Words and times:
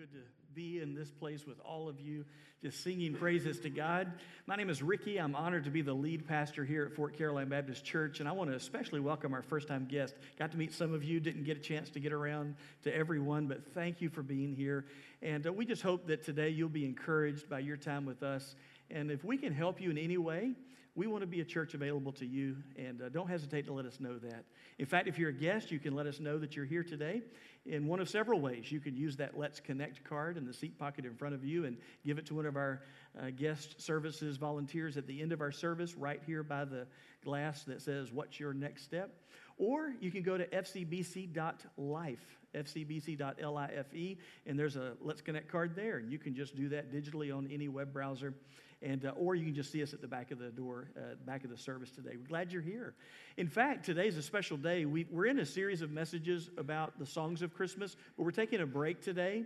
good 0.00 0.12
to 0.12 0.54
be 0.54 0.80
in 0.80 0.94
this 0.94 1.10
place 1.10 1.46
with 1.46 1.60
all 1.60 1.86
of 1.86 2.00
you, 2.00 2.24
just 2.62 2.82
singing 2.82 3.12
praises 3.12 3.60
to 3.60 3.68
God. 3.68 4.10
My 4.46 4.56
name 4.56 4.70
is 4.70 4.82
Ricky. 4.82 5.18
I'm 5.18 5.36
honored 5.36 5.64
to 5.64 5.70
be 5.70 5.82
the 5.82 5.92
lead 5.92 6.26
pastor 6.26 6.64
here 6.64 6.86
at 6.86 6.94
Fort 6.94 7.18
Caroline 7.18 7.50
Baptist 7.50 7.84
Church, 7.84 8.18
and 8.18 8.26
I 8.26 8.32
want 8.32 8.48
to 8.48 8.56
especially 8.56 9.00
welcome 9.00 9.34
our 9.34 9.42
first 9.42 9.68
time 9.68 9.84
guest. 9.84 10.14
Got 10.38 10.52
to 10.52 10.56
meet 10.56 10.72
some 10.72 10.94
of 10.94 11.04
you, 11.04 11.20
didn't 11.20 11.44
get 11.44 11.58
a 11.58 11.60
chance 11.60 11.90
to 11.90 12.00
get 12.00 12.14
around 12.14 12.54
to 12.84 12.96
everyone, 12.96 13.46
but 13.46 13.74
thank 13.74 14.00
you 14.00 14.08
for 14.08 14.22
being 14.22 14.54
here. 14.54 14.86
And 15.20 15.46
uh, 15.46 15.52
we 15.52 15.66
just 15.66 15.82
hope 15.82 16.06
that 16.06 16.24
today 16.24 16.48
you'll 16.48 16.70
be 16.70 16.86
encouraged 16.86 17.50
by 17.50 17.58
your 17.58 17.76
time 17.76 18.06
with 18.06 18.22
us. 18.22 18.54
And 18.90 19.10
if 19.10 19.22
we 19.22 19.36
can 19.36 19.52
help 19.52 19.82
you 19.82 19.90
in 19.90 19.98
any 19.98 20.16
way, 20.16 20.54
we 20.94 21.08
want 21.08 21.22
to 21.22 21.26
be 21.26 21.40
a 21.40 21.44
church 21.44 21.74
available 21.74 22.12
to 22.12 22.26
you, 22.26 22.56
and 22.76 23.00
uh, 23.02 23.10
don't 23.10 23.28
hesitate 23.28 23.66
to 23.66 23.72
let 23.72 23.84
us 23.84 24.00
know 24.00 24.18
that. 24.18 24.44
In 24.78 24.86
fact, 24.86 25.08
if 25.08 25.18
you're 25.18 25.30
a 25.30 25.34
guest, 25.34 25.70
you 25.70 25.78
can 25.78 25.94
let 25.94 26.06
us 26.06 26.20
know 26.20 26.38
that 26.38 26.56
you're 26.56 26.64
here 26.64 26.82
today 26.82 27.22
in 27.66 27.86
one 27.86 28.00
of 28.00 28.08
several 28.08 28.40
ways. 28.40 28.70
You 28.72 28.80
can 28.80 28.96
use 28.96 29.16
that 29.16 29.38
Let's 29.38 29.60
Connect 29.60 30.02
card 30.04 30.36
in 30.36 30.46
the 30.46 30.54
seat 30.54 30.78
pocket 30.78 31.04
in 31.04 31.14
front 31.14 31.34
of 31.34 31.44
you 31.44 31.66
and 31.66 31.76
give 32.04 32.18
it 32.18 32.26
to 32.26 32.34
one 32.34 32.46
of 32.46 32.56
our 32.56 32.82
uh, 33.20 33.30
guest 33.30 33.80
services 33.80 34.36
volunteers 34.36 34.96
at 34.96 35.06
the 35.06 35.20
end 35.20 35.32
of 35.32 35.40
our 35.40 35.52
service, 35.52 35.94
right 35.94 36.20
here 36.26 36.42
by 36.42 36.64
the 36.64 36.86
glass 37.24 37.64
that 37.64 37.82
says, 37.82 38.12
What's 38.12 38.40
your 38.40 38.54
next 38.54 38.84
step? 38.84 39.14
Or 39.58 39.92
you 40.00 40.10
can 40.10 40.22
go 40.22 40.38
to 40.38 40.46
fcbc.life, 40.46 42.38
fcbc.life, 42.54 44.16
and 44.46 44.58
there's 44.58 44.76
a 44.76 44.94
Let's 45.02 45.20
Connect 45.20 45.48
card 45.48 45.76
there, 45.76 45.98
and 45.98 46.10
you 46.10 46.18
can 46.18 46.34
just 46.34 46.56
do 46.56 46.70
that 46.70 46.92
digitally 46.92 47.36
on 47.36 47.48
any 47.52 47.68
web 47.68 47.92
browser 47.92 48.34
and 48.82 49.04
uh, 49.04 49.10
or 49.10 49.34
you 49.34 49.44
can 49.44 49.54
just 49.54 49.70
see 49.70 49.82
us 49.82 49.92
at 49.92 50.00
the 50.00 50.08
back 50.08 50.30
of 50.30 50.38
the 50.38 50.50
door, 50.50 50.88
uh, 50.96 51.14
back 51.26 51.44
of 51.44 51.50
the 51.50 51.56
service 51.56 51.90
today. 51.90 52.12
We're 52.16 52.28
glad 52.28 52.52
you're 52.52 52.62
here. 52.62 52.94
In 53.36 53.48
fact, 53.48 53.84
today 53.84 54.06
is 54.06 54.16
a 54.16 54.22
special 54.22 54.56
day. 54.56 54.84
We, 54.84 55.06
we're 55.10 55.26
in 55.26 55.38
a 55.38 55.46
series 55.46 55.82
of 55.82 55.90
messages 55.90 56.50
about 56.56 56.98
the 56.98 57.06
songs 57.06 57.42
of 57.42 57.52
Christmas, 57.54 57.96
but 58.16 58.24
we're 58.24 58.30
taking 58.30 58.60
a 58.60 58.66
break 58.66 59.02
today 59.02 59.44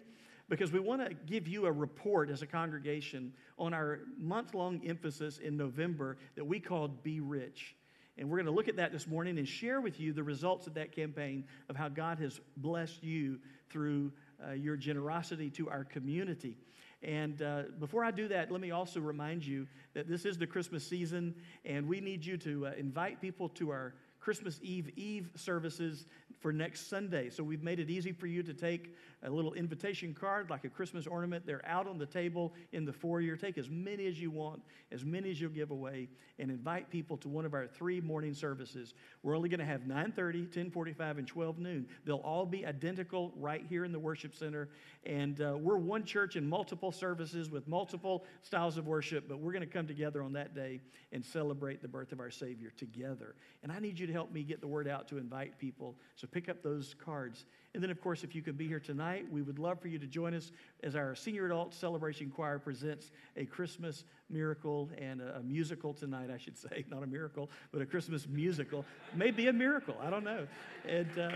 because 0.48 0.72
we 0.72 0.80
want 0.80 1.06
to 1.06 1.14
give 1.26 1.48
you 1.48 1.66
a 1.66 1.72
report 1.72 2.30
as 2.30 2.42
a 2.42 2.46
congregation 2.46 3.32
on 3.58 3.72
our 3.72 4.00
month 4.18 4.54
long 4.54 4.80
emphasis 4.86 5.38
in 5.38 5.56
November 5.56 6.16
that 6.36 6.44
we 6.44 6.60
called 6.60 7.02
Be 7.02 7.20
Rich. 7.20 7.74
And 8.16 8.30
we're 8.30 8.36
going 8.36 8.46
to 8.46 8.52
look 8.52 8.68
at 8.68 8.76
that 8.76 8.92
this 8.92 9.08
morning 9.08 9.38
and 9.38 9.48
share 9.48 9.80
with 9.80 9.98
you 9.98 10.12
the 10.12 10.22
results 10.22 10.66
of 10.66 10.74
that 10.74 10.92
campaign 10.92 11.44
of 11.68 11.76
how 11.76 11.88
God 11.88 12.18
has 12.20 12.40
blessed 12.56 13.02
you 13.02 13.38
through 13.70 14.12
uh, 14.46 14.52
your 14.52 14.76
generosity 14.76 15.50
to 15.50 15.68
our 15.68 15.82
community. 15.82 16.56
And 17.04 17.42
uh, 17.42 17.62
before 17.78 18.02
I 18.02 18.10
do 18.10 18.28
that, 18.28 18.50
let 18.50 18.60
me 18.60 18.70
also 18.70 18.98
remind 18.98 19.44
you 19.44 19.66
that 19.92 20.08
this 20.08 20.24
is 20.24 20.38
the 20.38 20.46
Christmas 20.46 20.86
season, 20.86 21.34
and 21.64 21.86
we 21.86 22.00
need 22.00 22.24
you 22.24 22.38
to 22.38 22.68
uh, 22.68 22.72
invite 22.78 23.20
people 23.20 23.50
to 23.50 23.70
our 23.70 23.94
Christmas 24.24 24.58
Eve 24.62 24.90
Eve 24.96 25.28
services 25.34 26.06
for 26.40 26.50
next 26.50 26.88
Sunday. 26.88 27.28
So 27.28 27.44
we've 27.44 27.62
made 27.62 27.78
it 27.78 27.90
easy 27.90 28.10
for 28.10 28.26
you 28.26 28.42
to 28.42 28.54
take 28.54 28.94
a 29.22 29.28
little 29.28 29.52
invitation 29.52 30.14
card, 30.14 30.48
like 30.48 30.64
a 30.64 30.68
Christmas 30.70 31.06
ornament. 31.06 31.44
They're 31.46 31.66
out 31.66 31.86
on 31.86 31.98
the 31.98 32.06
table 32.06 32.54
in 32.72 32.86
the 32.86 32.92
foyer. 32.92 33.36
Take 33.36 33.58
as 33.58 33.68
many 33.68 34.06
as 34.06 34.18
you 34.18 34.30
want, 34.30 34.62
as 34.90 35.04
many 35.04 35.30
as 35.30 35.40
you'll 35.40 35.50
give 35.50 35.70
away, 35.70 36.08
and 36.38 36.50
invite 36.50 36.88
people 36.88 37.18
to 37.18 37.28
one 37.28 37.44
of 37.44 37.52
our 37.52 37.66
three 37.66 38.00
morning 38.00 38.32
services. 38.32 38.94
We're 39.22 39.36
only 39.36 39.50
going 39.50 39.60
to 39.60 39.66
have 39.66 39.82
9:30, 39.82 40.48
10:45, 40.48 41.18
and 41.18 41.28
12 41.28 41.58
noon. 41.58 41.86
They'll 42.06 42.16
all 42.16 42.46
be 42.46 42.64
identical 42.64 43.30
right 43.36 43.64
here 43.68 43.84
in 43.84 43.92
the 43.92 44.00
worship 44.00 44.34
center. 44.34 44.70
And 45.04 45.38
uh, 45.42 45.58
we're 45.58 45.76
one 45.76 46.04
church 46.04 46.36
in 46.36 46.48
multiple 46.48 46.92
services 46.92 47.50
with 47.50 47.68
multiple 47.68 48.24
styles 48.42 48.78
of 48.78 48.86
worship, 48.86 49.28
but 49.28 49.38
we're 49.38 49.52
going 49.52 49.66
to 49.66 49.66
come 49.66 49.86
together 49.86 50.22
on 50.22 50.32
that 50.32 50.54
day 50.54 50.80
and 51.12 51.22
celebrate 51.22 51.82
the 51.82 51.88
birth 51.88 52.12
of 52.12 52.20
our 52.20 52.30
Savior 52.30 52.70
together. 52.70 53.34
And 53.62 53.70
I 53.70 53.80
need 53.80 53.98
you 53.98 54.06
to 54.06 54.13
help 54.14 54.32
me 54.32 54.42
get 54.42 54.60
the 54.60 54.66
word 54.66 54.88
out 54.88 55.08
to 55.08 55.18
invite 55.18 55.58
people. 55.58 55.96
So 56.16 56.26
pick 56.26 56.48
up 56.48 56.62
those 56.62 56.94
cards. 57.04 57.44
And 57.74 57.82
then, 57.82 57.90
of 57.90 58.00
course, 58.00 58.24
if 58.24 58.34
you 58.34 58.40
could 58.40 58.56
be 58.56 58.68
here 58.68 58.80
tonight, 58.80 59.26
we 59.30 59.42
would 59.42 59.58
love 59.58 59.80
for 59.80 59.88
you 59.88 59.98
to 59.98 60.06
join 60.06 60.32
us 60.32 60.52
as 60.82 60.94
our 60.94 61.14
senior 61.14 61.46
adult 61.46 61.74
celebration 61.74 62.30
choir 62.30 62.58
presents 62.58 63.10
a 63.36 63.44
Christmas 63.44 64.04
miracle 64.30 64.88
and 64.96 65.20
a, 65.20 65.36
a 65.36 65.42
musical 65.42 65.92
tonight, 65.92 66.30
I 66.32 66.38
should 66.38 66.56
say. 66.56 66.84
Not 66.90 67.02
a 67.02 67.06
miracle, 67.06 67.50
but 67.72 67.82
a 67.82 67.86
Christmas 67.86 68.26
musical. 68.28 68.84
Maybe 69.14 69.48
a 69.48 69.52
miracle. 69.52 69.96
I 70.00 70.10
don't 70.10 70.24
know. 70.24 70.46
And, 70.88 71.18
uh, 71.18 71.30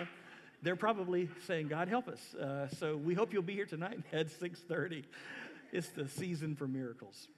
they're 0.63 0.77
probably 0.77 1.29
saying, 1.47 1.69
God 1.69 1.89
help 1.89 2.09
us. 2.09 2.35
Uh, 2.35 2.69
so 2.69 2.97
we 2.97 3.15
hope 3.15 3.33
you'll 3.33 3.43
be 3.43 3.55
here 3.55 3.67
tonight 3.67 4.01
at 4.13 4.29
6.30. 4.29 5.05
It's 5.73 5.89
the 5.91 6.09
season 6.09 6.57
for 6.57 6.67
miracles. 6.67 7.29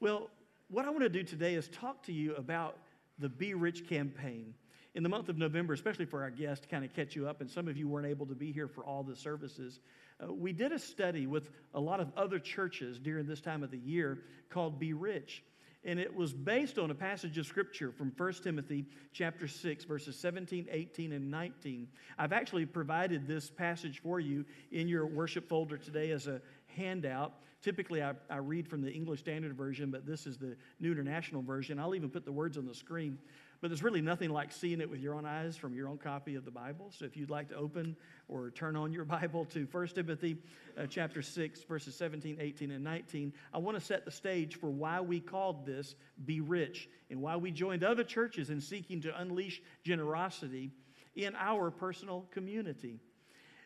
Well, 0.00 0.28
what 0.68 0.86
I 0.86 0.90
want 0.90 1.02
to 1.02 1.08
do 1.08 1.22
today 1.22 1.54
is 1.54 1.68
talk 1.68 2.02
to 2.04 2.12
you 2.12 2.34
about 2.34 2.78
the 3.18 3.28
Be 3.28 3.54
Rich 3.54 3.88
campaign. 3.88 4.54
In 4.94 5.02
the 5.02 5.08
month 5.08 5.28
of 5.28 5.36
November, 5.36 5.74
especially 5.74 6.04
for 6.04 6.22
our 6.22 6.30
guests, 6.30 6.62
to 6.62 6.68
kind 6.68 6.84
of 6.84 6.94
catch 6.94 7.16
you 7.16 7.28
up, 7.28 7.40
and 7.40 7.50
some 7.50 7.66
of 7.66 7.76
you 7.76 7.88
weren't 7.88 8.06
able 8.06 8.26
to 8.26 8.34
be 8.34 8.52
here 8.52 8.68
for 8.68 8.84
all 8.84 9.02
the 9.02 9.16
services, 9.16 9.80
uh, 10.22 10.32
we 10.32 10.52
did 10.52 10.70
a 10.70 10.78
study 10.78 11.26
with 11.26 11.50
a 11.74 11.80
lot 11.80 12.00
of 12.00 12.12
other 12.16 12.38
churches 12.38 12.98
during 12.98 13.26
this 13.26 13.40
time 13.40 13.62
of 13.62 13.70
the 13.70 13.78
year 13.78 14.20
called 14.50 14.78
Be 14.78 14.92
Rich. 14.92 15.42
And 15.86 15.98
it 15.98 16.14
was 16.14 16.32
based 16.32 16.78
on 16.78 16.90
a 16.90 16.94
passage 16.94 17.36
of 17.36 17.46
scripture 17.46 17.92
from 17.92 18.12
1 18.16 18.32
Timothy 18.42 18.86
chapter 19.12 19.46
6, 19.46 19.84
verses 19.84 20.16
17, 20.18 20.68
18, 20.70 21.12
and 21.12 21.30
19. 21.30 21.88
I've 22.16 22.32
actually 22.32 22.64
provided 22.64 23.26
this 23.26 23.50
passage 23.50 24.00
for 24.00 24.18
you 24.18 24.46
in 24.72 24.88
your 24.88 25.06
worship 25.06 25.48
folder 25.48 25.76
today 25.76 26.10
as 26.12 26.26
a 26.26 26.40
handout. 26.68 27.34
Typically, 27.64 28.02
I, 28.02 28.12
I, 28.28 28.36
read 28.36 28.68
from 28.68 28.82
the 28.82 28.92
English 28.92 29.20
Standard 29.20 29.56
Version, 29.56 29.90
but 29.90 30.04
this 30.04 30.26
is 30.26 30.36
the 30.36 30.54
New 30.80 30.92
International 30.92 31.40
Version. 31.40 31.78
I'll 31.78 31.94
even 31.94 32.10
put 32.10 32.26
the 32.26 32.30
words 32.30 32.58
on 32.58 32.66
the 32.66 32.74
screen. 32.74 33.16
But 33.62 33.68
there's 33.68 33.82
really 33.82 34.02
nothing 34.02 34.28
like 34.28 34.52
seeing 34.52 34.82
it 34.82 34.90
with 34.90 35.00
your 35.00 35.14
own 35.14 35.24
eyes 35.24 35.56
from 35.56 35.72
your 35.72 35.88
own 35.88 35.96
copy 35.96 36.34
of 36.34 36.44
the 36.44 36.50
Bible. 36.50 36.92
So 36.94 37.06
if 37.06 37.16
you'd 37.16 37.30
like 37.30 37.48
to 37.48 37.54
open 37.54 37.96
or 38.28 38.50
turn 38.50 38.76
on 38.76 38.92
your 38.92 39.04
Bible 39.06 39.46
to 39.46 39.66
1 39.72 39.86
Timothy 39.88 40.36
uh, 40.76 40.84
chapter 40.86 41.22
6, 41.22 41.62
verses 41.62 41.96
17, 41.96 42.36
18, 42.38 42.70
and 42.70 42.84
19, 42.84 43.32
I 43.54 43.56
want 43.56 43.78
to 43.78 43.82
set 43.82 44.04
the 44.04 44.10
stage 44.10 44.56
for 44.56 44.68
why 44.68 45.00
we 45.00 45.18
called 45.18 45.64
this 45.64 45.94
Be 46.26 46.42
Rich 46.42 46.90
and 47.08 47.22
why 47.22 47.36
we 47.36 47.50
joined 47.50 47.82
other 47.82 48.04
churches 48.04 48.50
in 48.50 48.60
seeking 48.60 49.00
to 49.00 49.18
unleash 49.18 49.62
generosity 49.82 50.70
in 51.16 51.34
our 51.36 51.70
personal 51.70 52.26
community. 52.30 53.00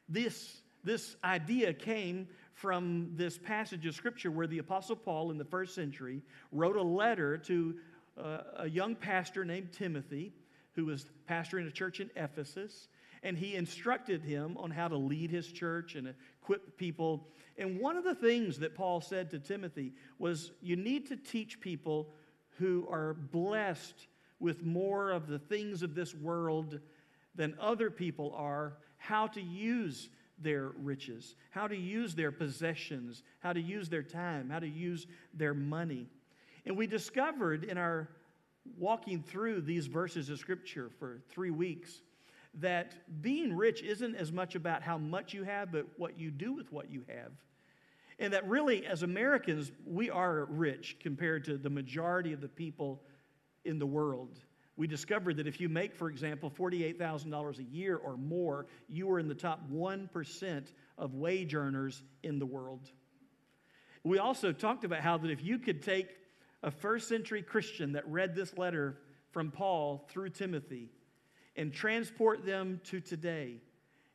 This, 0.09 0.63
this 0.85 1.17
idea 1.25 1.73
came 1.73 2.29
from 2.59 3.13
this 3.15 3.39
passage 3.39 3.87
of 3.87 3.95
scripture 3.95 4.33
where 4.33 4.49
the 4.49 4.59
Apostle 4.59 4.97
Paul 4.97 5.31
in 5.31 5.39
the 5.39 5.45
first 5.45 5.77
century 5.77 6.23
wrote 6.51 6.75
a 6.75 6.83
letter 6.83 7.39
to 7.39 7.77
uh, 8.21 8.39
a 8.57 8.69
young 8.69 8.97
pastor 8.97 9.45
named 9.45 9.73
Timothy 9.73 10.33
who 10.73 10.85
was 10.87 11.07
pastoring 11.31 11.69
a 11.69 11.71
church 11.71 12.01
in 12.01 12.11
Ephesus. 12.17 12.89
And 13.23 13.39
he 13.39 13.55
instructed 13.55 14.23
him 14.23 14.57
on 14.57 14.73
how 14.73 14.89
to 14.89 14.97
lead 14.97 15.31
his 15.31 15.47
church 15.47 15.95
and 15.95 16.13
equip 16.43 16.77
people. 16.77 17.29
And 17.57 17.79
one 17.79 17.97
of 17.97 18.03
the 18.03 18.15
things 18.15 18.59
that 18.59 18.75
Paul 18.75 19.01
said 19.01 19.31
to 19.31 19.39
Timothy 19.39 19.93
was 20.19 20.51
you 20.61 20.75
need 20.75 21.07
to 21.09 21.17
teach 21.17 21.61
people 21.61 22.11
who 22.59 22.89
are 22.91 23.15
blessed 23.15 24.09
with 24.41 24.65
more 24.65 25.11
of 25.13 25.29
the 25.29 25.39
things 25.39 25.83
of 25.83 25.95
this 25.95 26.13
world 26.13 26.81
than 27.37 27.55
other 27.61 27.89
people 27.89 28.35
are 28.37 28.79
how 28.97 29.29
to 29.29 29.41
use 29.41 30.09
their 30.41 30.71
riches, 30.77 31.35
how 31.51 31.67
to 31.67 31.77
use 31.77 32.15
their 32.15 32.33
possessions, 32.33 33.23
how 33.41 33.53
to 33.53 33.61
use 33.61 33.89
their 33.89 34.03
time, 34.03 34.51
how 34.51 34.59
to 34.59 34.69
use 34.69 35.07
their 35.35 35.55
money. 35.55 36.07
And 36.65 36.77
we 36.77 36.87
discovered 36.87 37.65
in 37.65 37.79
our 37.79 38.09
walking 38.77 39.23
through 39.23 39.63
these 39.63 39.87
verses 39.87 40.29
of 40.29 40.39
Scripture 40.39 40.91
for 40.99 41.21
three 41.29 41.51
weeks 41.51 42.03
that 42.55 42.95
being 43.23 43.57
rich 43.57 43.83
isn't 43.83 44.15
as 44.17 44.33
much 44.33 44.55
about 44.55 44.83
how 44.83 44.99
much 44.99 45.33
you 45.33 45.45
have, 45.45 45.73
but 45.73 45.87
what 45.97 46.19
you 46.19 46.31
do 46.31 46.53
with 46.53 46.73
what 46.73 46.91
you 46.91 47.05
have. 47.09 47.33
And 48.19 48.33
that 48.33 48.49
really, 48.49 48.85
as 48.85 49.03
Americans, 49.03 49.71
we 49.87 50.11
are 50.11 50.47
rich 50.47 50.97
compared 51.01 51.45
to 51.45 51.57
the 51.57 51.71
majority 51.71 52.33
of 52.33 52.41
the 52.41 52.49
people 52.49 53.03
in 53.65 53.79
the 53.79 53.87
world 53.87 54.41
we 54.79 54.87
discovered 54.87 55.39
that 55.39 55.49
if 55.49 55.61
you 55.61 55.69
make, 55.69 55.93
for 55.97 56.09
example, 56.09 56.51
$48,000 56.51 57.59
a 57.59 57.63
year 57.65 57.97
or 57.97 58.17
more, 58.17 58.67
you 58.89 59.11
are 59.11 59.19
in 59.19 59.27
the 59.27 59.35
top 59.35 59.69
1% 59.69 60.67
of 60.97 61.15
wage 61.15 61.53
earners 61.53 62.01
in 62.23 62.39
the 62.39 62.47
world. 62.47 62.89
We 64.05 64.19
also 64.19 64.53
talked 64.53 64.85
about 64.85 65.01
how 65.01 65.19
that 65.19 65.33
if 65.33 65.43
you 65.43 65.59
could 65.59 65.83
take 65.83 66.09
a 66.63 66.71
first 66.71 67.09
century 67.09 67.43
Christian 67.43 67.93
that 67.93 68.07
read 68.09 68.37
this 68.37 68.57
letter 68.57 68.99
from 69.33 69.51
Paul 69.51 70.07
through 70.11 70.31
Timothy 70.31 70.91
and 71.57 71.73
transport 71.73 72.47
them 72.47 72.81
to 72.85 73.01
today, 73.01 73.57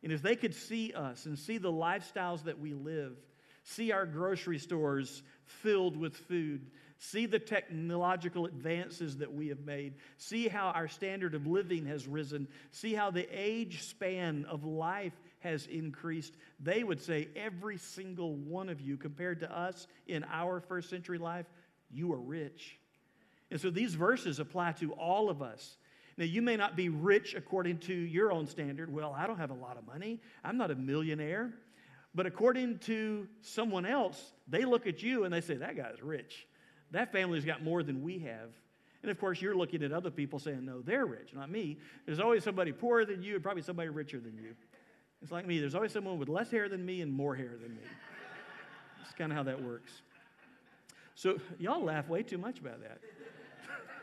and 0.01 0.13
if 0.13 0.21
they 0.21 0.37
could 0.37 0.55
see 0.55 0.93
us 0.93 1.25
and 1.25 1.37
see 1.37 1.57
the 1.57 1.71
lifestyles 1.71 2.45
that 2.45 2.57
we 2.57 2.73
live, 2.73 3.17
see 3.63 3.91
our 3.91 4.05
grocery 4.05 4.59
stores 4.59 5.23
filled 5.43 5.97
with 5.97 6.15
food, 6.15 6.71
See 7.05 7.25
the 7.25 7.37
technological 7.37 8.45
advances 8.45 9.17
that 9.17 9.33
we 9.33 9.49
have 9.49 9.59
made. 9.59 9.95
See 10.15 10.47
how 10.47 10.67
our 10.67 10.87
standard 10.87 11.35
of 11.35 11.45
living 11.45 11.85
has 11.87 12.07
risen. 12.07 12.47
See 12.71 12.93
how 12.93 13.11
the 13.11 13.27
age 13.29 13.83
span 13.83 14.45
of 14.45 14.63
life 14.63 15.11
has 15.39 15.67
increased. 15.67 16.37
They 16.61 16.81
would 16.81 17.01
say, 17.01 17.27
every 17.35 17.77
single 17.77 18.37
one 18.37 18.69
of 18.69 18.79
you, 18.79 18.95
compared 18.95 19.41
to 19.41 19.53
us 19.53 19.85
in 20.07 20.23
our 20.31 20.61
first 20.61 20.89
century 20.89 21.17
life, 21.17 21.45
you 21.91 22.13
are 22.13 22.17
rich. 22.17 22.79
And 23.51 23.59
so 23.59 23.69
these 23.69 23.95
verses 23.95 24.39
apply 24.39 24.71
to 24.73 24.93
all 24.93 25.29
of 25.29 25.41
us. 25.41 25.75
Now, 26.15 26.23
you 26.23 26.41
may 26.41 26.55
not 26.55 26.77
be 26.77 26.87
rich 26.87 27.35
according 27.35 27.79
to 27.79 27.93
your 27.93 28.31
own 28.31 28.47
standard. 28.47 28.89
Well, 28.89 29.13
I 29.13 29.27
don't 29.27 29.39
have 29.39 29.51
a 29.51 29.55
lot 29.55 29.75
of 29.75 29.85
money, 29.85 30.21
I'm 30.41 30.55
not 30.55 30.71
a 30.71 30.75
millionaire. 30.75 31.51
But 32.15 32.27
according 32.27 32.77
to 32.79 33.27
someone 33.41 33.85
else, 33.85 34.31
they 34.47 34.63
look 34.63 34.87
at 34.87 35.03
you 35.03 35.25
and 35.25 35.33
they 35.33 35.41
say, 35.41 35.55
That 35.55 35.75
guy's 35.75 36.01
rich. 36.01 36.47
That 36.93 37.11
family's 37.11 37.43
got 37.43 37.63
more 37.63 37.83
than 37.83 38.03
we 38.03 38.19
have. 38.19 38.49
And 39.01 39.11
of 39.11 39.19
course, 39.19 39.41
you're 39.41 39.55
looking 39.55 39.83
at 39.83 39.91
other 39.91 40.11
people 40.11 40.39
saying, 40.39 40.63
No, 40.63 40.81
they're 40.81 41.05
rich, 41.05 41.33
not 41.33 41.49
me. 41.49 41.77
There's 42.05 42.19
always 42.19 42.43
somebody 42.43 42.71
poorer 42.71 43.03
than 43.03 43.21
you 43.21 43.33
and 43.35 43.43
probably 43.43 43.63
somebody 43.63 43.89
richer 43.89 44.19
than 44.19 44.37
you. 44.37 44.55
It's 45.21 45.31
like 45.31 45.45
me. 45.45 45.59
There's 45.59 45.75
always 45.75 45.91
someone 45.91 46.19
with 46.19 46.29
less 46.29 46.51
hair 46.51 46.69
than 46.69 46.85
me 46.85 47.01
and 47.01 47.11
more 47.11 47.35
hair 47.35 47.51
than 47.61 47.75
me. 47.75 47.81
That's 48.99 49.13
kind 49.13 49.31
of 49.31 49.37
how 49.37 49.43
that 49.43 49.61
works. 49.61 49.91
So, 51.15 51.37
y'all 51.59 51.83
laugh 51.83 52.07
way 52.07 52.23
too 52.23 52.37
much 52.37 52.59
about 52.59 52.79
that. 52.81 52.99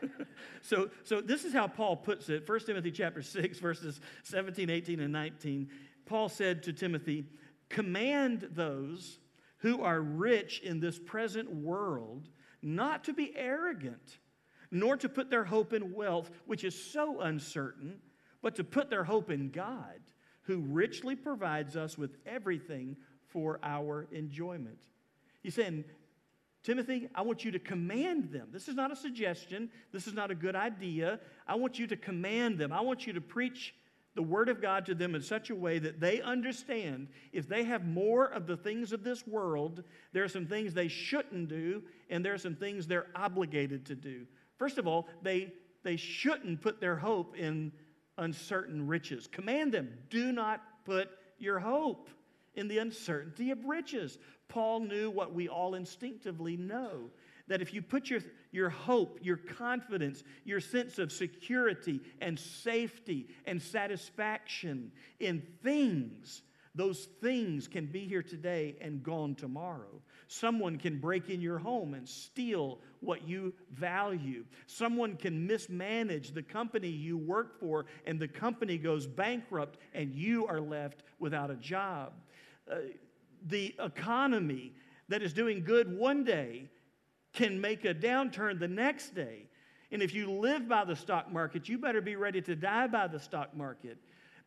so, 0.61 0.89
so 1.03 1.21
this 1.21 1.45
is 1.45 1.53
how 1.53 1.67
Paul 1.67 1.95
puts 1.95 2.29
it. 2.29 2.47
1 2.47 2.59
Timothy 2.65 2.91
chapter 2.91 3.21
6, 3.21 3.59
verses 3.59 4.01
17, 4.23 4.69
18, 4.69 4.99
and 4.99 5.13
19. 5.13 5.69
Paul 6.05 6.29
said 6.29 6.63
to 6.63 6.73
Timothy, 6.73 7.25
Command 7.69 8.49
those 8.51 9.19
who 9.59 9.81
are 9.81 10.01
rich 10.01 10.59
in 10.61 10.79
this 10.79 10.99
present 10.99 11.53
world 11.53 12.27
not 12.61 13.03
to 13.05 13.13
be 13.13 13.33
arrogant, 13.35 14.19
nor 14.71 14.95
to 14.97 15.09
put 15.09 15.29
their 15.29 15.43
hope 15.43 15.73
in 15.73 15.93
wealth, 15.93 16.31
which 16.45 16.63
is 16.63 16.91
so 16.91 17.21
uncertain, 17.21 17.99
but 18.41 18.55
to 18.55 18.63
put 18.63 18.89
their 18.89 19.03
hope 19.03 19.29
in 19.29 19.49
God, 19.49 19.99
who 20.43 20.59
richly 20.59 21.15
provides 21.15 21.75
us 21.75 21.97
with 21.97 22.17
everything 22.25 22.97
for 23.27 23.59
our 23.63 24.07
enjoyment. 24.11 24.79
He's 25.41 25.55
saying, 25.55 25.83
Timothy, 26.63 27.09
I 27.15 27.23
want 27.23 27.43
you 27.43 27.51
to 27.51 27.59
command 27.59 28.31
them. 28.31 28.49
This 28.51 28.67
is 28.67 28.75
not 28.75 28.91
a 28.91 28.95
suggestion. 28.95 29.69
This 29.91 30.05
is 30.05 30.13
not 30.13 30.29
a 30.29 30.35
good 30.35 30.55
idea. 30.55 31.19
I 31.47 31.55
want 31.55 31.79
you 31.79 31.87
to 31.87 31.97
command 31.97 32.59
them. 32.59 32.71
I 32.71 32.81
want 32.81 33.07
you 33.07 33.13
to 33.13 33.21
preach 33.21 33.73
the 34.15 34.21
Word 34.21 34.49
of 34.49 34.61
God 34.61 34.85
to 34.87 34.95
them 34.95 35.15
in 35.15 35.21
such 35.21 35.49
a 35.49 35.55
way 35.55 35.79
that 35.79 35.99
they 35.99 36.21
understand 36.21 37.07
if 37.31 37.47
they 37.47 37.63
have 37.63 37.85
more 37.85 38.25
of 38.25 38.45
the 38.45 38.57
things 38.57 38.91
of 38.91 39.03
this 39.03 39.25
world, 39.25 39.83
there 40.11 40.23
are 40.23 40.29
some 40.29 40.45
things 40.45 40.73
they 40.73 40.87
shouldn't 40.87 41.47
do, 41.47 41.81
and 42.09 42.23
there 42.23 42.33
are 42.33 42.37
some 42.37 42.55
things 42.55 42.87
they're 42.87 43.07
obligated 43.15 43.85
to 43.85 43.95
do. 43.95 44.25
First 44.57 44.77
of 44.77 44.87
all, 44.87 45.07
they, 45.21 45.53
they 45.83 45.95
shouldn't 45.95 46.61
put 46.61 46.81
their 46.81 46.95
hope 46.95 47.37
in 47.37 47.71
uncertain 48.17 48.85
riches. 48.85 49.27
Command 49.27 49.73
them, 49.73 49.97
do 50.09 50.31
not 50.31 50.61
put 50.85 51.09
your 51.37 51.59
hope 51.59 52.09
in 52.55 52.67
the 52.67 52.79
uncertainty 52.79 53.51
of 53.51 53.63
riches. 53.65 54.17
Paul 54.49 54.81
knew 54.81 55.09
what 55.09 55.33
we 55.33 55.47
all 55.47 55.75
instinctively 55.75 56.57
know 56.57 57.09
that 57.47 57.61
if 57.61 57.73
you 57.73 57.81
put 57.81 58.09
your, 58.09 58.21
your 58.51 58.69
hope, 58.69 59.19
your 59.21 59.37
confidence, 59.37 60.23
your 60.43 60.59
sense 60.59 60.99
of 60.99 61.11
security 61.11 61.99
and 62.21 62.39
safety 62.39 63.27
and 63.45 63.61
satisfaction 63.61 64.91
in 65.19 65.41
things, 65.63 66.43
those 66.73 67.09
things 67.21 67.67
can 67.67 67.85
be 67.85 68.07
here 68.07 68.23
today 68.23 68.75
and 68.79 69.03
gone 69.03 69.35
tomorrow. 69.35 70.01
Someone 70.27 70.77
can 70.77 70.99
break 70.99 71.29
in 71.29 71.41
your 71.41 71.57
home 71.57 71.93
and 71.93 72.07
steal 72.07 72.79
what 73.01 73.27
you 73.27 73.53
value. 73.71 74.45
Someone 74.67 75.17
can 75.17 75.45
mismanage 75.45 76.31
the 76.31 76.43
company 76.43 76.87
you 76.87 77.17
work 77.17 77.59
for, 77.59 77.85
and 78.05 78.17
the 78.17 78.27
company 78.27 78.77
goes 78.77 79.05
bankrupt, 79.05 79.79
and 79.93 80.15
you 80.15 80.47
are 80.47 80.61
left 80.61 81.03
without 81.19 81.51
a 81.51 81.57
job. 81.57 82.13
Uh, 82.71 82.75
the 83.47 83.75
economy 83.79 84.71
that 85.09 85.21
is 85.21 85.33
doing 85.33 85.63
good 85.63 85.97
one 85.97 86.23
day 86.23 86.69
can 87.33 87.61
make 87.61 87.85
a 87.85 87.93
downturn 87.93 88.59
the 88.59 88.67
next 88.67 89.15
day. 89.15 89.47
And 89.91 90.01
if 90.01 90.13
you 90.13 90.31
live 90.31 90.67
by 90.67 90.85
the 90.85 90.95
stock 90.95 91.31
market, 91.31 91.67
you 91.67 91.77
better 91.77 92.01
be 92.01 92.15
ready 92.15 92.41
to 92.41 92.55
die 92.55 92.87
by 92.87 93.07
the 93.07 93.19
stock 93.19 93.55
market 93.55 93.97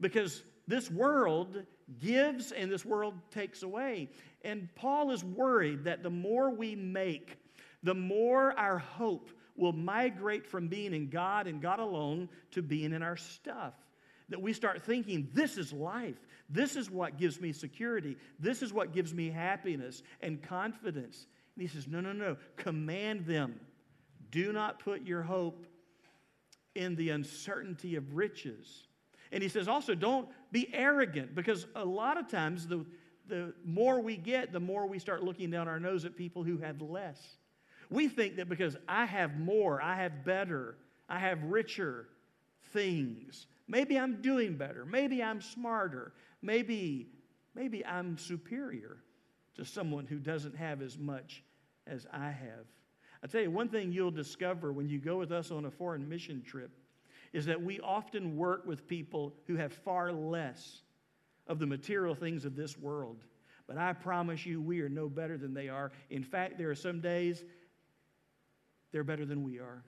because 0.00 0.42
this 0.66 0.90
world 0.90 1.62
gives 2.00 2.52
and 2.52 2.70
this 2.70 2.84
world 2.84 3.14
takes 3.31 3.62
away. 3.62 4.08
And 4.42 4.69
Paul 4.75 5.10
is 5.10 5.22
worried 5.22 5.84
that 5.84 6.02
the 6.02 6.10
more 6.10 6.50
we 6.50 6.75
make, 6.75 7.36
the 7.82 7.94
more 7.94 8.58
our 8.58 8.78
hope 8.78 9.31
will 9.56 9.72
migrate 9.72 10.46
from 10.46 10.69
being 10.69 10.94
in 10.94 11.10
God 11.10 11.46
and 11.46 11.60
God 11.60 11.78
alone 11.78 12.28
to 12.52 12.62
being 12.62 12.92
in 12.92 13.02
our 13.02 13.16
stuff. 13.16 13.75
That 14.31 14.40
we 14.40 14.54
start 14.54 14.82
thinking, 14.82 15.28
this 15.34 15.58
is 15.58 15.72
life. 15.72 16.16
This 16.48 16.76
is 16.76 16.90
what 16.90 17.19
gives 17.19 17.40
me 17.40 17.52
security. 17.52 18.16
This 18.38 18.62
is 18.62 18.72
what 18.72 18.92
gives 18.92 19.12
me 19.12 19.31
happiness 19.31 20.02
and 20.22 20.42
confidence. 20.42 21.26
And 21.56 21.62
he 21.62 21.69
says, 21.69 21.87
No, 21.87 22.01
no, 22.01 22.12
no. 22.12 22.37
Command 22.56 23.27
them. 23.27 23.61
Do 24.31 24.53
not 24.53 24.81
put 24.81 25.03
your 25.03 25.23
hope 25.23 25.67
in 26.75 26.97
the 26.97 27.11
uncertainty 27.11 27.97
of 27.97 28.15
riches. 28.15 28.89
And 29.31 29.43
he 29.43 29.49
says 29.49 29.69
also, 29.69 29.95
don't 29.95 30.29
be 30.53 30.69
arrogant 30.73 31.35
because 31.35 31.67
a 31.75 31.85
lot 31.85 32.19
of 32.19 32.29
times 32.29 32.67
the, 32.67 32.85
the 33.29 33.55
more 33.65 34.01
we 34.01 34.17
get, 34.17 34.53
the 34.53 34.61
more 34.61 34.87
we 34.87 34.99
start 34.99 35.23
looking 35.23 35.51
down 35.51 35.69
our 35.69 35.81
nose 35.81 36.05
at 36.05 36.17
people 36.17 36.43
who 36.43 36.59
have 36.59 36.81
less. 36.81 37.21
We 37.91 38.09
think 38.09 38.37
that 38.37 38.49
because 38.49 38.77
I 38.89 39.05
have 39.05 39.39
more, 39.39 39.81
I 39.81 39.97
have 39.97 40.25
better, 40.25 40.77
I 41.09 41.19
have 41.19 41.43
richer 41.45 42.09
things, 42.73 43.47
maybe 43.69 43.99
I'm 43.99 44.21
doing 44.21 44.56
better, 44.56 44.85
maybe 44.85 45.23
I'm 45.23 45.41
smarter, 45.41 46.12
maybe, 46.43 47.09
maybe 47.55 47.85
I'm 47.85 48.19
superior 48.19 48.99
to 49.55 49.65
someone 49.65 50.06
who 50.06 50.19
doesn't 50.19 50.56
have 50.56 50.83
as 50.83 50.99
much 50.99 51.43
as 51.87 52.06
I 52.12 52.27
have. 52.27 52.67
I 53.23 53.27
tell 53.27 53.41
you, 53.41 53.51
one 53.51 53.69
thing 53.69 53.93
you'll 53.93 54.11
discover 54.11 54.73
when 54.73 54.89
you 54.89 54.99
go 54.99 55.17
with 55.17 55.33
us 55.33 55.51
on 55.51 55.65
a 55.65 55.71
foreign 55.71 56.09
mission 56.09 56.43
trip 56.43 56.71
is 57.33 57.47
that 57.47 57.62
we 57.62 57.81
often 57.81 58.37
work 58.37 58.67
with 58.67 58.87
people 58.87 59.35
who 59.47 59.56
have 59.56 59.73
far 59.73 60.12
less 60.12 60.83
of 61.47 61.59
the 61.59 61.67
material 61.67 62.15
things 62.15 62.45
of 62.45 62.55
this 62.55 62.79
world. 62.79 63.25
But 63.67 63.79
I 63.79 63.93
promise 63.93 64.45
you, 64.45 64.61
we 64.61 64.81
are 64.83 64.89
no 64.89 65.09
better 65.09 65.39
than 65.39 65.55
they 65.55 65.69
are. 65.69 65.91
In 66.11 66.23
fact, 66.23 66.59
there 66.59 66.71
are 66.71 66.75
some 66.75 67.01
days 67.01 67.43
they're 68.93 69.05
better 69.05 69.25
than 69.25 69.43
we 69.43 69.59
are 69.59 69.83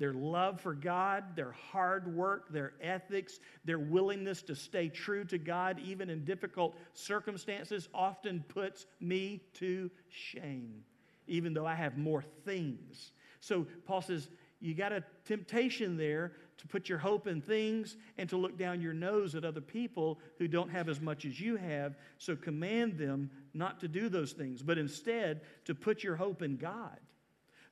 their 0.00 0.14
love 0.14 0.62
for 0.62 0.72
God, 0.72 1.36
their 1.36 1.52
hard 1.52 2.16
work, 2.16 2.50
their 2.50 2.72
ethics, 2.80 3.38
their 3.66 3.78
willingness 3.78 4.40
to 4.42 4.56
stay 4.56 4.88
true 4.88 5.24
to 5.26 5.36
God, 5.36 5.78
even 5.84 6.08
in 6.08 6.24
difficult 6.24 6.74
circumstances, 6.94 7.86
often 7.92 8.42
puts 8.48 8.86
me 8.98 9.42
to 9.54 9.90
shame, 10.08 10.82
even 11.26 11.52
though 11.52 11.66
I 11.66 11.74
have 11.74 11.98
more 11.98 12.24
things. 12.46 13.12
So 13.40 13.66
Paul 13.84 14.00
says, 14.00 14.30
you 14.58 14.74
got 14.74 14.92
a 14.92 15.04
temptation 15.26 15.98
there 15.98 16.32
to 16.56 16.66
put 16.66 16.88
your 16.88 16.98
hope 16.98 17.26
in 17.26 17.42
things 17.42 17.98
and 18.16 18.26
to 18.30 18.38
look 18.38 18.56
down 18.56 18.80
your 18.80 18.94
nose 18.94 19.34
at 19.34 19.44
other 19.44 19.60
people 19.60 20.18
who 20.38 20.48
don't 20.48 20.70
have 20.70 20.88
as 20.88 21.00
much 21.00 21.26
as 21.26 21.38
you 21.38 21.56
have. 21.56 21.94
So 22.16 22.36
command 22.36 22.96
them 22.96 23.30
not 23.52 23.80
to 23.80 23.88
do 23.88 24.08
those 24.08 24.32
things, 24.32 24.62
but 24.62 24.78
instead 24.78 25.42
to 25.66 25.74
put 25.74 26.02
your 26.02 26.16
hope 26.16 26.40
in 26.40 26.56
God 26.56 26.98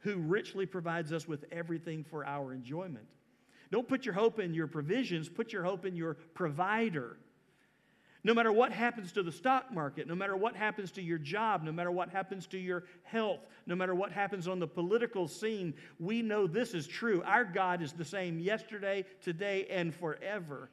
who 0.00 0.16
richly 0.16 0.66
provides 0.66 1.12
us 1.12 1.26
with 1.26 1.44
everything 1.50 2.04
for 2.04 2.24
our 2.24 2.52
enjoyment. 2.52 3.06
Don't 3.70 3.88
put 3.88 4.04
your 4.04 4.14
hope 4.14 4.38
in 4.38 4.54
your 4.54 4.66
provisions, 4.66 5.28
put 5.28 5.52
your 5.52 5.62
hope 5.62 5.84
in 5.84 5.94
your 5.94 6.14
provider. 6.34 7.18
No 8.24 8.34
matter 8.34 8.50
what 8.50 8.72
happens 8.72 9.12
to 9.12 9.22
the 9.22 9.30
stock 9.30 9.72
market, 9.72 10.08
no 10.08 10.14
matter 10.14 10.36
what 10.36 10.56
happens 10.56 10.90
to 10.92 11.02
your 11.02 11.18
job, 11.18 11.62
no 11.62 11.70
matter 11.70 11.90
what 11.90 12.10
happens 12.10 12.46
to 12.48 12.58
your 12.58 12.84
health, 13.04 13.40
no 13.66 13.76
matter 13.76 13.94
what 13.94 14.10
happens 14.10 14.48
on 14.48 14.58
the 14.58 14.66
political 14.66 15.28
scene, 15.28 15.74
we 16.00 16.22
know 16.22 16.46
this 16.46 16.74
is 16.74 16.86
true. 16.86 17.22
Our 17.24 17.44
God 17.44 17.80
is 17.80 17.92
the 17.92 18.04
same 18.04 18.38
yesterday, 18.38 19.04
today, 19.22 19.66
and 19.70 19.94
forever 19.94 20.70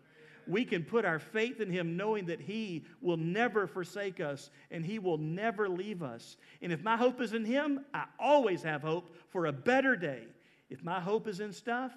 we 0.48 0.66
can 0.66 0.84
put 0.84 1.06
our 1.06 1.20
faith 1.20 1.60
in 1.60 1.70
Him 1.70 1.98
knowing 1.98 2.26
that 2.26 2.42
He 2.42 2.86
will 3.02 3.18
never 3.18 3.68
forsake 3.68 4.20
us 4.20 4.50
and 4.72 4.86
He 4.86 5.00
will 5.00 5.18
never 5.18 5.70
leave 5.70 6.04
us. 6.04 6.38
And 6.62 6.72
if 6.72 6.84
my 6.84 6.98
hope 6.98 7.22
is 7.22 7.34
in 7.34 7.46
Him, 7.46 7.86
I 7.94 8.06
always 8.20 8.64
have 8.64 8.82
hope 8.82 9.16
for 9.30 9.46
a 9.46 9.54
better 9.54 9.96
day. 9.96 10.24
If 10.70 10.84
my 10.84 11.00
hope 11.00 11.28
is 11.28 11.40
in 11.40 11.54
stuff, 11.54 11.94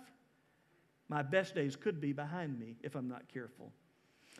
my 1.08 1.22
best 1.22 1.54
days 1.54 1.76
could 1.76 2.00
be 2.00 2.12
behind 2.12 2.58
me 2.58 2.76
if 2.82 2.94
I'm 2.94 3.08
not 3.08 3.28
careful. 3.32 3.72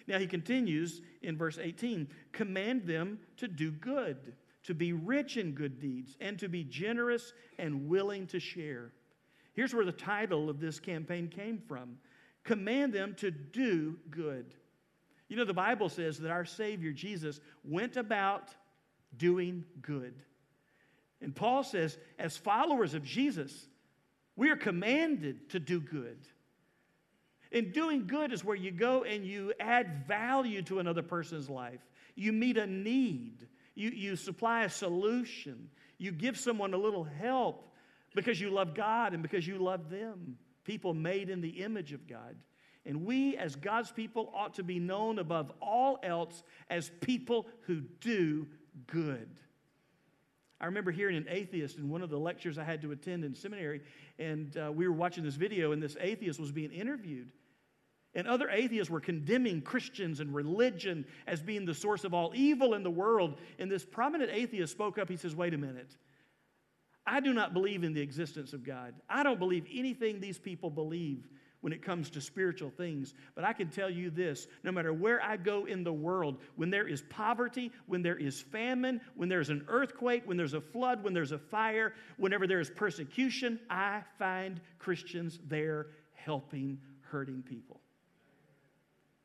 Now 0.07 0.19
he 0.19 0.27
continues 0.27 1.03
in 1.23 1.37
verse 1.37 1.59
18 1.59 2.09
command 2.33 2.87
them 2.87 3.19
to 3.37 3.49
do 3.49 3.71
good, 3.71 4.35
to 4.65 4.75
be 4.75 4.93
rich 4.93 5.37
in 5.37 5.53
good 5.53 5.81
deeds, 5.81 6.17
and 6.21 6.39
to 6.39 6.49
be 6.49 6.65
generous 6.65 7.33
and 7.59 7.89
willing 7.89 8.27
to 8.29 8.41
share. 8.41 8.93
Here's 9.55 9.75
where 9.75 9.85
the 9.85 9.93
title 9.93 10.49
of 10.49 10.61
this 10.61 10.79
campaign 10.79 11.29
came 11.29 11.59
from 11.59 11.99
command 12.49 12.95
them 12.95 13.15
to 13.19 13.31
do 13.31 13.99
good. 14.11 14.55
You 15.29 15.37
know, 15.37 15.45
the 15.45 15.53
Bible 15.53 15.91
says 15.91 16.19
that 16.21 16.31
our 16.31 16.47
Savior 16.47 16.93
Jesus 16.93 17.39
went 17.63 17.99
about 17.99 18.49
doing 19.15 19.67
good. 19.83 20.15
And 21.21 21.37
Paul 21.37 21.63
says, 21.63 21.99
as 22.19 22.39
followers 22.39 22.95
of 22.95 23.05
Jesus, 23.05 23.53
we 24.35 24.49
are 24.49 24.57
commanded 24.57 25.51
to 25.51 25.61
do 25.61 25.79
good. 25.79 26.19
And 27.53 27.75
doing 27.75 28.07
good 28.07 28.33
is 28.33 28.43
where 28.43 28.57
you 28.57 28.71
go 28.71 29.05
and 29.05 29.27
you 29.27 29.53
add 29.61 30.07
value 30.09 30.63
to 30.63 30.79
another 30.79 31.03
person's 31.03 31.51
life. 31.51 31.81
You 32.15 32.33
meet 32.33 32.57
a 32.57 32.67
need, 32.67 33.47
you, 33.75 33.91
you 33.91 34.17
supply 34.17 34.65
a 34.65 34.71
solution, 34.71 35.69
you 35.99 36.13
give 36.13 36.39
someone 36.39 36.73
a 36.73 36.79
little 36.79 37.05
help 37.05 37.69
because 38.15 38.41
you 38.41 38.49
love 38.49 38.75
God 38.75 39.13
and 39.13 39.23
because 39.23 39.47
you 39.47 39.59
love 39.59 39.91
them 39.91 40.39
people 40.69 40.93
made 40.93 41.31
in 41.31 41.41
the 41.41 41.63
image 41.63 41.95
of 41.95 42.07
God. 42.07 42.37
And 42.85 43.07
we, 43.07 43.37
as 43.39 43.57
God's 43.57 43.91
people, 43.91 44.31
ought 44.37 44.55
to 44.55 44.63
be 44.63 44.79
known 44.79 45.19
above 45.19 45.51
all 45.63 45.99
else 46.03 46.43
as 46.69 46.93
people 47.01 47.47
who 47.63 47.81
do 48.01 48.47
good. 48.87 49.31
I 50.61 50.67
remember 50.67 50.91
hearing 50.91 51.17
an 51.17 51.27
atheist 51.31 51.79
in 51.79 51.89
one 51.89 52.03
of 52.03 52.11
the 52.11 52.19
lectures 52.19 52.59
I 52.59 52.65
had 52.65 52.83
to 52.83 52.93
attend 52.93 53.25
in 53.25 53.35
seminary, 53.35 53.81
and 54.19 54.55
uh, 54.59 54.71
we 54.71 54.87
were 54.87 54.95
watching 54.95 55.25
this 55.25 55.37
video, 55.37 55.73
and 55.73 55.83
this 55.83 55.97
atheist 56.01 56.39
was 56.39 56.53
being 56.53 56.71
interviewed. 56.71 57.33
And 58.15 58.29
other 58.29 58.51
atheists 58.51 58.91
were 58.91 59.01
condemning 59.01 59.63
Christians 59.63 60.21
and 60.21 60.35
religion 60.35 61.07
as 61.27 61.41
being 61.41 61.65
the 61.65 61.75
source 61.75 62.05
of 62.05 62.13
all 62.13 62.33
evil 62.35 62.75
in 62.75 62.83
the 62.83 62.91
world. 62.91 63.39
And 63.59 63.71
this 63.71 63.85
prominent 63.85 64.31
atheist 64.33 64.73
spoke 64.73 64.99
up. 64.99 65.09
He 65.09 65.17
says, 65.17 65.37
Wait 65.37 65.55
a 65.55 65.59
minute. 65.59 65.97
I 67.09 67.21
do 67.21 67.33
not 67.33 67.55
believe 67.55 67.85
in 67.85 67.95
the 67.95 68.01
existence 68.01 68.53
of 68.53 68.63
God. 68.63 68.95
I 69.09 69.23
don't 69.23 69.39
believe 69.39 69.65
anything 69.73 70.21
these 70.21 70.39
people 70.39 70.69
believe 70.69 71.27
when 71.61 71.73
it 71.73 71.83
comes 71.83 72.11
to 72.11 72.21
spiritual 72.21 72.71
things. 72.71 73.15
But 73.35 73.45
I 73.45 73.53
can 73.53 73.69
tell 73.69 73.91
you 73.91 74.11
this 74.11 74.47
no 74.63 74.71
matter 74.71 74.93
where 74.93 75.23
I 75.23 75.39
go 75.39 75.65
in 75.65 75.83
the 75.83 75.93
world, 75.93 76.39
when 76.57 76.71
there 76.71 76.87
is 76.87 77.03
poverty, 77.09 77.73
when 77.87 78.03
there 78.03 78.17
is 78.17 78.41
famine, 78.41 79.01
when 79.17 79.29
there's 79.29 79.49
an 79.51 79.65
earthquake, 79.69 80.23
when 80.27 80.37
there's 80.37 80.55
a 80.55 80.61
flood, 80.61 81.03
when 81.03 81.15
there's 81.15 81.33
a 81.33 81.39
fire, 81.39 81.95
whenever 82.19 82.47
there 82.47 82.61
is 82.61 82.71
persecution, 82.71 83.59
I 83.71 84.03
find 84.19 84.61
Christians 84.79 85.41
there 85.49 85.87
helping 86.15 86.79
hurting 87.01 87.43
people. 87.43 87.81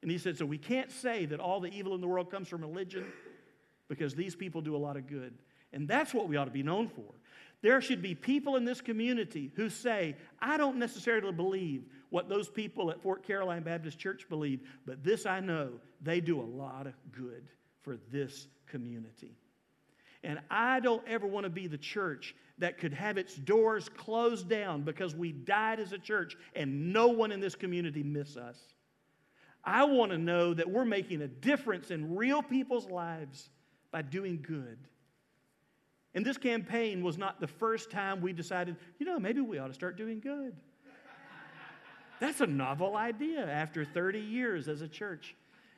And 0.01 0.09
he 0.09 0.17
said, 0.17 0.37
So 0.37 0.45
we 0.45 0.57
can't 0.57 0.91
say 0.91 1.25
that 1.25 1.39
all 1.39 1.59
the 1.59 1.69
evil 1.69 1.95
in 1.95 2.01
the 2.01 2.07
world 2.07 2.31
comes 2.31 2.47
from 2.47 2.61
religion 2.61 3.05
because 3.89 4.15
these 4.15 4.35
people 4.35 4.61
do 4.61 4.75
a 4.75 4.77
lot 4.77 4.95
of 4.95 5.07
good. 5.07 5.33
And 5.71 5.87
that's 5.87 6.13
what 6.13 6.27
we 6.27 6.37
ought 6.37 6.45
to 6.45 6.51
be 6.51 6.63
known 6.63 6.87
for. 6.87 7.13
There 7.63 7.79
should 7.79 8.01
be 8.01 8.13
people 8.13 8.57
in 8.57 8.65
this 8.65 8.81
community 8.81 9.49
who 9.55 9.69
say, 9.69 10.17
I 10.41 10.57
don't 10.57 10.75
necessarily 10.77 11.31
believe 11.31 11.85
what 12.09 12.27
those 12.27 12.49
people 12.49 12.91
at 12.91 13.01
Fort 13.01 13.25
Caroline 13.25 13.63
Baptist 13.63 13.97
Church 13.97 14.27
believe, 14.29 14.59
but 14.85 15.01
this 15.01 15.25
I 15.25 15.39
know 15.39 15.71
they 16.01 16.19
do 16.19 16.41
a 16.41 16.43
lot 16.43 16.87
of 16.87 16.93
good 17.13 17.47
for 17.81 17.97
this 18.11 18.47
community. 18.67 19.37
And 20.25 20.39
I 20.51 20.81
don't 20.81 21.07
ever 21.07 21.25
want 21.25 21.45
to 21.45 21.49
be 21.49 21.67
the 21.67 21.77
church 21.77 22.35
that 22.57 22.77
could 22.77 22.93
have 22.93 23.17
its 23.17 23.35
doors 23.35 23.87
closed 23.89 24.49
down 24.49 24.81
because 24.81 25.15
we 25.15 25.31
died 25.31 25.79
as 25.79 25.93
a 25.93 25.97
church 25.97 26.35
and 26.55 26.91
no 26.91 27.07
one 27.07 27.31
in 27.31 27.39
this 27.39 27.55
community 27.55 28.03
miss 28.03 28.35
us. 28.35 28.59
I 29.63 29.85
want 29.85 30.11
to 30.11 30.17
know 30.17 30.53
that 30.53 30.69
we're 30.69 30.83
making 30.83 31.21
a 31.21 31.27
difference 31.29 31.91
in 31.91 32.15
real 32.15 32.43
people's 32.43 32.89
lives 32.89 33.49
by 33.89 34.01
doing 34.01 34.43
good. 34.45 34.77
And 36.15 36.25
this 36.25 36.37
campaign 36.37 37.03
was 37.03 37.17
not 37.17 37.39
the 37.39 37.47
first 37.47 37.89
time 37.89 38.21
we 38.21 38.33
decided, 38.33 38.75
you 38.99 39.05
know, 39.05 39.19
maybe 39.19 39.41
we 39.41 39.57
ought 39.57 39.67
to 39.67 39.73
start 39.73 39.97
doing 39.97 40.19
good. 40.19 40.55
That's 42.19 42.41
a 42.41 42.47
novel 42.47 42.95
idea 42.95 43.45
after 43.45 43.83
30 43.83 44.19
years 44.19 44.67
as 44.67 44.81
a 44.81 44.87
church. 44.87 45.35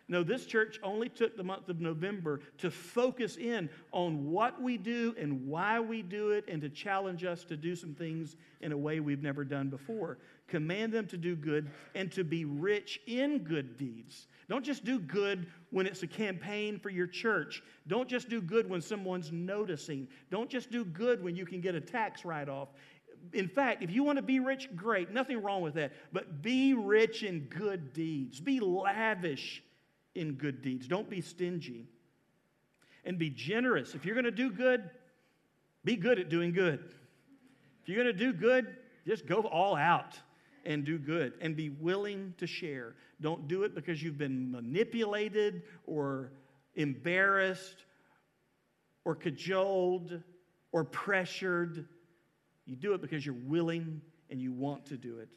No, 0.08 0.22
this 0.22 0.46
church 0.46 0.80
only 0.84 1.10
took 1.10 1.36
the 1.36 1.44
month 1.44 1.68
of 1.68 1.82
November 1.82 2.42
to 2.60 2.70
focus 2.70 3.38
in 3.38 3.70
on 3.92 4.30
what 4.30 4.62
we 4.62 4.78
do 4.78 5.16
and 5.20 5.48
why 5.48 5.80
we 5.80 6.04
do 6.04 6.30
it 6.30 6.46
and 6.48 6.62
to 6.62 6.70
challenge 6.70 7.24
us 7.24 7.44
to 7.46 7.58
do 7.58 7.76
some 7.76 7.96
things 7.96 8.36
in 8.62 8.72
a 8.72 8.78
way 8.78 9.00
we've 9.00 9.24
never 9.24 9.44
done 9.44 9.70
before. 9.70 10.20
Command 10.48 10.94
them 10.94 11.08
to 11.08 11.18
do 11.18 11.36
good 11.36 11.72
and 11.96 12.12
to 12.12 12.24
be 12.24 12.46
rich 12.46 13.02
in 13.08 13.40
good 13.40 13.78
deeds. 13.78 14.28
Don't 14.48 14.64
just 14.64 14.86
do 14.86 15.00
good 15.00 15.48
when 15.72 15.88
it's 15.88 16.04
a 16.04 16.08
campaign 16.08 16.78
for 16.78 16.92
your 16.92 17.08
church. 17.08 17.64
Don't 17.88 18.08
just 18.08 18.30
do 18.30 18.42
good 18.42 18.70
when 18.70 18.82
someone's 18.82 19.32
noticing. 19.32 20.08
Don't 20.30 20.52
just 20.52 20.70
do 20.70 20.86
good 20.86 21.24
when 21.24 21.36
you 21.36 21.48
can 21.48 21.62
get 21.62 21.74
a 21.74 21.82
tax 21.82 22.24
write 22.24 22.48
off. 22.48 22.70
In 23.34 23.48
fact, 23.48 23.82
if 23.82 23.90
you 23.90 24.04
want 24.04 24.18
to 24.18 24.22
be 24.22 24.40
rich, 24.40 24.70
great, 24.76 25.12
nothing 25.12 25.42
wrong 25.42 25.64
with 25.64 25.74
that. 25.74 25.94
But 26.14 26.44
be 26.44 26.76
rich 26.76 27.24
in 27.24 27.46
good 27.46 27.92
deeds, 27.92 28.40
be 28.40 28.60
lavish 28.60 29.64
in 30.16 30.34
good 30.34 30.62
deeds. 30.62 30.88
Don't 30.88 31.10
be 31.10 31.22
stingy. 31.22 31.88
And 33.04 33.20
be 33.20 33.30
generous. 33.30 33.94
If 33.94 34.04
you're 34.06 34.16
going 34.16 34.26
to 34.26 34.32
do 34.32 34.50
good, 34.50 34.90
be 35.84 35.96
good 35.96 36.18
at 36.18 36.30
doing 36.30 36.54
good. 36.54 36.80
If 37.84 37.90
you're 37.90 38.04
going 38.04 38.18
to 38.18 38.20
do 38.20 38.34
good, 38.34 38.76
just 39.06 39.28
go 39.28 39.42
all 39.42 39.76
out 39.76 40.20
and 40.66 40.84
do 40.84 40.98
good 40.98 41.34
and 41.40 41.56
be 41.56 41.70
willing 41.70 42.34
to 42.40 42.48
share. 42.48 42.96
Don't 43.22 43.48
do 43.48 43.64
it 43.64 43.76
because 43.76 44.02
you've 44.02 44.18
been 44.18 44.52
manipulated 44.52 45.62
or 45.86 46.32
embarrassed 46.74 47.86
or 49.04 49.14
cajoled 49.14 50.22
or 50.72 50.84
pressured. 50.84 51.88
You 52.66 52.76
do 52.76 52.94
it 52.94 53.02
because 53.02 53.24
you're 53.24 53.36
willing 53.36 54.02
and 54.32 54.42
you 54.42 54.52
want 54.52 54.88
to 54.88 54.98
do 54.98 55.20
it. 55.20 55.30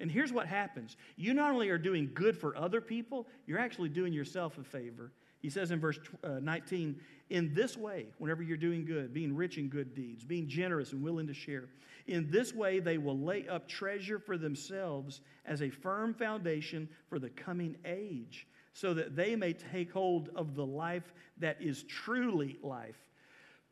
And 0.00 0.10
here's 0.10 0.32
what 0.32 0.46
happens 0.46 0.96
you 1.16 1.34
not 1.34 1.52
only 1.52 1.68
are 1.70 1.78
doing 1.78 2.10
good 2.14 2.36
for 2.36 2.56
other 2.56 2.80
people, 2.80 3.26
you're 3.46 3.58
actually 3.58 3.88
doing 3.88 4.12
yourself 4.12 4.58
a 4.58 4.64
favor. 4.64 5.12
He 5.40 5.50
says 5.50 5.70
in 5.70 5.78
verse 5.78 5.98
uh, 6.22 6.40
19, 6.40 6.98
in 7.28 7.52
this 7.52 7.76
way, 7.76 8.06
whenever 8.18 8.42
you're 8.42 8.56
doing 8.56 8.86
good, 8.86 9.12
being 9.12 9.36
rich 9.36 9.58
in 9.58 9.68
good 9.68 9.94
deeds, 9.94 10.24
being 10.24 10.48
generous 10.48 10.92
and 10.92 11.02
willing 11.02 11.26
to 11.26 11.34
share, 11.34 11.68
in 12.06 12.30
this 12.30 12.54
way 12.54 12.80
they 12.80 12.96
will 12.96 13.18
lay 13.18 13.46
up 13.46 13.68
treasure 13.68 14.18
for 14.18 14.38
themselves 14.38 15.20
as 15.44 15.60
a 15.60 15.68
firm 15.68 16.14
foundation 16.14 16.88
for 17.08 17.18
the 17.18 17.28
coming 17.28 17.76
age, 17.84 18.46
so 18.72 18.94
that 18.94 19.14
they 19.14 19.36
may 19.36 19.52
take 19.52 19.92
hold 19.92 20.30
of 20.34 20.54
the 20.54 20.64
life 20.64 21.12
that 21.38 21.60
is 21.60 21.82
truly 21.84 22.58
life. 22.62 22.98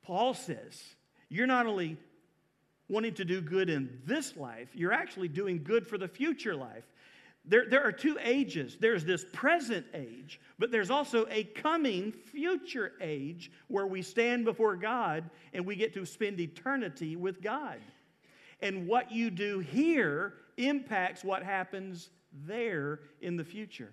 Paul 0.02 0.34
says, 0.34 0.82
you're 1.28 1.46
not 1.46 1.66
only 1.66 1.96
wanting 2.92 3.14
to 3.14 3.24
do 3.24 3.40
good 3.40 3.70
in 3.70 4.00
this 4.04 4.36
life, 4.36 4.68
you're 4.74 4.92
actually 4.92 5.28
doing 5.28 5.64
good 5.64 5.86
for 5.86 5.96
the 5.96 6.06
future 6.06 6.54
life. 6.54 6.84
There, 7.44 7.64
there 7.68 7.82
are 7.82 7.90
two 7.90 8.18
ages. 8.22 8.76
There's 8.78 9.04
this 9.04 9.24
present 9.32 9.86
age, 9.94 10.38
but 10.58 10.70
there's 10.70 10.90
also 10.90 11.26
a 11.28 11.42
coming 11.42 12.12
future 12.12 12.92
age 13.00 13.50
where 13.66 13.86
we 13.86 14.02
stand 14.02 14.44
before 14.44 14.76
God 14.76 15.28
and 15.52 15.66
we 15.66 15.74
get 15.74 15.94
to 15.94 16.04
spend 16.04 16.38
eternity 16.38 17.16
with 17.16 17.42
God. 17.42 17.78
And 18.60 18.86
what 18.86 19.10
you 19.10 19.30
do 19.30 19.58
here 19.58 20.34
impacts 20.56 21.24
what 21.24 21.42
happens 21.42 22.10
there 22.46 23.00
in 23.20 23.36
the 23.36 23.44
future. 23.44 23.90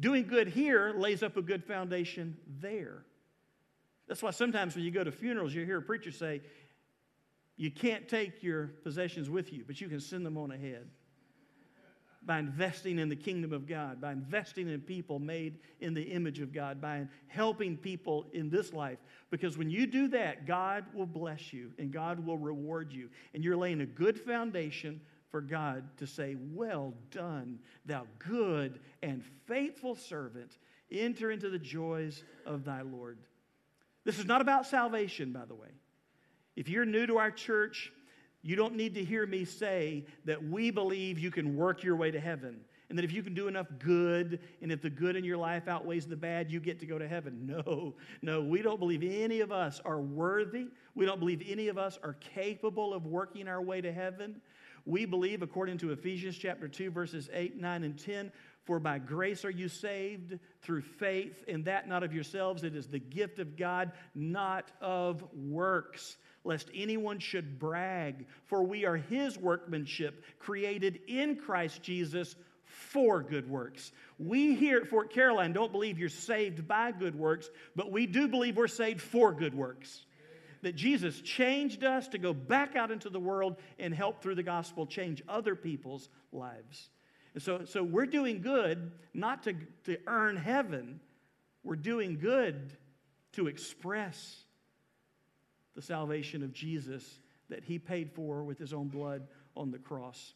Doing 0.00 0.26
good 0.26 0.48
here 0.48 0.92
lays 0.96 1.22
up 1.22 1.36
a 1.36 1.42
good 1.42 1.64
foundation 1.64 2.36
there. 2.60 3.04
That's 4.10 4.22
why 4.22 4.32
sometimes 4.32 4.74
when 4.74 4.84
you 4.84 4.90
go 4.90 5.04
to 5.04 5.12
funerals, 5.12 5.54
you 5.54 5.64
hear 5.64 5.78
a 5.78 5.82
preacher 5.82 6.10
say, 6.10 6.40
You 7.60 7.70
can't 7.70 8.08
take 8.08 8.42
your 8.42 8.68
possessions 8.82 9.28
with 9.28 9.52
you, 9.52 9.64
but 9.66 9.82
you 9.82 9.88
can 9.90 10.00
send 10.00 10.24
them 10.24 10.38
on 10.38 10.50
ahead 10.50 10.88
by 12.22 12.38
investing 12.38 12.98
in 12.98 13.10
the 13.10 13.16
kingdom 13.16 13.52
of 13.52 13.66
God, 13.66 14.00
by 14.00 14.12
investing 14.12 14.66
in 14.66 14.80
people 14.80 15.18
made 15.18 15.58
in 15.78 15.92
the 15.92 16.04
image 16.04 16.40
of 16.40 16.54
God, 16.54 16.80
by 16.80 17.06
helping 17.26 17.76
people 17.76 18.24
in 18.32 18.48
this 18.48 18.72
life. 18.72 18.96
Because 19.28 19.58
when 19.58 19.68
you 19.68 19.86
do 19.86 20.08
that, 20.08 20.46
God 20.46 20.86
will 20.94 21.04
bless 21.04 21.52
you 21.52 21.70
and 21.78 21.92
God 21.92 22.24
will 22.24 22.38
reward 22.38 22.94
you. 22.94 23.10
And 23.34 23.44
you're 23.44 23.58
laying 23.58 23.82
a 23.82 23.86
good 23.86 24.18
foundation 24.18 24.98
for 25.28 25.42
God 25.42 25.84
to 25.98 26.06
say, 26.06 26.38
Well 26.54 26.94
done, 27.10 27.58
thou 27.84 28.06
good 28.18 28.80
and 29.02 29.22
faithful 29.46 29.96
servant. 29.96 30.56
Enter 30.90 31.30
into 31.30 31.50
the 31.50 31.58
joys 31.58 32.24
of 32.46 32.64
thy 32.64 32.80
Lord. 32.80 33.18
This 34.06 34.18
is 34.18 34.24
not 34.24 34.40
about 34.40 34.66
salvation, 34.66 35.30
by 35.34 35.44
the 35.44 35.54
way. 35.54 35.68
If 36.60 36.68
you're 36.68 36.84
new 36.84 37.06
to 37.06 37.16
our 37.16 37.30
church, 37.30 37.90
you 38.42 38.54
don't 38.54 38.76
need 38.76 38.92
to 38.96 39.02
hear 39.02 39.26
me 39.26 39.46
say 39.46 40.04
that 40.26 40.44
we 40.44 40.70
believe 40.70 41.18
you 41.18 41.30
can 41.30 41.56
work 41.56 41.82
your 41.82 41.96
way 41.96 42.10
to 42.10 42.20
heaven. 42.20 42.60
And 42.90 42.98
that 42.98 43.04
if 43.06 43.12
you 43.12 43.22
can 43.22 43.32
do 43.32 43.48
enough 43.48 43.66
good, 43.78 44.40
and 44.60 44.70
if 44.70 44.82
the 44.82 44.90
good 44.90 45.16
in 45.16 45.24
your 45.24 45.38
life 45.38 45.68
outweighs 45.68 46.06
the 46.06 46.16
bad, 46.16 46.50
you 46.50 46.60
get 46.60 46.78
to 46.80 46.84
go 46.84 46.98
to 46.98 47.08
heaven. 47.08 47.46
No, 47.66 47.94
no, 48.20 48.42
we 48.42 48.60
don't 48.60 48.78
believe 48.78 49.02
any 49.02 49.40
of 49.40 49.50
us 49.50 49.80
are 49.86 50.02
worthy. 50.02 50.66
We 50.94 51.06
don't 51.06 51.18
believe 51.18 51.42
any 51.48 51.68
of 51.68 51.78
us 51.78 51.98
are 52.02 52.12
capable 52.12 52.92
of 52.92 53.06
working 53.06 53.48
our 53.48 53.62
way 53.62 53.80
to 53.80 53.90
heaven. 53.90 54.42
We 54.84 55.06
believe, 55.06 55.40
according 55.40 55.78
to 55.78 55.92
Ephesians 55.92 56.36
chapter 56.36 56.68
2, 56.68 56.90
verses 56.90 57.30
8, 57.32 57.58
9, 57.58 57.84
and 57.84 57.98
10, 57.98 58.30
for 58.64 58.78
by 58.78 58.98
grace 58.98 59.44
are 59.44 59.50
you 59.50 59.68
saved 59.68 60.38
through 60.62 60.82
faith, 60.82 61.44
and 61.48 61.64
that 61.64 61.88
not 61.88 62.02
of 62.02 62.12
yourselves. 62.12 62.62
It 62.62 62.76
is 62.76 62.88
the 62.88 62.98
gift 62.98 63.38
of 63.38 63.56
God, 63.56 63.92
not 64.14 64.70
of 64.80 65.24
works 65.34 66.16
lest 66.44 66.70
anyone 66.74 67.18
should 67.18 67.58
brag. 67.58 68.26
For 68.46 68.62
we 68.62 68.84
are 68.84 68.96
his 68.96 69.38
workmanship, 69.38 70.24
created 70.38 71.00
in 71.06 71.36
Christ 71.36 71.82
Jesus 71.82 72.34
for 72.64 73.22
good 73.22 73.48
works. 73.48 73.92
We 74.18 74.54
here 74.54 74.78
at 74.78 74.88
Fort 74.88 75.12
Caroline 75.12 75.52
don't 75.52 75.72
believe 75.72 75.98
you're 75.98 76.08
saved 76.08 76.66
by 76.66 76.92
good 76.92 77.14
works, 77.14 77.50
but 77.74 77.90
we 77.90 78.06
do 78.06 78.28
believe 78.28 78.56
we're 78.56 78.68
saved 78.68 79.00
for 79.00 79.32
good 79.32 79.54
works. 79.54 80.04
That 80.62 80.76
Jesus 80.76 81.20
changed 81.20 81.84
us 81.84 82.08
to 82.08 82.18
go 82.18 82.34
back 82.34 82.76
out 82.76 82.90
into 82.90 83.08
the 83.08 83.20
world 83.20 83.56
and 83.78 83.94
help 83.94 84.22
through 84.22 84.34
the 84.34 84.42
gospel 84.42 84.86
change 84.86 85.22
other 85.26 85.56
people's 85.56 86.08
lives. 86.32 86.90
And 87.34 87.42
so, 87.42 87.64
so 87.64 87.82
we're 87.82 88.06
doing 88.06 88.42
good 88.42 88.90
not 89.14 89.42
to, 89.44 89.54
to 89.84 89.98
earn 90.06 90.36
heaven, 90.36 91.00
we're 91.62 91.76
doing 91.76 92.18
good 92.18 92.72
to 93.32 93.46
express 93.46 94.44
the 95.76 95.82
salvation 95.82 96.42
of 96.42 96.52
Jesus 96.52 97.18
that 97.48 97.64
he 97.64 97.78
paid 97.78 98.10
for 98.12 98.42
with 98.42 98.58
his 98.58 98.72
own 98.72 98.88
blood 98.88 99.26
on 99.56 99.70
the 99.70 99.78
cross. 99.78 100.34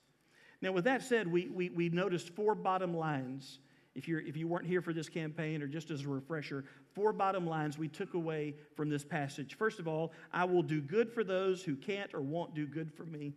Now, 0.60 0.72
with 0.72 0.84
that 0.84 1.02
said, 1.02 1.30
we, 1.30 1.48
we, 1.48 1.70
we 1.70 1.88
noticed 1.88 2.30
four 2.30 2.54
bottom 2.54 2.96
lines. 2.96 3.58
If, 3.94 4.08
you're, 4.08 4.20
if 4.20 4.36
you 4.36 4.48
weren't 4.48 4.66
here 4.66 4.82
for 4.82 4.92
this 4.92 5.08
campaign, 5.08 5.62
or 5.62 5.66
just 5.66 5.90
as 5.90 6.04
a 6.04 6.08
refresher, 6.08 6.64
four 6.94 7.12
bottom 7.12 7.46
lines 7.46 7.78
we 7.78 7.88
took 7.88 8.14
away 8.14 8.54
from 8.74 8.88
this 8.88 9.04
passage. 9.04 9.56
First 9.56 9.78
of 9.78 9.86
all, 9.86 10.12
I 10.32 10.44
will 10.44 10.62
do 10.62 10.80
good 10.80 11.12
for 11.12 11.22
those 11.22 11.62
who 11.62 11.76
can't 11.76 12.12
or 12.14 12.20
won't 12.22 12.54
do 12.54 12.66
good 12.66 12.92
for 12.92 13.04
me. 13.04 13.34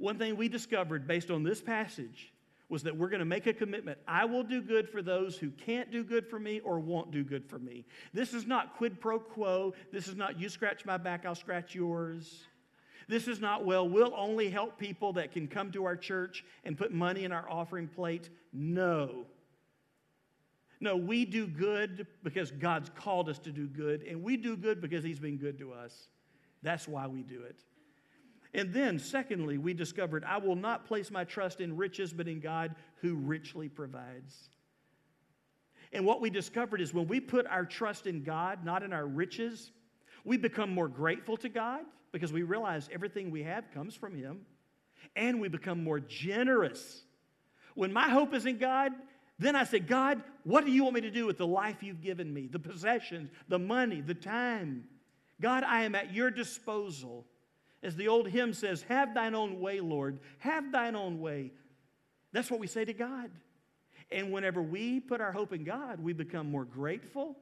One 0.00 0.18
thing 0.18 0.36
we 0.36 0.48
discovered 0.48 1.06
based 1.06 1.30
on 1.30 1.42
this 1.42 1.60
passage 1.60 2.32
was 2.70 2.84
that 2.84 2.96
we're 2.96 3.10
going 3.10 3.20
to 3.20 3.26
make 3.26 3.46
a 3.46 3.52
commitment. 3.52 3.98
I 4.08 4.24
will 4.24 4.42
do 4.42 4.62
good 4.62 4.88
for 4.88 5.02
those 5.02 5.36
who 5.36 5.50
can't 5.50 5.90
do 5.90 6.02
good 6.02 6.26
for 6.26 6.38
me 6.38 6.60
or 6.60 6.78
won't 6.78 7.10
do 7.10 7.22
good 7.22 7.44
for 7.44 7.58
me. 7.58 7.84
This 8.14 8.32
is 8.32 8.46
not 8.46 8.76
quid 8.76 8.98
pro 8.98 9.18
quo. 9.18 9.74
This 9.92 10.08
is 10.08 10.16
not 10.16 10.40
you 10.40 10.48
scratch 10.48 10.86
my 10.86 10.96
back, 10.96 11.26
I'll 11.26 11.34
scratch 11.34 11.74
yours. 11.74 12.44
This 13.08 13.28
is 13.28 13.40
not, 13.40 13.66
well, 13.66 13.86
we'll 13.86 14.14
only 14.16 14.48
help 14.48 14.78
people 14.78 15.12
that 15.14 15.32
can 15.32 15.48
come 15.48 15.70
to 15.72 15.84
our 15.84 15.96
church 15.96 16.44
and 16.64 16.78
put 16.78 16.92
money 16.92 17.24
in 17.24 17.32
our 17.32 17.50
offering 17.50 17.88
plate. 17.88 18.30
No. 18.52 19.26
No, 20.80 20.96
we 20.96 21.26
do 21.26 21.46
good 21.46 22.06
because 22.22 22.52
God's 22.52 22.90
called 22.94 23.28
us 23.28 23.38
to 23.40 23.50
do 23.50 23.66
good, 23.66 24.02
and 24.04 24.22
we 24.22 24.36
do 24.38 24.56
good 24.56 24.80
because 24.80 25.04
He's 25.04 25.18
been 25.18 25.36
good 25.36 25.58
to 25.58 25.72
us. 25.72 26.08
That's 26.62 26.86
why 26.88 27.06
we 27.06 27.22
do 27.22 27.42
it. 27.42 27.64
And 28.52 28.72
then, 28.74 28.98
secondly, 28.98 29.58
we 29.58 29.74
discovered 29.74 30.24
I 30.24 30.38
will 30.38 30.56
not 30.56 30.86
place 30.86 31.10
my 31.10 31.24
trust 31.24 31.60
in 31.60 31.76
riches, 31.76 32.12
but 32.12 32.28
in 32.28 32.40
God 32.40 32.74
who 32.96 33.14
richly 33.14 33.68
provides. 33.68 34.50
And 35.92 36.04
what 36.04 36.20
we 36.20 36.30
discovered 36.30 36.80
is 36.80 36.94
when 36.94 37.08
we 37.08 37.20
put 37.20 37.46
our 37.46 37.64
trust 37.64 38.06
in 38.06 38.22
God, 38.22 38.64
not 38.64 38.82
in 38.82 38.92
our 38.92 39.06
riches, 39.06 39.72
we 40.24 40.36
become 40.36 40.72
more 40.72 40.88
grateful 40.88 41.36
to 41.38 41.48
God 41.48 41.80
because 42.12 42.32
we 42.32 42.42
realize 42.42 42.88
everything 42.92 43.30
we 43.30 43.42
have 43.42 43.70
comes 43.72 43.94
from 43.94 44.14
Him. 44.14 44.40
And 45.16 45.40
we 45.40 45.48
become 45.48 45.82
more 45.82 45.98
generous. 45.98 47.02
When 47.74 47.92
my 47.92 48.08
hope 48.08 48.34
is 48.34 48.46
in 48.46 48.58
God, 48.58 48.92
then 49.38 49.56
I 49.56 49.64
say, 49.64 49.78
God, 49.78 50.22
what 50.44 50.66
do 50.66 50.70
you 50.70 50.82
want 50.82 50.96
me 50.96 51.00
to 51.00 51.10
do 51.10 51.26
with 51.26 51.38
the 51.38 51.46
life 51.46 51.82
you've 51.82 52.02
given 52.02 52.32
me, 52.32 52.46
the 52.46 52.58
possessions, 52.58 53.30
the 53.48 53.58
money, 53.58 54.00
the 54.00 54.14
time? 54.14 54.84
God, 55.40 55.64
I 55.64 55.82
am 55.82 55.94
at 55.94 56.12
your 56.12 56.30
disposal. 56.30 57.26
As 57.82 57.96
the 57.96 58.08
old 58.08 58.28
hymn 58.28 58.52
says, 58.52 58.82
Have 58.82 59.14
thine 59.14 59.34
own 59.34 59.60
way, 59.60 59.80
Lord. 59.80 60.20
Have 60.38 60.70
thine 60.72 60.96
own 60.96 61.20
way. 61.20 61.52
That's 62.32 62.50
what 62.50 62.60
we 62.60 62.66
say 62.66 62.84
to 62.84 62.92
God. 62.92 63.30
And 64.12 64.32
whenever 64.32 64.60
we 64.60 65.00
put 65.00 65.20
our 65.20 65.32
hope 65.32 65.52
in 65.52 65.64
God, 65.64 66.00
we 66.00 66.12
become 66.12 66.50
more 66.50 66.64
grateful 66.64 67.36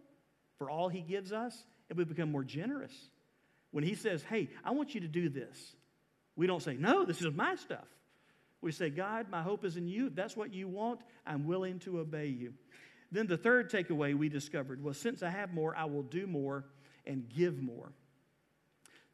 for 0.59 0.71
all 0.71 0.89
He 0.89 1.01
gives 1.01 1.33
us 1.33 1.65
and 1.89 1.99
we 1.99 2.05
become 2.05 2.31
more 2.31 2.45
generous. 2.45 2.93
When 3.71 3.85
He 3.85 3.95
says, 3.95 4.23
Hey, 4.23 4.51
I 4.65 4.71
want 4.71 4.95
you 4.95 5.01
to 5.01 5.09
do 5.09 5.29
this, 5.29 5.75
we 6.37 6.47
don't 6.47 6.63
say, 6.63 6.77
No, 6.77 7.05
this 7.05 7.21
is 7.21 7.33
my 7.35 7.57
stuff. 7.57 7.89
We 8.61 8.73
say, 8.73 8.91
God, 8.91 9.31
my 9.31 9.43
hope 9.43 9.65
is 9.65 9.77
in 9.77 9.87
you. 9.87 10.09
If 10.09 10.17
that's 10.17 10.37
what 10.37 10.53
you 10.53 10.67
want, 10.67 11.01
I'm 11.25 11.47
willing 11.47 11.79
to 11.81 12.01
obey 12.01 12.27
you. 12.27 12.55
Then 13.11 13.27
the 13.27 13.37
third 13.37 13.71
takeaway 13.71 14.17
we 14.17 14.29
discovered 14.29 14.83
was 14.83 14.99
since 14.99 15.23
I 15.23 15.31
have 15.31 15.55
more, 15.55 15.77
I 15.77 15.85
will 15.85 16.03
do 16.03 16.27
more 16.27 16.65
and 17.07 17.29
give 17.29 17.63
more. 17.63 17.93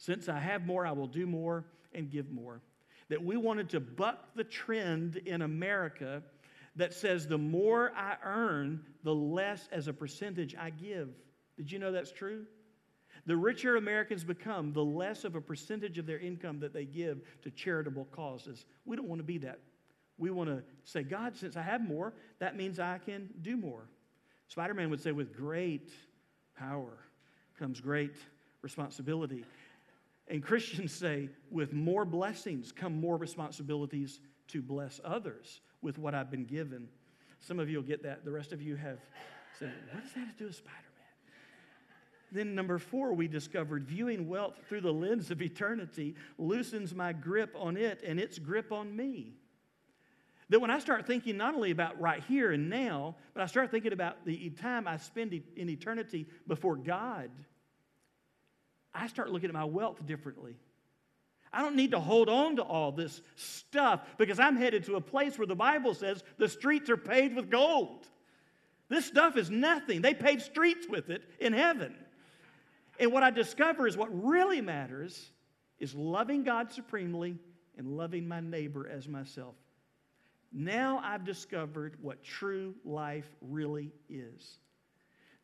Since 0.05 0.29
I 0.29 0.39
have 0.39 0.67
more, 0.67 0.85
I 0.87 0.93
will 0.93 1.07
do 1.07 1.27
more 1.27 1.65
and 1.95 2.11
give 2.11 2.31
more. 2.31 2.61
That 3.09 3.25
we 3.25 3.39
wanted 3.39 3.71
to 3.71 3.81
buck 3.81 4.35
the 4.35 4.45
trend 4.45 5.17
in 5.17 5.41
America 5.41 6.23
that 6.77 6.93
says 6.93 7.27
the 7.27 7.39
more 7.39 7.91
I 7.97 8.17
earn, 8.23 8.85
the 9.03 9.15
less 9.15 9.67
as 9.73 9.89
a 9.89 9.95
percentage 9.95 10.55
I 10.61 10.69
give. 10.69 11.09
Did 11.57 11.73
you 11.73 11.79
know 11.79 11.91
that's 11.91 12.13
true? 12.13 12.45
The 13.25 13.35
richer 13.35 13.77
Americans 13.77 14.25
become, 14.25 14.75
the 14.75 14.85
less 14.85 15.25
of 15.25 15.37
a 15.37 15.41
percentage 15.41 15.97
of 15.97 16.05
their 16.05 16.19
income 16.19 16.61
that 16.61 16.75
they 16.75 16.85
give 16.85 17.23
to 17.41 17.51
charitable 17.51 18.07
causes. 18.13 18.67
We 18.85 18.97
don't 18.97 19.09
want 19.09 19.21
to 19.21 19.25
be 19.27 19.39
that. 19.39 19.61
We 20.19 20.31
want 20.31 20.51
to 20.51 20.63
say, 20.85 21.03
God, 21.03 21.35
since 21.35 21.57
I 21.57 21.63
have 21.63 21.81
more, 21.81 22.13
that 22.41 22.59
means 22.59 22.79
I 22.79 22.99
can 22.99 23.31
do 23.41 23.57
more. 23.57 23.89
Spider 24.49 24.75
Man 24.75 24.91
would 24.91 25.01
say, 25.01 25.13
with 25.13 25.35
great 25.35 25.91
power 26.59 26.99
comes 27.59 27.81
great 27.81 28.17
responsibility. 28.61 29.45
And 30.29 30.43
Christians 30.43 30.93
say, 30.93 31.29
with 31.51 31.73
more 31.73 32.05
blessings 32.05 32.73
come 32.73 32.99
more 33.01 33.17
responsibilities 33.17 34.21
to 34.49 34.63
bless 34.63 35.01
others 35.05 35.61
with 35.83 35.99
what 35.99 36.15
I've 36.15 36.31
been 36.31 36.45
given. 36.45 36.89
Some 37.41 37.59
of 37.59 37.69
you 37.69 37.77
will 37.77 37.85
get 37.85 38.03
that. 38.05 38.25
The 38.25 38.31
rest 38.31 38.53
of 38.53 38.63
you 38.63 38.77
have 38.77 38.99
said, 39.59 39.73
what 39.93 40.03
does 40.03 40.13
that 40.15 40.21
have 40.21 40.33
to 40.33 40.39
do 40.39 40.47
with 40.47 40.57
Spider 40.57 40.77
Man? 40.77 41.35
Then, 42.33 42.55
number 42.55 42.79
four, 42.79 43.13
we 43.13 43.29
discovered 43.29 43.85
viewing 43.85 44.27
wealth 44.29 44.55
through 44.69 44.81
the 44.81 44.93
lens 44.93 45.31
of 45.31 45.43
eternity 45.43 46.15
loosens 46.39 46.95
my 46.95 47.13
grip 47.13 47.55
on 47.57 47.77
it 47.77 48.03
and 48.05 48.19
its 48.19 48.39
grip 48.39 48.73
on 48.73 48.97
me. 48.97 49.35
That 50.49 50.61
when 50.61 50.71
I 50.71 50.79
start 50.79 51.07
thinking 51.07 51.37
not 51.37 51.55
only 51.55 51.71
about 51.71 52.01
right 52.01 52.23
here 52.25 52.53
and 52.53 52.69
now, 52.69 53.17
but 53.35 53.43
I 53.43 53.47
start 53.47 53.71
thinking 53.71 53.93
about 53.93 54.25
the 54.25 54.51
time 54.51 54.89
I 54.89 54.97
spend 54.97 55.41
in 55.57 55.69
eternity 55.69 56.27
before 56.47 56.77
God 56.77 57.31
I 58.95 59.09
start 59.09 59.31
looking 59.31 59.49
at 59.49 59.55
my 59.55 59.65
wealth 59.65 60.05
differently. 60.07 60.57
I 61.53 61.63
don't 61.63 61.77
need 61.77 61.93
to 61.93 62.01
hold 62.01 62.29
on 62.29 62.57
to 62.57 62.63
all 62.63 62.93
this 62.93 63.23
stuff 63.37 64.01
because 64.19 64.41
I'm 64.41 64.57
headed 64.57 64.85
to 64.85 64.97
a 64.97 65.01
place 65.01 65.39
where 65.39 65.47
the 65.47 65.55
Bible 65.55 65.95
says 65.95 66.23
the 66.37 66.49
streets 66.49 66.91
are 66.91 66.97
paved 66.97 67.37
with 67.37 67.51
gold. 67.51 68.07
This 68.89 69.07
stuff 69.07 69.37
is 69.37 69.51
nothing. 69.51 70.03
They 70.03 70.15
paved 70.15 70.43
streets 70.43 70.87
with 70.89 71.11
it 71.11 71.23
in 71.41 71.53
heaven. 71.53 71.95
And 72.99 73.13
what 73.13 73.23
I 73.23 73.31
discover 73.31 73.87
is 73.87 73.97
what 73.97 74.09
really 74.25 74.61
matters 74.61 75.31
is 75.79 75.95
loving 75.95 76.45
God 76.45 76.73
supremely 76.73 77.39
and 77.77 77.97
loving 77.97 78.29
my 78.29 78.41
neighbor 78.41 78.89
as 78.89 79.09
myself. 79.09 79.55
Now 80.53 81.01
I've 81.03 81.25
discovered 81.25 81.97
what 82.01 82.23
true 82.23 82.75
life 82.85 83.29
really 83.41 83.91
is. 84.09 84.59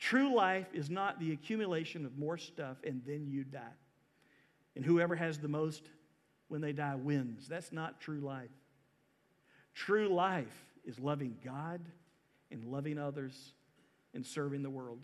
True 0.00 0.34
life 0.34 0.66
is 0.72 0.88
not 0.88 1.20
the 1.20 1.32
accumulation 1.32 2.06
of 2.06 2.18
more 2.18 2.38
stuff 2.38 2.78
and 2.84 3.02
then 3.06 3.26
you 3.28 3.44
die. 3.44 3.60
And 4.74 4.84
whoever 4.84 5.14
has 5.14 5.38
the 5.38 5.48
most 5.48 5.82
when 6.48 6.62
they 6.62 6.72
die 6.72 6.94
wins. 6.94 7.46
That's 7.46 7.70
not 7.70 8.00
true 8.00 8.20
life. 8.20 8.50
True 9.74 10.08
life 10.08 10.66
is 10.86 10.98
loving 10.98 11.36
God 11.44 11.82
and 12.50 12.64
loving 12.64 12.98
others 12.98 13.52
and 14.14 14.24
serving 14.24 14.62
the 14.62 14.70
world. 14.70 15.00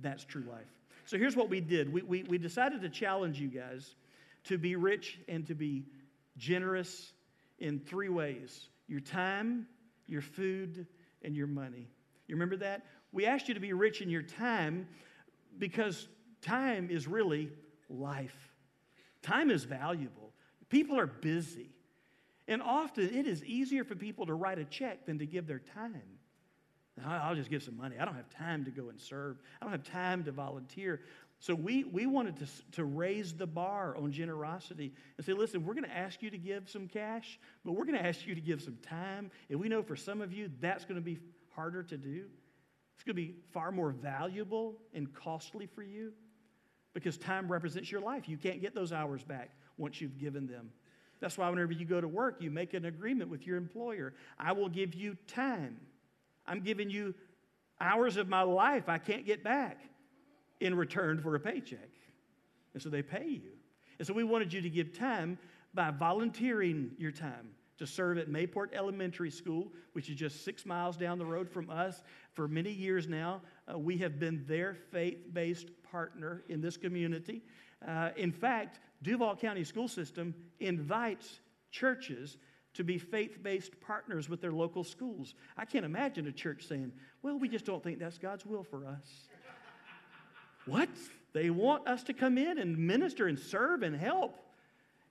That's 0.00 0.24
true 0.24 0.44
life. 0.50 0.66
So 1.04 1.18
here's 1.18 1.36
what 1.36 1.50
we 1.50 1.60
did 1.60 1.92
we, 1.92 2.02
we, 2.02 2.22
we 2.22 2.38
decided 2.38 2.80
to 2.82 2.88
challenge 2.88 3.38
you 3.38 3.48
guys 3.48 3.96
to 4.44 4.56
be 4.56 4.76
rich 4.76 5.18
and 5.28 5.46
to 5.46 5.54
be 5.54 5.84
generous 6.38 7.12
in 7.58 7.80
three 7.80 8.08
ways 8.08 8.70
your 8.86 9.00
time, 9.00 9.66
your 10.06 10.22
food, 10.22 10.86
and 11.22 11.36
your 11.36 11.46
money. 11.46 11.86
You 12.26 12.34
remember 12.34 12.56
that? 12.56 12.86
We 13.12 13.26
asked 13.26 13.48
you 13.48 13.54
to 13.54 13.60
be 13.60 13.72
rich 13.72 14.00
in 14.00 14.10
your 14.10 14.22
time 14.22 14.88
because 15.58 16.08
time 16.42 16.90
is 16.90 17.06
really 17.06 17.50
life. 17.88 18.36
Time 19.22 19.50
is 19.50 19.64
valuable. 19.64 20.32
People 20.68 20.98
are 20.98 21.06
busy. 21.06 21.70
And 22.46 22.62
often 22.62 23.14
it 23.14 23.26
is 23.26 23.44
easier 23.44 23.84
for 23.84 23.94
people 23.94 24.26
to 24.26 24.34
write 24.34 24.58
a 24.58 24.64
check 24.64 25.06
than 25.06 25.18
to 25.18 25.26
give 25.26 25.46
their 25.46 25.58
time. 25.58 26.02
I'll 27.06 27.34
just 27.34 27.50
give 27.50 27.62
some 27.62 27.76
money. 27.76 27.96
I 28.00 28.04
don't 28.04 28.16
have 28.16 28.30
time 28.30 28.64
to 28.64 28.70
go 28.70 28.88
and 28.88 29.00
serve. 29.00 29.38
I 29.60 29.64
don't 29.64 29.72
have 29.72 29.84
time 29.84 30.24
to 30.24 30.32
volunteer. 30.32 31.00
So 31.40 31.54
we, 31.54 31.84
we 31.84 32.06
wanted 32.06 32.36
to, 32.38 32.46
to 32.72 32.84
raise 32.84 33.32
the 33.32 33.46
bar 33.46 33.96
on 33.96 34.10
generosity 34.10 34.92
and 35.16 35.24
say, 35.24 35.32
listen, 35.32 35.64
we're 35.64 35.74
going 35.74 35.84
to 35.84 35.96
ask 35.96 36.22
you 36.22 36.30
to 36.30 36.38
give 36.38 36.68
some 36.68 36.88
cash, 36.88 37.38
but 37.64 37.72
we're 37.72 37.84
going 37.84 37.98
to 37.98 38.04
ask 38.04 38.26
you 38.26 38.34
to 38.34 38.40
give 38.40 38.60
some 38.60 38.76
time. 38.82 39.30
And 39.48 39.60
we 39.60 39.68
know 39.68 39.82
for 39.82 39.94
some 39.94 40.20
of 40.20 40.32
you 40.32 40.50
that's 40.60 40.84
going 40.84 40.96
to 40.96 41.04
be 41.04 41.18
harder 41.54 41.84
to 41.84 41.96
do. 41.96 42.24
It's 42.98 43.04
going 43.04 43.14
to 43.14 43.22
be 43.22 43.36
far 43.52 43.70
more 43.70 43.92
valuable 43.92 44.74
and 44.92 45.14
costly 45.14 45.66
for 45.66 45.84
you 45.84 46.12
because 46.94 47.16
time 47.16 47.50
represents 47.50 47.92
your 47.92 48.00
life. 48.00 48.28
You 48.28 48.36
can't 48.36 48.60
get 48.60 48.74
those 48.74 48.92
hours 48.92 49.22
back 49.22 49.50
once 49.76 50.00
you've 50.00 50.18
given 50.18 50.48
them. 50.48 50.70
That's 51.20 51.38
why 51.38 51.48
whenever 51.48 51.70
you 51.70 51.84
go 51.84 52.00
to 52.00 52.08
work, 52.08 52.38
you 52.40 52.50
make 52.50 52.74
an 52.74 52.86
agreement 52.86 53.30
with 53.30 53.46
your 53.46 53.56
employer. 53.56 54.14
I 54.36 54.50
will 54.50 54.68
give 54.68 54.94
you 54.94 55.16
time. 55.28 55.76
I'm 56.44 56.60
giving 56.60 56.90
you 56.90 57.14
hours 57.80 58.16
of 58.16 58.28
my 58.28 58.42
life 58.42 58.88
I 58.88 58.98
can't 58.98 59.24
get 59.24 59.44
back 59.44 59.78
in 60.58 60.74
return 60.74 61.20
for 61.20 61.36
a 61.36 61.40
paycheck. 61.40 61.90
And 62.74 62.82
so 62.82 62.88
they 62.88 63.02
pay 63.02 63.28
you. 63.28 63.52
And 64.00 64.08
so 64.08 64.12
we 64.12 64.24
wanted 64.24 64.52
you 64.52 64.60
to 64.60 64.70
give 64.70 64.92
time 64.92 65.38
by 65.72 65.92
volunteering 65.92 66.90
your 66.98 67.12
time 67.12 67.50
to 67.78 67.86
serve 67.86 68.18
at 68.18 68.28
Mayport 68.28 68.74
Elementary 68.74 69.30
School, 69.30 69.72
which 69.92 70.08
is 70.08 70.16
just 70.16 70.44
six 70.44 70.66
miles 70.66 70.96
down 70.96 71.18
the 71.18 71.24
road 71.24 71.48
from 71.48 71.70
us. 71.70 72.02
For 72.32 72.48
many 72.48 72.72
years 72.72 73.08
now, 73.08 73.40
uh, 73.72 73.78
we 73.78 73.96
have 73.98 74.18
been 74.18 74.44
their 74.46 74.74
faith 74.74 75.32
based 75.32 75.70
partner 75.90 76.42
in 76.48 76.60
this 76.60 76.76
community. 76.76 77.42
Uh, 77.86 78.10
in 78.16 78.32
fact, 78.32 78.80
Duval 79.02 79.36
County 79.36 79.64
School 79.64 79.88
System 79.88 80.34
invites 80.58 81.40
churches 81.70 82.36
to 82.74 82.84
be 82.84 82.98
faith 82.98 83.42
based 83.42 83.80
partners 83.80 84.28
with 84.28 84.40
their 84.40 84.52
local 84.52 84.84
schools. 84.84 85.34
I 85.56 85.64
can't 85.64 85.84
imagine 85.84 86.26
a 86.26 86.32
church 86.32 86.66
saying, 86.66 86.92
Well, 87.22 87.38
we 87.38 87.48
just 87.48 87.64
don't 87.64 87.82
think 87.82 87.98
that's 87.98 88.18
God's 88.18 88.44
will 88.44 88.64
for 88.64 88.84
us. 88.86 89.28
what? 90.66 90.88
They 91.32 91.50
want 91.50 91.86
us 91.86 92.02
to 92.04 92.14
come 92.14 92.38
in 92.38 92.58
and 92.58 92.76
minister 92.76 93.26
and 93.26 93.38
serve 93.38 93.82
and 93.82 93.94
help. 93.94 94.36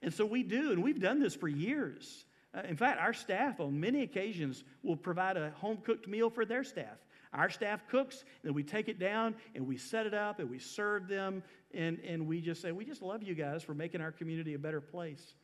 And 0.01 0.13
so 0.13 0.25
we 0.25 0.43
do, 0.43 0.71
and 0.71 0.83
we've 0.83 0.99
done 0.99 1.19
this 1.19 1.35
for 1.35 1.47
years. 1.47 2.25
Uh, 2.57 2.61
in 2.67 2.75
fact, 2.75 2.99
our 2.99 3.13
staff 3.13 3.59
on 3.59 3.79
many 3.79 4.01
occasions 4.01 4.63
will 4.83 4.95
provide 4.95 5.37
a 5.37 5.51
home 5.51 5.77
cooked 5.77 6.07
meal 6.07 6.29
for 6.29 6.45
their 6.45 6.63
staff. 6.63 6.97
Our 7.33 7.49
staff 7.49 7.87
cooks, 7.87 8.23
and 8.43 8.55
we 8.55 8.63
take 8.63 8.87
it 8.87 8.99
down 8.99 9.35
and 9.53 9.67
we 9.67 9.77
set 9.77 10.07
it 10.07 10.13
up 10.13 10.39
and 10.39 10.49
we 10.49 10.59
serve 10.59 11.07
them, 11.07 11.43
and, 11.73 11.99
and 11.99 12.25
we 12.25 12.41
just 12.41 12.61
say, 12.61 12.71
We 12.71 12.85
just 12.85 13.01
love 13.01 13.21
you 13.21 13.35
guys 13.35 13.63
for 13.63 13.73
making 13.73 14.01
our 14.01 14.11
community 14.11 14.53
a 14.53 14.59
better 14.59 14.81
place. 14.81 15.35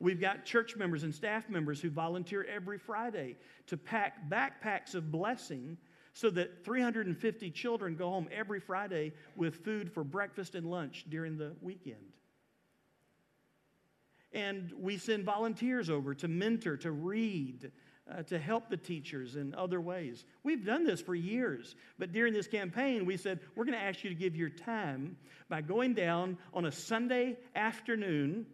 We've 0.00 0.20
got 0.20 0.44
church 0.44 0.76
members 0.76 1.02
and 1.02 1.14
staff 1.14 1.48
members 1.48 1.80
who 1.80 1.90
volunteer 1.90 2.46
every 2.52 2.78
Friday 2.78 3.36
to 3.66 3.76
pack 3.76 4.28
backpacks 4.30 4.94
of 4.94 5.10
blessing 5.10 5.76
so 6.14 6.30
that 6.30 6.64
350 6.64 7.50
children 7.50 7.96
go 7.96 8.08
home 8.08 8.28
every 8.32 8.60
Friday 8.60 9.12
with 9.36 9.64
food 9.64 9.92
for 9.92 10.04
breakfast 10.04 10.54
and 10.54 10.70
lunch 10.70 11.04
during 11.08 11.36
the 11.36 11.54
weekend. 11.60 12.14
And 14.34 14.72
we 14.78 14.98
send 14.98 15.24
volunteers 15.24 15.88
over 15.88 16.14
to 16.16 16.28
mentor, 16.28 16.76
to 16.78 16.90
read, 16.90 17.70
uh, 18.10 18.22
to 18.24 18.38
help 18.38 18.68
the 18.68 18.76
teachers 18.76 19.36
in 19.36 19.54
other 19.54 19.80
ways. 19.80 20.24
We've 20.42 20.64
done 20.64 20.84
this 20.84 21.00
for 21.00 21.14
years, 21.14 21.74
but 21.98 22.12
during 22.12 22.34
this 22.34 22.48
campaign, 22.48 23.06
we 23.06 23.16
said, 23.16 23.40
we're 23.54 23.64
going 23.64 23.78
to 23.78 23.84
ask 23.84 24.04
you 24.04 24.10
to 24.10 24.16
give 24.16 24.36
your 24.36 24.50
time 24.50 25.16
by 25.48 25.62
going 25.62 25.94
down 25.94 26.36
on 26.52 26.66
a 26.66 26.72
Sunday 26.72 27.38
afternoon 27.54 28.46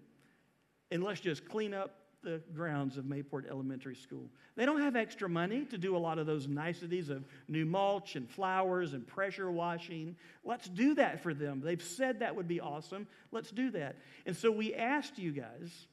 and 0.91 1.05
let's 1.05 1.21
just 1.21 1.49
clean 1.49 1.73
up 1.73 2.00
the 2.23 2.41
grounds 2.55 2.97
of 2.97 3.05
Mayport 3.05 3.49
Elementary 3.49 3.95
School. 3.95 4.31
They 4.57 4.67
don't 4.67 4.81
have 4.81 4.97
extra 4.97 5.29
money 5.29 5.65
to 5.67 5.79
do 5.79 5.97
a 5.97 5.99
lot 5.99 6.19
of 6.19 6.27
those 6.27 6.47
niceties 6.47 7.09
of 7.09 7.25
new 7.49 7.65
mulch 7.65 8.17
and 8.17 8.29
flowers 8.29 8.93
and 8.93 9.07
pressure 9.07 9.51
washing. 9.51 10.17
Let's 10.45 10.69
do 10.69 10.95
that 10.95 11.23
for 11.23 11.33
them. 11.33 11.61
They've 11.65 11.83
said 11.83 12.21
that 12.21 12.37
would 12.37 12.49
be 12.49 12.61
awesome. 12.61 13.07
Let's 13.33 13.51
do 13.51 13.71
that. 13.73 13.97
And 14.27 14.37
so 14.37 14.51
we 14.51 14.75
asked 14.75 15.19
you 15.19 15.33
guys 15.33 15.87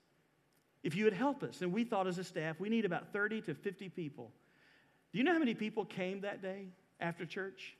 if 0.83 0.95
you 0.95 1.05
would 1.05 1.13
help 1.13 1.43
us. 1.43 1.61
And 1.61 1.71
we 1.71 1.83
thought 1.83 2.07
as 2.07 2.17
a 2.17 2.23
staff, 2.23 2.59
we 2.59 2.69
need 2.69 2.85
about 2.85 3.13
30 3.13 3.41
to 3.41 3.53
50 3.53 3.89
people. 3.89 4.31
Do 5.11 5.19
you 5.19 5.23
know 5.23 5.33
how 5.33 5.39
many 5.39 5.53
people 5.53 5.85
came 5.85 6.21
that 6.21 6.41
day 6.41 6.67
after 6.99 7.25
church? 7.25 7.75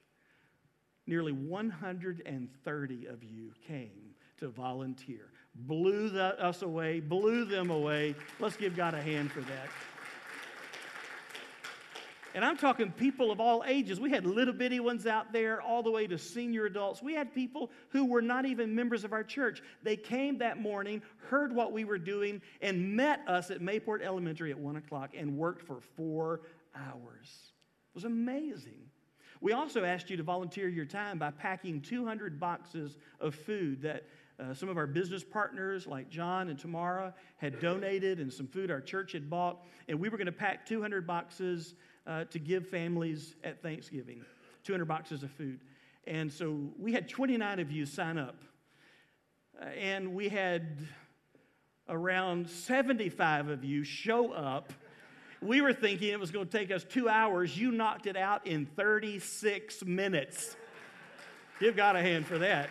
Nearly 1.05 1.31
130 1.31 3.05
of 3.07 3.23
you 3.23 3.51
came 3.67 4.15
to 4.39 4.49
volunteer 4.49 5.29
blew 5.57 6.09
the, 6.09 6.39
us 6.43 6.61
away, 6.61 6.99
blew 6.99 7.45
them 7.45 7.69
away. 7.69 8.15
Let's 8.39 8.57
give 8.57 8.75
God 8.75 8.93
a 8.93 9.01
hand 9.01 9.31
for 9.31 9.41
that. 9.41 9.67
And 12.35 12.45
I'm 12.45 12.57
talking 12.57 12.91
people 12.91 13.31
of 13.31 13.39
all 13.39 13.63
ages. 13.65 13.99
We 13.99 14.11
had 14.11 14.23
little 14.23 14.53
bitty 14.53 14.79
ones 14.79 15.07
out 15.07 15.33
there, 15.33 15.59
all 15.59 15.81
the 15.81 15.89
way 15.89 16.05
to 16.05 16.19
senior 16.19 16.67
adults. 16.67 17.01
We 17.01 17.15
had 17.15 17.33
people 17.33 17.71
who 17.89 18.05
were 18.05 18.21
not 18.21 18.45
even 18.45 18.75
members 18.75 19.03
of 19.03 19.11
our 19.11 19.23
church. 19.23 19.63
They 19.81 19.95
came 19.95 20.37
that 20.37 20.61
morning, 20.61 21.01
heard 21.29 21.51
what 21.51 21.71
we 21.71 21.83
were 21.83 21.97
doing, 21.97 22.43
and 22.61 22.95
met 22.95 23.21
us 23.27 23.49
at 23.49 23.59
Mayport 23.59 24.03
Elementary 24.03 24.51
at 24.51 24.59
1 24.59 24.75
o'clock 24.75 25.15
and 25.17 25.35
worked 25.35 25.65
for 25.65 25.79
four 25.95 26.41
hours. 26.75 27.27
It 27.89 27.95
was 27.95 28.03
amazing. 28.03 28.83
We 29.41 29.53
also 29.53 29.83
asked 29.83 30.09
you 30.09 30.17
to 30.17 30.23
volunteer 30.23 30.67
your 30.67 30.85
time 30.85 31.19
by 31.19 31.31
packing 31.31 31.81
200 31.81 32.39
boxes 32.39 32.97
of 33.19 33.35
food 33.35 33.81
that 33.83 34.03
uh, 34.39 34.53
some 34.53 34.69
of 34.69 34.77
our 34.77 34.85
business 34.85 35.23
partners, 35.23 35.87
like 35.87 36.09
John 36.09 36.49
and 36.49 36.59
Tamara, 36.59 37.13
had 37.37 37.59
donated 37.59 38.19
and 38.19 38.31
some 38.31 38.47
food 38.47 38.69
our 38.69 38.81
church 38.81 39.11
had 39.11 39.29
bought. 39.29 39.65
And 39.87 39.99
we 39.99 40.09
were 40.09 40.17
going 40.17 40.27
to 40.27 40.31
pack 40.31 40.65
200 40.65 41.07
boxes 41.07 41.73
uh, 42.05 42.25
to 42.25 42.39
give 42.39 42.67
families 42.67 43.35
at 43.43 43.61
Thanksgiving 43.61 44.23
200 44.63 44.85
boxes 44.85 45.23
of 45.23 45.31
food. 45.31 45.59
And 46.05 46.31
so 46.31 46.69
we 46.77 46.93
had 46.93 47.09
29 47.09 47.59
of 47.59 47.71
you 47.71 47.85
sign 47.85 48.17
up. 48.17 48.43
And 49.75 50.13
we 50.13 50.29
had 50.29 50.77
around 51.89 52.49
75 52.49 53.49
of 53.49 53.63
you 53.63 53.83
show 53.83 54.31
up. 54.31 54.71
We 55.41 55.61
were 55.61 55.73
thinking 55.73 56.09
it 56.09 56.19
was 56.19 56.31
going 56.31 56.47
to 56.47 56.57
take 56.57 56.71
us 56.71 56.83
two 56.83 57.07
hours. 57.07 57.57
You 57.57 57.71
knocked 57.71 58.07
it 58.07 58.17
out 58.17 58.47
in 58.47 58.65
36 58.65 59.85
minutes. 59.85 60.55
Give 61.59 61.75
God 61.75 61.95
a 61.95 62.01
hand 62.01 62.25
for 62.25 62.39
that. 62.39 62.69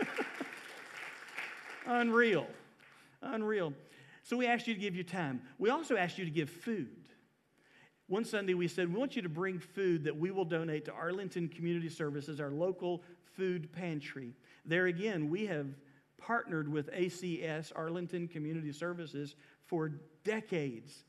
Unreal. 1.86 2.46
Unreal. 3.20 3.72
So 4.24 4.36
we 4.36 4.46
asked 4.46 4.66
you 4.66 4.74
to 4.74 4.80
give 4.80 4.94
your 4.94 5.04
time. 5.04 5.42
We 5.58 5.70
also 5.70 5.96
asked 5.96 6.18
you 6.18 6.24
to 6.24 6.30
give 6.30 6.50
food. 6.50 6.88
One 8.08 8.24
Sunday 8.24 8.54
we 8.54 8.68
said, 8.68 8.92
We 8.92 8.98
want 8.98 9.16
you 9.16 9.22
to 9.22 9.28
bring 9.28 9.58
food 9.58 10.04
that 10.04 10.16
we 10.16 10.30
will 10.30 10.44
donate 10.44 10.84
to 10.86 10.92
Arlington 10.92 11.48
Community 11.48 11.88
Services, 11.88 12.40
our 12.40 12.50
local 12.50 13.02
food 13.36 13.72
pantry. 13.72 14.34
There 14.64 14.86
again, 14.86 15.30
we 15.30 15.46
have 15.46 15.66
partnered 16.18 16.70
with 16.70 16.92
ACS, 16.92 17.72
Arlington 17.74 18.28
Community 18.28 18.72
Services, 18.72 19.34
for 19.66 19.92
decades. 20.24 21.04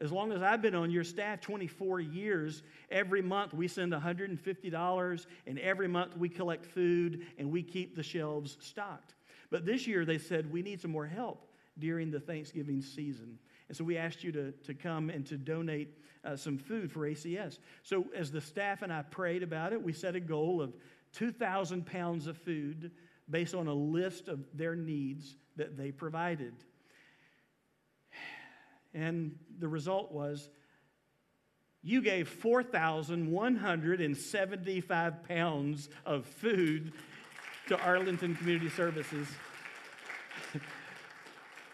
As 0.00 0.10
long 0.10 0.32
as 0.32 0.40
I've 0.40 0.62
been 0.62 0.74
on 0.74 0.90
your 0.90 1.04
staff, 1.04 1.40
24 1.42 2.00
years, 2.00 2.62
every 2.90 3.20
month 3.20 3.52
we 3.52 3.68
send 3.68 3.92
$150, 3.92 5.26
and 5.46 5.58
every 5.58 5.88
month 5.88 6.16
we 6.16 6.28
collect 6.28 6.64
food 6.64 7.26
and 7.38 7.50
we 7.50 7.62
keep 7.62 7.94
the 7.94 8.02
shelves 8.02 8.56
stocked. 8.60 9.14
But 9.50 9.66
this 9.66 9.86
year 9.86 10.04
they 10.04 10.18
said, 10.18 10.50
we 10.50 10.62
need 10.62 10.80
some 10.80 10.90
more 10.90 11.06
help 11.06 11.46
during 11.78 12.10
the 12.10 12.20
Thanksgiving 12.20 12.80
season. 12.80 13.38
And 13.68 13.76
so 13.76 13.84
we 13.84 13.98
asked 13.98 14.24
you 14.24 14.32
to, 14.32 14.52
to 14.52 14.74
come 14.74 15.10
and 15.10 15.26
to 15.26 15.36
donate 15.36 15.98
uh, 16.24 16.36
some 16.36 16.56
food 16.56 16.90
for 16.90 17.00
ACS. 17.00 17.58
So 17.82 18.06
as 18.16 18.30
the 18.30 18.40
staff 18.40 18.82
and 18.82 18.92
I 18.92 19.02
prayed 19.02 19.42
about 19.42 19.72
it, 19.72 19.82
we 19.82 19.92
set 19.92 20.14
a 20.14 20.20
goal 20.20 20.62
of 20.62 20.74
2,000 21.12 21.84
pounds 21.84 22.26
of 22.26 22.38
food 22.38 22.90
based 23.28 23.54
on 23.54 23.66
a 23.66 23.74
list 23.74 24.28
of 24.28 24.44
their 24.54 24.74
needs 24.74 25.36
that 25.56 25.76
they 25.76 25.92
provided. 25.92 26.54
And 28.94 29.36
the 29.58 29.68
result 29.68 30.12
was 30.12 30.48
you 31.82 32.02
gave 32.02 32.28
4,175 32.28 35.24
pounds 35.24 35.88
of 36.04 36.26
food 36.26 36.92
to 37.68 37.80
Arlington 37.80 38.36
Community 38.36 38.68
Services. 38.68 39.26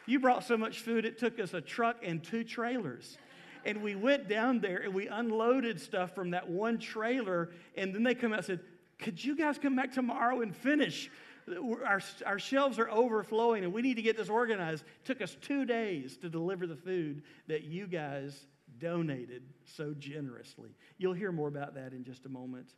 you 0.07 0.21
brought 0.21 0.45
so 0.45 0.57
much 0.57 0.79
food, 0.81 1.05
it 1.05 1.19
took 1.19 1.41
us 1.41 1.55
a 1.55 1.61
truck 1.61 1.97
and 2.05 2.23
two 2.23 2.45
trailers. 2.45 3.19
And 3.65 3.83
we 3.83 3.97
went 3.97 4.29
down 4.29 4.61
there 4.61 4.79
and 4.79 4.95
we 4.95 5.09
unloaded 5.09 5.81
stuff 5.81 6.15
from 6.15 6.31
that 6.31 6.49
one 6.49 6.79
trailer. 6.79 7.51
And 7.77 7.93
then 7.93 8.05
they 8.05 8.15
come 8.15 8.33
out 8.33 8.39
and 8.39 8.47
said, 8.47 8.61
Could 9.01 9.25
you 9.25 9.37
guys 9.37 9.59
come 9.59 9.75
back 9.75 9.93
tomorrow 9.93 10.41
and 10.41 10.55
finish? 10.55 11.11
Our, 11.49 12.01
our 12.25 12.39
shelves 12.39 12.79
are 12.79 12.91
overflowing 12.91 13.65
and 13.65 13.73
we 13.73 13.83
need 13.83 13.95
to 13.95 14.03
get 14.03 14.17
this 14.17 14.29
organized. 14.29 14.83
It 14.83 15.05
took 15.05 15.21
us 15.23 15.37
two 15.41 15.65
days 15.65 16.17
to 16.19 16.29
deliver 16.29 16.67
the 16.67 16.77
food 16.77 17.23
that 17.47 17.65
you 17.65 17.87
guys 17.87 18.47
donated 18.79 19.43
so 19.65 19.95
generously. 19.99 20.71
You'll 20.99 21.15
hear 21.15 21.33
more 21.33 21.49
about 21.49 21.75
that 21.75 21.93
in 21.93 22.05
just 22.05 22.27
a 22.27 22.29
moment. 22.29 22.75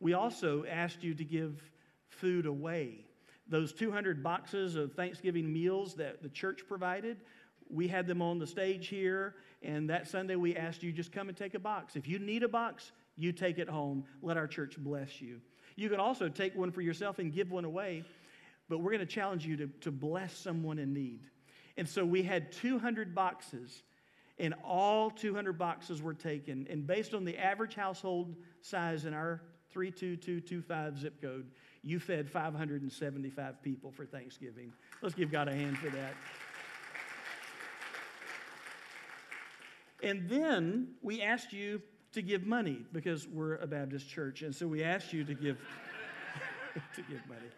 We 0.00 0.12
also 0.12 0.64
asked 0.64 1.02
you 1.02 1.14
to 1.14 1.24
give 1.24 1.60
food 2.08 2.46
away. 2.46 3.06
Those 3.48 3.72
200 3.72 4.22
boxes 4.22 4.76
of 4.76 4.92
Thanksgiving 4.92 5.52
meals 5.52 5.94
that 5.94 6.22
the 6.22 6.28
church 6.28 6.62
provided, 6.66 7.18
we 7.68 7.88
had 7.88 8.06
them 8.06 8.22
on 8.22 8.38
the 8.38 8.46
stage 8.46 8.88
here, 8.88 9.34
and 9.62 9.90
that 9.90 10.08
Sunday 10.08 10.36
we 10.36 10.56
asked 10.56 10.82
you 10.82 10.92
just 10.92 11.12
come 11.12 11.28
and 11.28 11.36
take 11.36 11.54
a 11.54 11.58
box. 11.58 11.96
If 11.96 12.06
you 12.08 12.18
need 12.18 12.42
a 12.42 12.48
box, 12.48 12.92
you 13.16 13.32
take 13.32 13.58
it 13.58 13.68
home. 13.68 14.04
Let 14.22 14.36
our 14.36 14.46
church 14.46 14.76
bless 14.78 15.20
you. 15.20 15.40
You 15.76 15.90
can 15.90 16.00
also 16.00 16.28
take 16.28 16.56
one 16.56 16.72
for 16.72 16.80
yourself 16.80 17.18
and 17.18 17.32
give 17.32 17.50
one 17.50 17.64
away, 17.64 18.04
but 18.68 18.78
we're 18.78 18.92
going 18.92 19.06
to 19.06 19.06
challenge 19.06 19.46
you 19.46 19.56
to, 19.58 19.66
to 19.82 19.90
bless 19.90 20.36
someone 20.36 20.78
in 20.78 20.92
need. 20.92 21.20
And 21.76 21.86
so 21.86 22.04
we 22.04 22.22
had 22.22 22.50
200 22.52 23.14
boxes, 23.14 23.82
and 24.38 24.54
all 24.64 25.10
200 25.10 25.58
boxes 25.58 26.00
were 26.00 26.14
taken. 26.14 26.66
And 26.70 26.86
based 26.86 27.12
on 27.12 27.24
the 27.24 27.36
average 27.36 27.74
household 27.74 28.34
size 28.62 29.04
in 29.04 29.12
our 29.12 29.42
32225 29.72 30.98
zip 30.98 31.20
code, 31.20 31.50
you 31.82 32.00
fed 32.00 32.30
575 32.30 33.62
people 33.62 33.92
for 33.92 34.06
Thanksgiving. 34.06 34.72
Let's 35.02 35.14
give 35.14 35.30
God 35.30 35.48
a 35.48 35.54
hand 35.54 35.76
for 35.78 35.90
that. 35.90 36.14
And 40.02 40.28
then 40.28 40.94
we 41.02 41.22
asked 41.22 41.52
you 41.52 41.82
to 42.16 42.22
give 42.22 42.46
money 42.46 42.78
because 42.92 43.28
we're 43.28 43.56
a 43.56 43.66
Baptist 43.66 44.08
church. 44.08 44.40
And 44.40 44.54
so 44.54 44.66
we 44.66 44.82
asked 44.82 45.12
you 45.12 45.22
to 45.24 45.34
give 45.34 45.58
to 46.94 47.02
give 47.02 47.26
money. 47.28 47.48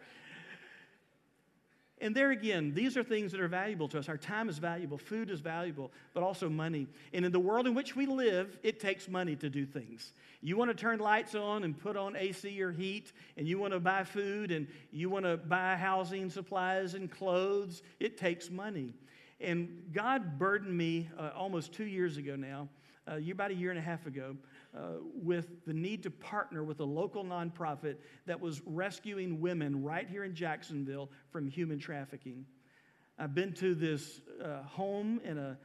And 2.01 2.15
there 2.15 2.33
again, 2.33 2.75
these 2.75 2.97
are 2.97 3.05
things 3.05 3.31
that 3.33 3.41
are 3.41 3.49
valuable 3.49 3.89
to 3.89 4.01
us. 4.01 4.09
Our 4.09 4.17
time 4.17 4.49
is 4.49 4.59
valuable, 4.59 4.99
food 4.99 5.31
is 5.31 5.39
valuable, 5.41 5.93
but 6.13 6.25
also 6.25 6.49
money. 6.49 6.89
And 7.13 7.25
in 7.25 7.31
the 7.31 7.41
world 7.41 7.69
in 7.69 7.75
which 7.75 7.95
we 7.95 8.07
live, 8.07 8.59
it 8.65 8.81
takes 8.81 9.09
money 9.09 9.37
to 9.37 9.49
do 9.49 9.65
things. 9.65 10.13
You 10.41 10.57
want 10.57 10.71
to 10.71 10.77
turn 10.77 10.99
lights 10.99 11.37
on 11.37 11.63
and 11.63 11.79
put 11.79 11.97
on 11.97 12.17
AC 12.17 12.61
or 12.61 12.73
heat, 12.73 13.13
and 13.37 13.47
you 13.47 13.59
want 13.59 13.75
to 13.75 13.81
buy 13.81 14.03
food, 14.03 14.51
and 14.51 14.67
you 14.93 15.09
want 15.09 15.25
to 15.25 15.37
buy 15.37 15.77
housing 15.77 16.31
supplies 16.31 16.95
and 16.95 17.09
clothes, 17.11 17.83
it 18.01 18.19
takes 18.19 18.51
money. 18.51 18.93
And 19.41 19.85
God 19.93 20.39
burdened 20.39 20.77
me 20.77 21.09
uh, 21.17 21.31
almost 21.37 21.73
two 21.73 21.87
years 21.87 22.17
ago 22.17 22.35
now, 22.35 22.69
uh, 23.11 23.17
about 23.33 23.51
a 23.51 23.55
year 23.55 23.71
and 23.71 23.79
a 23.79 23.83
half 23.83 24.07
ago, 24.07 24.37
uh, 24.77 24.81
with 25.15 25.65
the 25.67 25.73
need 25.73 26.03
to 26.03 26.11
partner 26.11 26.63
with 26.63 26.81
a 26.81 26.85
local 26.85 27.25
nonprofit 27.25 27.97
that 28.27 28.41
was 28.41 28.61
rescuing 28.67 29.41
women 29.41 29.83
right 29.83 30.09
here 30.09 30.25
in 30.25 30.35
Jacksonville 30.35 31.11
from 31.31 31.49
human 31.49 31.79
trafficking. 31.79 32.45
I've 33.19 33.35
been 33.35 33.53
to 33.55 33.75
this 33.75 34.21
uh, 34.43 34.63
home 34.63 35.21
in 35.25 35.39
a 35.39 35.59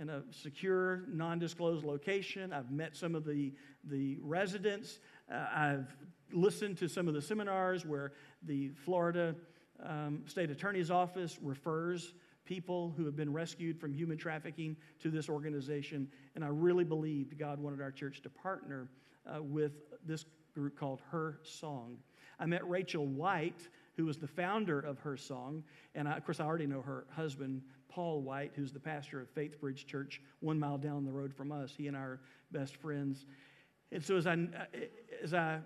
in 0.00 0.10
a 0.10 0.22
secure, 0.30 1.04
non 1.08 1.38
disclosed 1.38 1.84
location. 1.84 2.52
I've 2.52 2.70
met 2.70 2.96
some 2.96 3.14
of 3.14 3.24
the, 3.24 3.52
the 3.84 4.18
residents. 4.20 4.98
Uh, 5.32 5.46
I've 5.54 5.96
listened 6.32 6.78
to 6.78 6.88
some 6.88 7.08
of 7.08 7.14
the 7.14 7.22
seminars 7.22 7.86
where 7.86 8.12
the 8.42 8.70
Florida 8.84 9.34
um, 9.82 10.22
State 10.26 10.50
Attorney's 10.50 10.90
Office 10.90 11.38
refers 11.40 12.12
people 12.46 12.94
who 12.96 13.04
have 13.04 13.16
been 13.16 13.32
rescued 13.32 13.78
from 13.78 13.92
human 13.92 14.16
trafficking 14.16 14.76
to 15.00 15.10
this 15.10 15.28
organization. 15.28 16.08
And 16.34 16.44
I 16.44 16.48
really 16.48 16.84
believed 16.84 17.38
God 17.38 17.58
wanted 17.58 17.82
our 17.82 17.90
church 17.90 18.22
to 18.22 18.30
partner 18.30 18.88
uh, 19.26 19.42
with 19.42 19.72
this 20.06 20.24
group 20.54 20.78
called 20.78 21.02
Her 21.10 21.38
Song. 21.42 21.98
I 22.38 22.46
met 22.46 22.66
Rachel 22.68 23.06
White, 23.06 23.68
who 23.96 24.06
was 24.06 24.16
the 24.16 24.26
founder 24.26 24.80
of 24.80 24.98
Her 25.00 25.16
Song. 25.16 25.62
And 25.94 26.08
I, 26.08 26.16
of 26.16 26.24
course, 26.24 26.40
I 26.40 26.44
already 26.44 26.66
know 26.66 26.80
her 26.80 27.06
husband, 27.10 27.62
Paul 27.88 28.22
White, 28.22 28.52
who's 28.54 28.72
the 28.72 28.80
pastor 28.80 29.20
of 29.20 29.28
Faith 29.30 29.60
Bridge 29.60 29.86
Church, 29.86 30.20
one 30.40 30.58
mile 30.58 30.78
down 30.78 31.04
the 31.04 31.12
road 31.12 31.34
from 31.34 31.52
us. 31.52 31.74
He 31.76 31.88
and 31.88 31.96
I 31.96 32.00
are 32.00 32.20
best 32.52 32.76
friends. 32.76 33.26
And 33.92 34.04
so 34.04 34.16
as 34.16 34.26
I, 34.26 34.46
as 35.22 35.34
I 35.34 35.58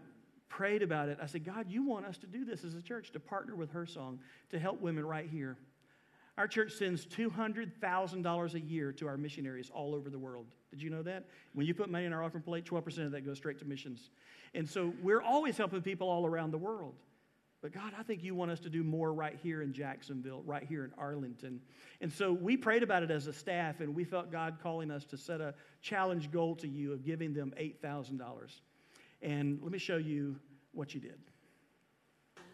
prayed 0.49 0.83
about 0.83 1.09
it, 1.09 1.19
I 1.23 1.27
said, 1.27 1.45
God, 1.45 1.67
you 1.69 1.85
want 1.85 2.07
us 2.07 2.19
to 2.19 2.27
do 2.27 2.45
this 2.45 2.65
as 2.65 2.75
a 2.75 2.83
church, 2.83 3.13
to 3.13 3.21
partner 3.21 3.57
with 3.57 3.71
Her 3.71 3.87
Song 3.87 4.19
to 4.51 4.59
help 4.59 4.81
women 4.81 5.05
right 5.07 5.29
here. 5.29 5.57
Our 6.41 6.49
church 6.49 6.73
sends 6.73 7.05
$200,000 7.05 8.55
a 8.55 8.61
year 8.61 8.93
to 8.93 9.07
our 9.07 9.19
missionaries 9.19 9.71
all 9.75 9.95
over 9.95 10.09
the 10.09 10.19
world. 10.19 10.47
Did 10.71 10.81
you 10.81 10.89
know 10.89 11.03
that? 11.03 11.27
When 11.53 11.67
you 11.67 11.75
put 11.75 11.91
money 11.91 12.07
in 12.07 12.15
our 12.15 12.25
offering 12.25 12.43
plate, 12.43 12.65
12% 12.65 13.05
of 13.05 13.13
that 13.13 13.27
goes 13.27 13.37
straight 13.37 13.59
to 13.59 13.67
missions. 13.67 14.09
And 14.55 14.67
so 14.67 14.95
we're 15.03 15.21
always 15.21 15.59
helping 15.59 15.83
people 15.83 16.09
all 16.09 16.25
around 16.25 16.53
the 16.53 16.57
world. 16.57 16.95
But 17.61 17.73
God, 17.73 17.93
I 17.99 18.03
think 18.05 18.23
you 18.23 18.35
want 18.35 18.51
us 18.53 18.61
to 18.61 18.71
do 18.71 18.83
more 18.83 19.13
right 19.13 19.39
here 19.43 19.61
in 19.61 19.75
Jacksonville, 19.75 20.43
right 20.47 20.63
here 20.63 20.87
in 20.87 20.93
Arlington. 20.97 21.61
And 22.01 22.11
so 22.11 22.33
we 22.33 22.57
prayed 22.57 22.83
about 22.83 23.03
it 23.03 23.11
as 23.11 23.27
a 23.27 23.35
staff, 23.35 23.81
and 23.81 23.95
we 23.95 24.05
felt 24.05 24.33
God 24.33 24.57
calling 24.63 24.91
us 24.91 25.05
to 25.05 25.19
set 25.19 25.43
a 25.43 25.53
challenge 25.83 26.33
goal 26.33 26.57
to 26.57 26.67
you 26.67 26.95
of 26.95 27.05
giving 27.05 27.35
them 27.35 27.53
$8,000. 27.61 28.23
And 29.21 29.59
let 29.61 29.73
me 29.73 29.79
show 29.79 29.99
you 29.99 30.37
what 30.73 30.95
you 30.95 31.01
did. 31.01 31.19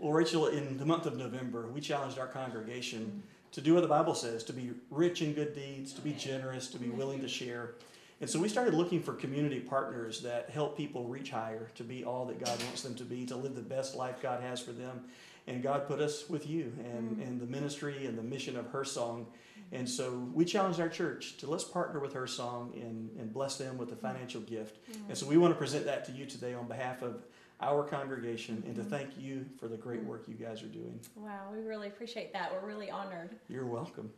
Well, 0.00 0.12
Rachel, 0.12 0.48
in 0.48 0.76
the 0.76 0.84
month 0.84 1.06
of 1.06 1.16
November, 1.16 1.68
we 1.68 1.80
challenged 1.80 2.18
our 2.18 2.26
congregation 2.26 3.22
to 3.52 3.60
do 3.60 3.74
what 3.74 3.82
the 3.82 3.88
Bible 3.88 4.14
says 4.14 4.44
to 4.44 4.52
be 4.52 4.72
rich 4.90 5.22
in 5.22 5.32
good 5.32 5.54
deeds, 5.54 5.92
to 5.94 6.00
be 6.00 6.12
generous, 6.12 6.68
to 6.68 6.78
be 6.78 6.88
willing 6.88 7.20
to 7.20 7.28
share. 7.28 7.74
And 8.20 8.30
so 8.30 8.40
we 8.40 8.48
started 8.48 8.74
looking 8.74 9.02
for 9.02 9.12
community 9.12 9.60
partners 9.60 10.22
that 10.22 10.48
help 10.48 10.76
people 10.76 11.04
reach 11.04 11.30
higher, 11.30 11.68
to 11.74 11.84
be 11.84 12.04
all 12.04 12.24
that 12.26 12.42
God 12.42 12.62
wants 12.64 12.82
them 12.82 12.94
to 12.94 13.04
be, 13.04 13.26
to 13.26 13.36
live 13.36 13.54
the 13.54 13.60
best 13.60 13.94
life 13.94 14.22
God 14.22 14.42
has 14.42 14.60
for 14.60 14.72
them. 14.72 15.02
And 15.46 15.62
God 15.62 15.86
put 15.86 16.00
us 16.00 16.28
with 16.28 16.48
you 16.48 16.72
and, 16.78 17.18
mm. 17.18 17.26
and 17.26 17.40
the 17.40 17.46
ministry 17.46 18.06
and 18.06 18.18
the 18.18 18.22
mission 18.22 18.56
of 18.56 18.66
Her 18.68 18.84
Song. 18.84 19.26
And 19.70 19.88
so 19.88 20.28
we 20.32 20.44
challenged 20.44 20.80
our 20.80 20.88
church 20.88 21.36
to 21.38 21.50
let's 21.50 21.62
partner 21.64 22.00
with 22.00 22.14
Her 22.14 22.26
Song 22.26 22.72
and, 22.74 23.10
and 23.20 23.32
bless 23.32 23.58
them 23.58 23.76
with 23.76 23.92
a 23.92 23.96
mm. 23.96 24.00
financial 24.00 24.40
gift. 24.40 24.78
And 24.88 25.10
mm. 25.10 25.16
so 25.16 25.26
we 25.26 25.36
want 25.36 25.52
to 25.52 25.58
present 25.58 25.84
that 25.84 26.04
to 26.06 26.12
you 26.12 26.24
today 26.24 26.54
on 26.54 26.66
behalf 26.66 27.02
of 27.02 27.22
our 27.60 27.84
congregation 27.84 28.62
and 28.66 28.74
to 28.76 28.82
mm-hmm. 28.82 28.90
thank 28.90 29.18
you 29.18 29.46
for 29.58 29.68
the 29.68 29.76
great 29.76 30.00
mm-hmm. 30.00 30.10
work 30.10 30.24
you 30.28 30.34
guys 30.34 30.62
are 30.62 30.66
doing. 30.66 30.98
Wow, 31.14 31.48
we 31.52 31.60
really 31.62 31.88
appreciate 31.88 32.32
that. 32.32 32.52
We're 32.52 32.66
really 32.66 32.90
honored. 32.90 33.30
You're 33.48 33.66
welcome. 33.66 34.10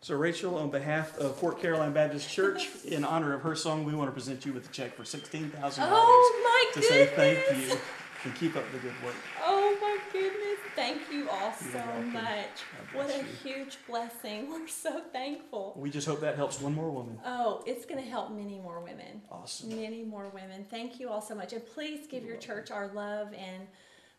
So, 0.00 0.14
Rachel, 0.14 0.58
on 0.58 0.70
behalf 0.70 1.16
of 1.18 1.36
Fort 1.36 1.60
Caroline 1.60 1.92
Baptist 1.92 2.28
Church, 2.28 2.68
in 2.84 3.04
honor 3.04 3.32
of 3.32 3.42
her 3.42 3.54
song, 3.54 3.84
we 3.84 3.94
want 3.94 4.08
to 4.08 4.12
present 4.12 4.44
you 4.44 4.52
with 4.52 4.68
a 4.68 4.72
check 4.72 4.94
for 4.94 5.04
sixteen 5.04 5.50
thousand 5.50 5.88
dollars 5.88 6.04
Oh 6.06 6.70
to 6.74 6.80
goodness! 6.80 6.88
say 6.88 7.06
thank 7.46 7.70
you 7.70 7.78
and 8.24 8.34
keep 8.34 8.56
up 8.56 8.64
the 8.72 8.78
good 8.78 8.92
work. 9.04 9.14
Oh 9.42 9.76
my 9.80 9.98
goodness! 10.12 10.58
Thank 10.74 11.02
you 11.12 11.28
all 11.28 11.52
You're 11.62 11.72
so 11.72 11.78
welcome. 11.78 12.12
much. 12.12 12.60
What 12.92 13.10
a 13.10 13.18
you. 13.18 13.24
huge 13.42 13.78
blessing. 13.86 14.50
We're 14.50 14.66
so 14.68 15.00
thankful. 15.12 15.74
We 15.76 15.90
just 15.90 16.06
hope 16.06 16.20
that 16.20 16.36
helps 16.36 16.60
one 16.60 16.74
more 16.74 16.90
woman. 16.90 17.18
Oh, 17.24 17.62
it's 17.66 17.84
going 17.84 18.02
to 18.02 18.08
help 18.08 18.30
many 18.32 18.58
more 18.60 18.80
women. 18.80 19.20
Awesome. 19.30 19.68
Many 19.70 20.02
more 20.02 20.26
women. 20.34 20.64
Thank 20.70 20.98
you 21.00 21.08
all 21.10 21.20
so 21.22 21.34
much. 21.34 21.52
And 21.52 21.64
please 21.66 22.06
give 22.06 22.22
You're 22.22 22.32
your 22.32 22.40
church 22.40 22.70
our 22.70 22.88
love 22.88 23.28
and 23.34 23.66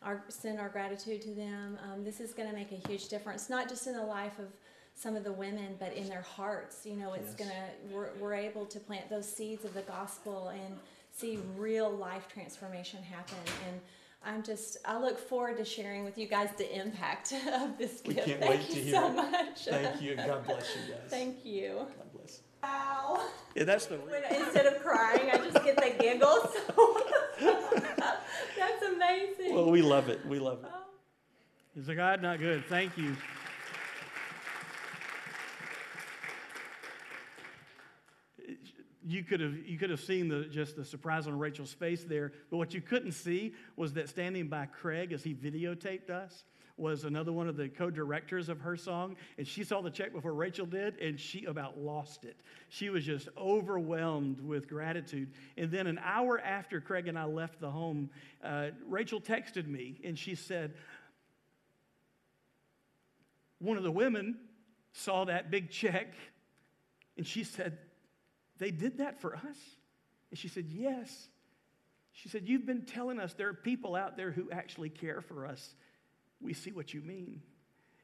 our 0.04 0.24
send 0.30 0.60
our 0.60 0.70
gratitude 0.70 1.22
to 1.24 1.34
them. 1.34 1.78
Um, 1.92 2.04
this 2.04 2.20
is 2.20 2.34
going 2.34 2.50
to 2.50 2.56
make 2.56 2.72
a 2.72 2.88
huge 2.88 3.08
difference, 3.08 3.50
not 3.50 3.68
just 3.70 3.88
in 3.88 3.94
the 3.94 4.04
life 4.04 4.38
of 4.40 4.48
some 4.94 5.16
of 5.16 5.24
the 5.24 5.34
women, 5.34 5.76
but 5.80 5.94
in 5.94 6.08
their 6.08 6.22
hearts. 6.22 6.86
You 6.86 6.96
know, 6.96 7.14
it's 7.14 7.30
Yes. 7.30 7.36
going 7.36 7.50
to, 7.50 7.94
we're, 7.96 8.10
we're 8.20 8.34
able 8.36 8.66
to 8.68 8.80
plant 8.80 9.10
those 9.10 9.28
seeds 9.28 9.66
of 9.66 9.74
the 9.74 9.82
gospel 9.82 10.50
and 10.50 10.78
see 11.12 11.40
real 11.58 11.90
life 11.90 12.28
transformation 12.32 13.02
happen. 13.04 13.38
And 13.70 13.80
I'm 14.26 14.42
just, 14.42 14.78
I 14.86 15.00
look 15.00 15.20
forward 15.20 15.58
to 15.58 15.66
sharing 15.66 16.04
with 16.04 16.18
you 16.18 16.28
guys 16.28 16.50
the 16.58 16.74
impact 16.80 17.32
of 17.54 17.78
this 17.78 18.02
We 18.06 18.16
gift. 18.16 18.28
can't 18.28 18.40
Thank 18.40 18.52
wait 18.52 18.70
you 18.70 18.76
to 18.76 18.82
hear 18.82 18.94
so 18.96 19.08
it. 19.10 19.16
much. 19.16 19.66
Thank 19.66 20.02
you, 20.02 20.12
and 20.18 20.26
God 20.26 20.46
bless 20.46 20.76
you 20.76 20.94
guys. 20.94 21.04
Thank 21.10 21.46
you. 21.46 21.74
God 21.76 22.14
bless. 22.14 22.42
Wow. 22.64 23.22
Yeah, 23.54 23.64
that's 23.66 23.86
the. 23.86 23.98
When, 23.98 24.24
instead 24.34 24.66
of 24.66 24.82
crying, 24.82 25.30
I 25.32 25.38
just 25.38 25.64
get 25.64 25.76
the 25.76 25.94
giggles. 26.00 26.48
That's 28.58 28.82
amazing. 28.84 29.54
Well, 29.54 29.70
we 29.70 29.82
love 29.84 30.10
it. 30.10 30.26
We 30.26 30.40
love 30.40 30.64
it. 30.64 30.72
Oh. 30.74 31.80
Is 31.80 31.86
the 31.86 31.96
God 31.96 32.22
not 32.22 32.40
good? 32.40 32.66
Thank 32.66 32.98
you. 32.98 33.16
You 39.08 39.24
could 39.24 39.40
have 39.40 39.56
you 39.66 39.78
could 39.78 39.92
have 39.92 40.02
seen 40.02 40.28
the 40.28 40.46
just 40.46 40.76
the 40.76 40.84
surprise 40.84 41.28
on 41.28 41.38
Rachel's 41.38 41.74
face 41.74 42.04
there, 42.04 42.32
but 42.50 42.58
what 42.58 42.74
you 42.74 42.82
couldn't 42.82 43.12
see 43.12 43.54
was 43.76 43.94
that 43.94 44.10
standing 44.10 44.48
by 44.48 44.66
Craig 44.66 45.14
as 45.14 45.24
he 45.24 45.34
videotaped 45.34 46.10
us 46.10 46.44
was 46.78 47.06
another 47.06 47.32
one 47.32 47.48
of 47.48 47.56
the 47.56 47.70
co-directors 47.70 48.50
of 48.50 48.60
her 48.60 48.76
song, 48.76 49.16
and 49.38 49.48
she 49.48 49.64
saw 49.64 49.82
the 49.82 49.90
check 49.90 50.12
before 50.12 50.34
Rachel 50.34 50.66
did, 50.66 51.00
and 51.00 51.18
she 51.18 51.46
about 51.46 51.78
lost 51.78 52.26
it. 52.26 52.36
She 52.68 52.90
was 52.90 53.06
just 53.06 53.30
overwhelmed 53.38 54.42
with 54.42 54.68
gratitude. 54.68 55.32
And 55.56 55.72
then 55.72 55.88
an 55.88 56.00
hour 56.04 56.38
after 56.38 56.82
Craig 56.82 57.08
and 57.08 57.18
I 57.18 57.24
left 57.26 57.62
the 57.62 57.72
home, 57.72 58.10
uh, 58.44 58.72
Rachel 58.88 59.22
texted 59.22 59.68
me, 59.68 60.02
and 60.04 60.20
she 60.20 60.36
said, 60.36 60.74
one 63.60 63.78
of 63.78 63.84
the 63.84 63.92
women 63.92 64.38
saw 64.92 65.26
that 65.26 65.50
big 65.50 65.70
check 65.70 66.14
and 67.18 67.26
she 67.26 67.44
said, 67.44 67.78
They 68.58 68.72
did 68.72 69.00
that 69.00 69.22
for 69.22 69.36
us? 69.36 69.58
And 70.32 70.40
she 70.40 70.48
said, 70.48 70.66
Yes. 70.70 71.28
She 72.14 72.30
said, 72.30 72.48
You've 72.48 72.66
been 72.66 72.84
telling 72.84 73.20
us 73.20 73.34
there 73.34 73.50
are 73.50 73.54
people 73.54 73.96
out 73.96 74.18
there 74.18 74.32
who 74.32 74.50
actually 74.52 74.90
care 74.90 75.22
for 75.22 75.46
us. 75.46 75.76
We 76.42 76.54
see 76.54 76.72
what 76.72 76.94
you 76.94 77.02
mean. 77.02 77.42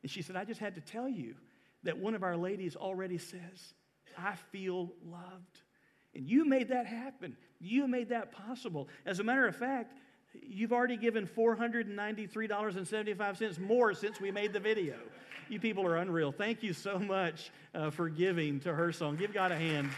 And 0.01 0.11
she 0.11 0.21
said, 0.21 0.35
I 0.35 0.45
just 0.45 0.59
had 0.59 0.75
to 0.75 0.81
tell 0.81 1.07
you 1.07 1.35
that 1.83 1.97
one 1.97 2.15
of 2.15 2.23
our 2.23 2.37
ladies 2.37 2.75
already 2.75 3.17
says, 3.17 3.73
I 4.17 4.35
feel 4.51 4.91
loved. 5.05 5.61
And 6.13 6.27
you 6.27 6.43
made 6.45 6.69
that 6.69 6.87
happen. 6.87 7.35
You 7.59 7.87
made 7.87 8.09
that 8.09 8.31
possible. 8.31 8.87
As 9.05 9.19
a 9.19 9.23
matter 9.23 9.47
of 9.47 9.55
fact, 9.55 9.97
you've 10.33 10.73
already 10.73 10.97
given 10.97 11.27
$493.75 11.27 13.59
more 13.59 13.93
since 13.93 14.19
we 14.19 14.31
made 14.31 14.53
the 14.53 14.59
video. 14.59 14.95
You 15.49 15.59
people 15.59 15.85
are 15.85 15.97
unreal. 15.97 16.31
Thank 16.31 16.63
you 16.63 16.73
so 16.73 16.97
much 16.99 17.51
uh, 17.75 17.91
for 17.91 18.09
giving 18.09 18.59
to 18.61 18.73
her 18.73 18.91
song. 18.91 19.17
Give 19.17 19.31
God 19.33 19.51
a 19.51 19.57
hand. 19.57 19.91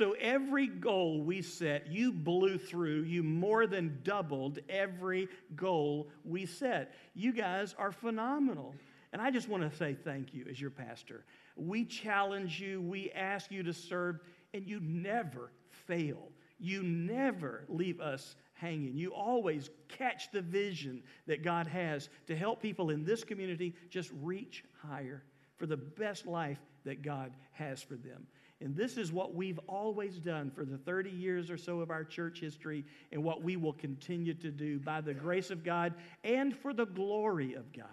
So 0.00 0.12
every 0.12 0.66
goal 0.66 1.20
we 1.20 1.42
set, 1.42 1.92
you 1.92 2.10
blew 2.10 2.56
through. 2.56 3.02
You 3.02 3.22
more 3.22 3.66
than 3.66 3.98
doubled 4.02 4.58
every 4.66 5.28
goal 5.54 6.08
we 6.24 6.46
set. 6.46 6.94
You 7.12 7.34
guys 7.34 7.74
are 7.78 7.92
phenomenal. 7.92 8.74
And 9.12 9.20
I 9.20 9.30
just 9.30 9.46
want 9.46 9.70
to 9.70 9.76
say 9.76 9.92
thank 9.92 10.32
you 10.32 10.46
as 10.48 10.58
your 10.58 10.70
pastor. 10.70 11.26
We 11.54 11.84
challenge 11.84 12.62
you, 12.62 12.80
we 12.80 13.10
ask 13.10 13.50
you 13.50 13.62
to 13.62 13.74
serve, 13.74 14.20
and 14.54 14.66
you 14.66 14.80
never 14.80 15.52
fail. 15.68 16.30
You 16.58 16.82
never 16.82 17.66
leave 17.68 18.00
us 18.00 18.36
hanging. 18.54 18.96
You 18.96 19.12
always 19.12 19.68
catch 19.88 20.32
the 20.32 20.40
vision 20.40 21.02
that 21.26 21.44
God 21.44 21.66
has 21.66 22.08
to 22.26 22.34
help 22.34 22.62
people 22.62 22.88
in 22.88 23.04
this 23.04 23.22
community 23.22 23.74
just 23.90 24.10
reach 24.22 24.64
higher 24.82 25.24
for 25.58 25.66
the 25.66 25.76
best 25.76 26.26
life 26.26 26.58
that 26.84 27.02
God 27.02 27.32
has 27.52 27.82
for 27.82 27.96
them. 27.96 28.26
And 28.62 28.76
this 28.76 28.98
is 28.98 29.10
what 29.10 29.34
we've 29.34 29.58
always 29.66 30.18
done 30.18 30.50
for 30.50 30.66
the 30.66 30.76
30 30.76 31.10
years 31.10 31.50
or 31.50 31.56
so 31.56 31.80
of 31.80 31.90
our 31.90 32.04
church 32.04 32.40
history, 32.40 32.84
and 33.10 33.24
what 33.24 33.42
we 33.42 33.56
will 33.56 33.72
continue 33.72 34.34
to 34.34 34.50
do 34.50 34.78
by 34.78 35.00
the 35.00 35.14
grace 35.14 35.50
of 35.50 35.64
God 35.64 35.94
and 36.24 36.54
for 36.54 36.74
the 36.74 36.84
glory 36.84 37.54
of 37.54 37.72
God. 37.72 37.86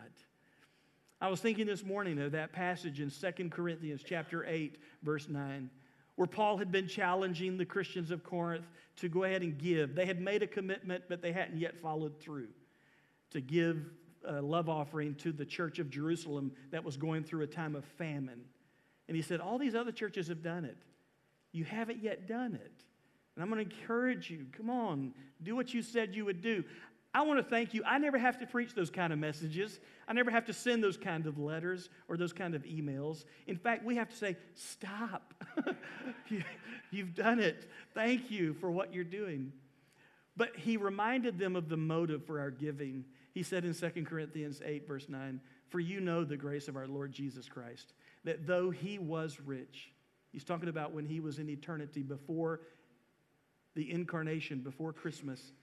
I 1.22 1.30
was 1.30 1.40
thinking 1.40 1.66
this 1.66 1.86
morning 1.86 2.20
of 2.22 2.34
that 2.34 2.52
passage 2.52 3.00
in 3.00 3.10
2 3.10 3.50
Corinthians 3.50 4.04
chapter 4.06 4.46
8, 4.46 4.78
verse 5.04 5.30
9, 5.30 5.70
where 6.16 6.28
Paul 6.28 6.58
had 6.58 6.72
been 6.72 6.88
challenging 6.88 7.58
the 7.58 7.66
Christians 7.66 8.12
of 8.12 8.24
Corinth 8.24 8.68
to 8.98 9.08
go 9.08 9.24
ahead 9.24 9.42
and 9.42 9.58
give. 9.58 9.96
They 9.96 10.06
had 10.06 10.20
made 10.20 10.44
a 10.44 10.48
commitment, 10.48 11.06
but 11.08 11.22
they 11.22 11.32
hadn't 11.32 11.60
yet 11.60 11.82
followed 11.82 12.20
through 12.20 12.50
to 13.32 13.42
give 13.42 13.90
a 14.26 14.42
love 14.42 14.68
offering 14.68 15.16
to 15.16 15.32
the 15.32 15.46
church 15.46 15.80
of 15.80 15.90
Jerusalem 15.90 16.52
that 16.72 16.84
was 16.84 16.98
going 16.98 17.24
through 17.24 17.44
a 17.44 17.48
time 17.48 17.76
of 17.76 17.86
famine. 17.98 18.42
And 19.08 19.16
he 19.16 19.24
said, 19.24 19.40
All 19.40 19.58
these 19.58 19.76
other 19.76 19.92
churches 19.92 20.28
have 20.28 20.44
done 20.44 20.66
it. 20.66 20.78
You 21.52 21.64
haven't 21.64 22.04
yet 22.04 22.28
done 22.28 22.56
it. 22.56 22.84
And 23.36 23.44
I'm 23.44 23.50
going 23.50 23.64
to 23.64 23.72
encourage 23.72 24.30
you 24.30 24.48
come 24.56 24.70
on, 24.70 25.14
do 25.44 25.56
what 25.56 25.74
you 25.74 25.82
said 25.82 26.16
you 26.16 26.26
would 26.26 26.42
do. 26.42 26.64
I 27.14 27.22
want 27.22 27.40
to 27.40 27.44
thank 27.44 27.74
you. 27.74 27.84
I 27.86 27.98
never 27.98 28.18
have 28.18 28.40
to 28.40 28.46
preach 28.46 28.76
those 28.76 28.90
kind 28.90 29.12
of 29.12 29.18
messages. 29.18 29.80
I 30.08 30.14
never 30.14 30.30
have 30.30 30.46
to 30.46 30.54
send 30.54 30.84
those 30.84 30.98
kind 30.98 31.26
of 31.26 31.40
letters 31.40 31.90
or 32.08 32.18
those 32.18 32.34
kind 32.34 32.54
of 32.54 32.64
emails. 32.64 33.26
In 33.48 33.58
fact, 33.58 33.84
we 33.84 33.96
have 33.96 34.10
to 34.10 34.16
say, 34.16 34.38
stop. 34.54 35.34
you, 36.30 36.44
have 36.98 37.16
done 37.16 37.40
it. 37.40 37.70
Thank 37.94 38.30
you 38.30 38.54
for 38.56 38.70
what 38.70 38.94
you're 38.94 39.04
doing. 39.04 39.52
But 40.36 40.56
he 40.56 40.78
reminded 40.78 41.40
them 41.40 41.56
of 41.56 41.70
the 41.70 41.78
motive 41.78 42.26
for 42.26 42.40
our 42.40 42.52
giving. 42.52 43.06
He 43.34 43.42
said 43.42 43.66
in 43.66 43.74
2 43.74 44.04
Corinthians 44.04 44.62
8, 44.64 44.88
verse 44.88 45.10
9, 45.10 45.40
For 45.70 45.80
you 45.80 46.00
know 46.00 46.24
the 46.24 46.38
grace 46.38 46.68
of 46.68 46.76
our 46.76 46.88
Lord 46.88 47.12
Jesus 47.12 47.50
Christ, 47.50 47.94
that 48.28 48.46
though 48.46 48.70
he 48.70 49.00
was 49.00 49.40
rich, 49.40 49.90
he's 50.34 50.44
talking 50.44 50.68
about 50.68 50.92
when 50.92 51.06
he 51.06 51.22
was 51.22 51.40
in 51.40 51.50
eternity 51.50 52.04
before 52.04 52.60
the 53.74 53.90
incarnation, 53.90 54.60
before 54.60 54.92
Christmas, 54.92 55.54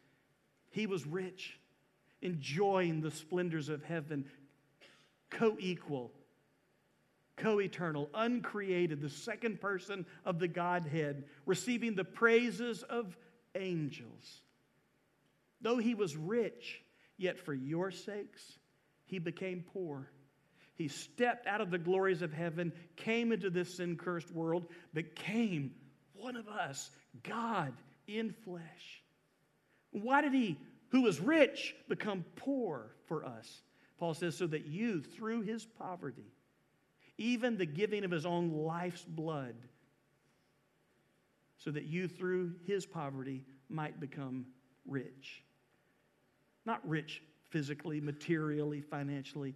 he 0.70 0.86
was 0.86 1.06
rich, 1.06 1.60
enjoying 2.22 3.02
the 3.02 3.10
splendors 3.10 3.68
of 3.68 3.84
heaven, 3.84 4.24
co 5.28 5.58
equal, 5.60 6.10
co 7.36 7.60
eternal, 7.60 8.08
uncreated, 8.14 9.02
the 9.02 9.10
second 9.10 9.60
person 9.60 10.06
of 10.24 10.38
the 10.38 10.48
Godhead, 10.48 11.24
receiving 11.44 11.94
the 11.94 12.02
praises 12.02 12.82
of 12.82 13.14
angels. 13.54 14.40
Though 15.60 15.76
he 15.76 15.94
was 15.94 16.16
rich, 16.16 16.82
yet 17.18 17.38
for 17.38 17.52
your 17.52 17.90
sakes, 17.90 18.58
he 19.04 19.18
became 19.18 19.66
poor. 19.74 20.08
He 20.76 20.88
stepped 20.88 21.46
out 21.46 21.60
of 21.60 21.70
the 21.70 21.78
glories 21.78 22.22
of 22.22 22.32
heaven, 22.32 22.72
came 22.96 23.32
into 23.32 23.50
this 23.50 23.76
sin 23.76 23.96
cursed 23.96 24.32
world, 24.32 24.66
became 24.92 25.72
one 26.14 26.36
of 26.36 26.48
us, 26.48 26.90
God 27.22 27.72
in 28.06 28.32
flesh. 28.44 29.02
Why 29.92 30.20
did 30.20 30.34
he, 30.34 30.58
who 30.88 31.02
was 31.02 31.20
rich, 31.20 31.74
become 31.88 32.24
poor 32.36 32.90
for 33.06 33.24
us? 33.24 33.62
Paul 33.98 34.14
says, 34.14 34.36
so 34.36 34.46
that 34.48 34.66
you, 34.66 35.00
through 35.00 35.42
his 35.42 35.64
poverty, 35.64 36.32
even 37.16 37.56
the 37.56 37.66
giving 37.66 38.04
of 38.04 38.10
his 38.10 38.26
own 38.26 38.50
life's 38.50 39.04
blood, 39.04 39.54
so 41.56 41.70
that 41.70 41.84
you, 41.84 42.08
through 42.08 42.54
his 42.66 42.84
poverty, 42.84 43.44
might 43.68 44.00
become 44.00 44.46
rich. 44.86 45.44
Not 46.66 46.86
rich 46.88 47.22
physically, 47.50 48.00
materially, 48.00 48.80
financially, 48.80 49.54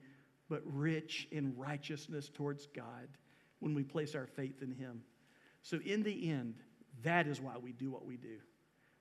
but 0.48 0.62
rich 0.64 1.28
in 1.30 1.56
righteousness 1.56 2.30
towards 2.32 2.66
God 2.66 3.08
when 3.61 3.74
we 3.74 3.82
place 3.82 4.14
our 4.14 4.26
faith 4.26 4.62
in 4.62 4.72
him. 4.72 5.02
So, 5.62 5.78
in 5.84 6.02
the 6.02 6.30
end, 6.30 6.54
that 7.02 7.26
is 7.26 7.40
why 7.40 7.56
we 7.61 7.72
do 7.72 7.90
what 7.90 8.04
we 8.04 8.16
do 8.16 8.38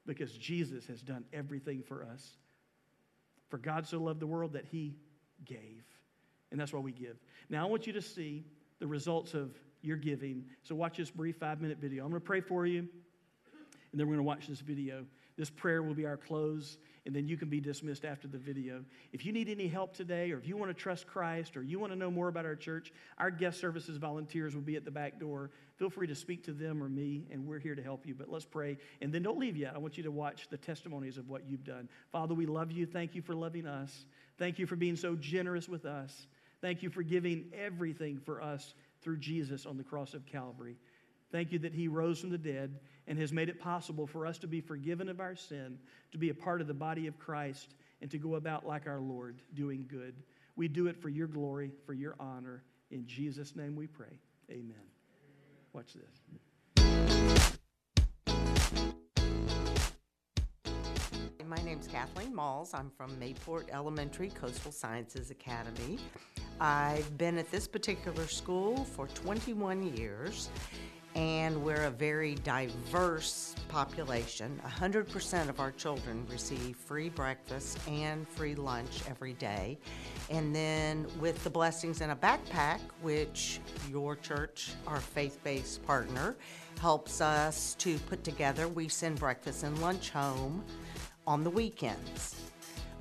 because 0.06 0.32
Jesus 0.32 0.88
has 0.88 1.02
done 1.02 1.26
everything 1.34 1.84
for 1.84 2.04
us. 2.04 2.38
For 3.50 3.58
God 3.58 3.88
so 3.88 4.00
loved 4.00 4.20
the 4.20 4.28
world 4.28 4.54
that 4.54 4.66
he 4.66 4.96
gave. 5.46 5.84
And 6.52 6.60
that's 6.60 6.74
why 6.74 6.80
we 6.80 6.92
give. 6.92 7.18
Now, 7.50 7.66
I 7.66 7.70
want 7.70 7.88
you 7.88 7.94
to 7.94 8.02
see 8.02 8.46
the 8.80 8.88
results 8.88 9.34
of 9.34 9.52
your 9.82 9.98
giving. 9.98 10.46
So, 10.64 10.76
watch 10.76 10.98
this 10.98 11.12
brief 11.12 11.38
five 11.38 11.62
minute 11.62 11.78
video. 11.80 12.04
I'm 12.04 12.10
going 12.10 12.22
to 12.22 12.26
pray 12.26 12.42
for 12.42 12.66
you, 12.66 12.80
and 12.80 14.00
then 14.00 14.08
we're 14.08 14.16
going 14.16 14.26
to 14.26 14.28
watch 14.28 14.48
this 14.48 14.60
video. 14.60 15.06
This 15.38 15.50
prayer 15.52 15.84
will 15.84 15.94
be 15.94 16.06
our 16.06 16.18
close, 16.18 16.80
and 17.06 17.16
then 17.16 17.28
you 17.28 17.38
can 17.38 17.48
be 17.48 17.60
dismissed 17.62 18.04
after 18.06 18.28
the 18.28 18.40
video. 18.40 18.84
If 19.14 19.24
you 19.24 19.32
need 19.32 19.50
any 19.50 19.68
help 19.68 19.96
today, 19.96 20.32
or 20.32 20.40
if 20.40 20.48
you 20.48 20.58
want 20.58 20.72
to 20.72 20.74
trust 20.74 21.06
Christ, 21.06 21.56
or 21.56 21.62
you 21.62 21.80
want 21.80 21.94
to 21.94 21.98
know 21.98 22.10
more 22.10 22.28
about 22.28 22.46
our 22.46 22.56
church, 22.56 22.92
our 23.20 23.30
guest 23.30 23.60
services 23.60 23.98
volunteers 23.98 24.56
will 24.56 24.64
be 24.64 24.76
at 24.76 24.84
the 24.84 24.92
back 24.92 25.20
door. 25.20 25.52
Feel 25.76 25.92
free 25.92 26.08
to 26.08 26.16
speak 26.16 26.44
to 26.46 26.54
them 26.54 26.82
or 26.82 26.90
me, 26.90 27.28
and 27.32 27.46
we're 27.46 27.60
here 27.60 27.76
to 27.76 27.84
help 27.84 28.08
you. 28.08 28.16
But 28.16 28.30
let's 28.30 28.46
pray, 28.46 28.80
and 29.00 29.14
then 29.14 29.22
don't 29.22 29.38
leave 29.38 29.56
yet. 29.56 29.76
I 29.76 29.78
want 29.78 29.96
you 29.96 30.04
to 30.04 30.12
watch 30.12 30.50
the 30.50 30.58
testimonies 30.58 31.20
of 31.20 31.30
what 31.30 31.48
you've 31.48 31.64
done. 31.64 31.88
Father, 32.12 32.34
we 32.34 32.48
love 32.48 32.72
you. 32.72 32.88
Thank 32.88 33.14
you 33.14 33.22
for 33.22 33.36
loving 33.36 33.68
us. 33.68 34.06
Thank 34.40 34.58
you 34.58 34.66
for 34.66 34.76
being 34.76 34.96
so 34.96 35.16
generous 35.16 35.70
with 35.70 35.86
us. 35.86 36.28
Thank 36.62 36.82
you 36.82 36.90
for 36.90 37.04
giving 37.04 37.52
everything 37.54 38.20
for 38.26 38.42
us 38.42 38.74
through 39.02 39.18
Jesus 39.18 39.68
on 39.68 39.78
the 39.78 39.84
cross 39.84 40.16
of 40.16 40.26
Calvary. 40.26 40.78
Thank 41.32 41.52
you 41.52 41.60
that 41.60 41.74
He 41.74 41.88
rose 41.88 42.20
from 42.20 42.32
the 42.32 42.38
dead 42.38 42.80
and 43.08 43.18
has 43.18 43.32
made 43.32 43.50
it 43.50 43.60
possible 43.60 44.06
for 44.06 44.26
us 44.26 44.38
to 44.40 44.48
be 44.48 44.62
forgiven 44.62 45.10
of 45.10 45.20
our 45.20 45.36
sin, 45.36 45.78
to 46.12 46.18
be 46.18 46.30
a 46.30 46.34
part 46.34 46.62
of 46.62 46.68
the 46.68 46.74
body 46.74 47.08
of 47.08 47.18
Christ, 47.18 47.76
and 48.02 48.12
to 48.12 48.18
go 48.18 48.36
about 48.36 48.68
like 48.68 48.86
our 48.88 49.00
Lord, 49.00 49.42
doing 49.54 49.86
good. 49.88 50.16
We 50.56 50.68
do 50.68 50.88
it 50.88 51.02
for 51.02 51.10
your 51.10 51.28
glory, 51.28 51.72
for 51.86 51.94
your 51.94 52.16
honor. 52.20 52.64
In 52.92 53.06
Jesus' 53.06 53.56
name 53.56 53.76
we 53.76 53.88
pray. 53.88 54.20
Amen. 54.52 54.76
Watch 55.74 55.94
this. 55.94 56.84
My 61.48 61.64
name 61.64 61.80
is 61.80 61.88
Kathleen 61.88 62.36
Malls. 62.36 62.74
I'm 62.74 62.90
from 62.90 63.16
Mayport 63.16 63.70
Elementary 63.72 64.30
Coastal 64.30 64.72
Sciences 64.72 65.32
Academy. 65.32 65.98
I've 66.60 67.18
been 67.18 67.38
at 67.38 67.50
this 67.52 67.70
particular 67.70 68.28
school 68.28 68.84
for 68.84 69.08
21 69.08 69.96
years 69.96 70.50
and 71.18 71.64
we're 71.64 71.86
a 71.86 71.90
very 71.90 72.36
diverse 72.36 73.56
population. 73.70 74.62
100% 74.64 75.50
of 75.50 75.60
our 75.60 75.72
children 75.72 76.24
receive 76.30 76.76
free 76.76 77.10
breakfast 77.10 77.80
and 77.88 78.28
free 78.28 78.54
lunch 78.54 79.02
every 79.10 79.34
day. 79.34 79.80
And 80.30 80.56
then 80.56 81.08
with 81.20 81.44
the 81.44 81.50
Blessings 81.50 82.02
in 82.02 82.12
a 82.12 82.16
Backpack, 82.16 82.82
which 83.02 83.60
your 83.90 84.16
church, 84.16 84.74
our 84.86 85.00
faith 85.00 85.40
based 85.44 85.84
partner, 85.88 86.36
helps 86.80 87.20
us 87.20 87.74
to 87.80 87.98
put 88.00 88.24
together, 88.24 88.68
we 88.68 88.88
send 88.88 89.18
breakfast 89.18 89.64
and 89.64 89.76
lunch 89.82 90.12
home 90.12 90.64
on 91.26 91.44
the 91.44 91.50
weekends. 91.50 92.36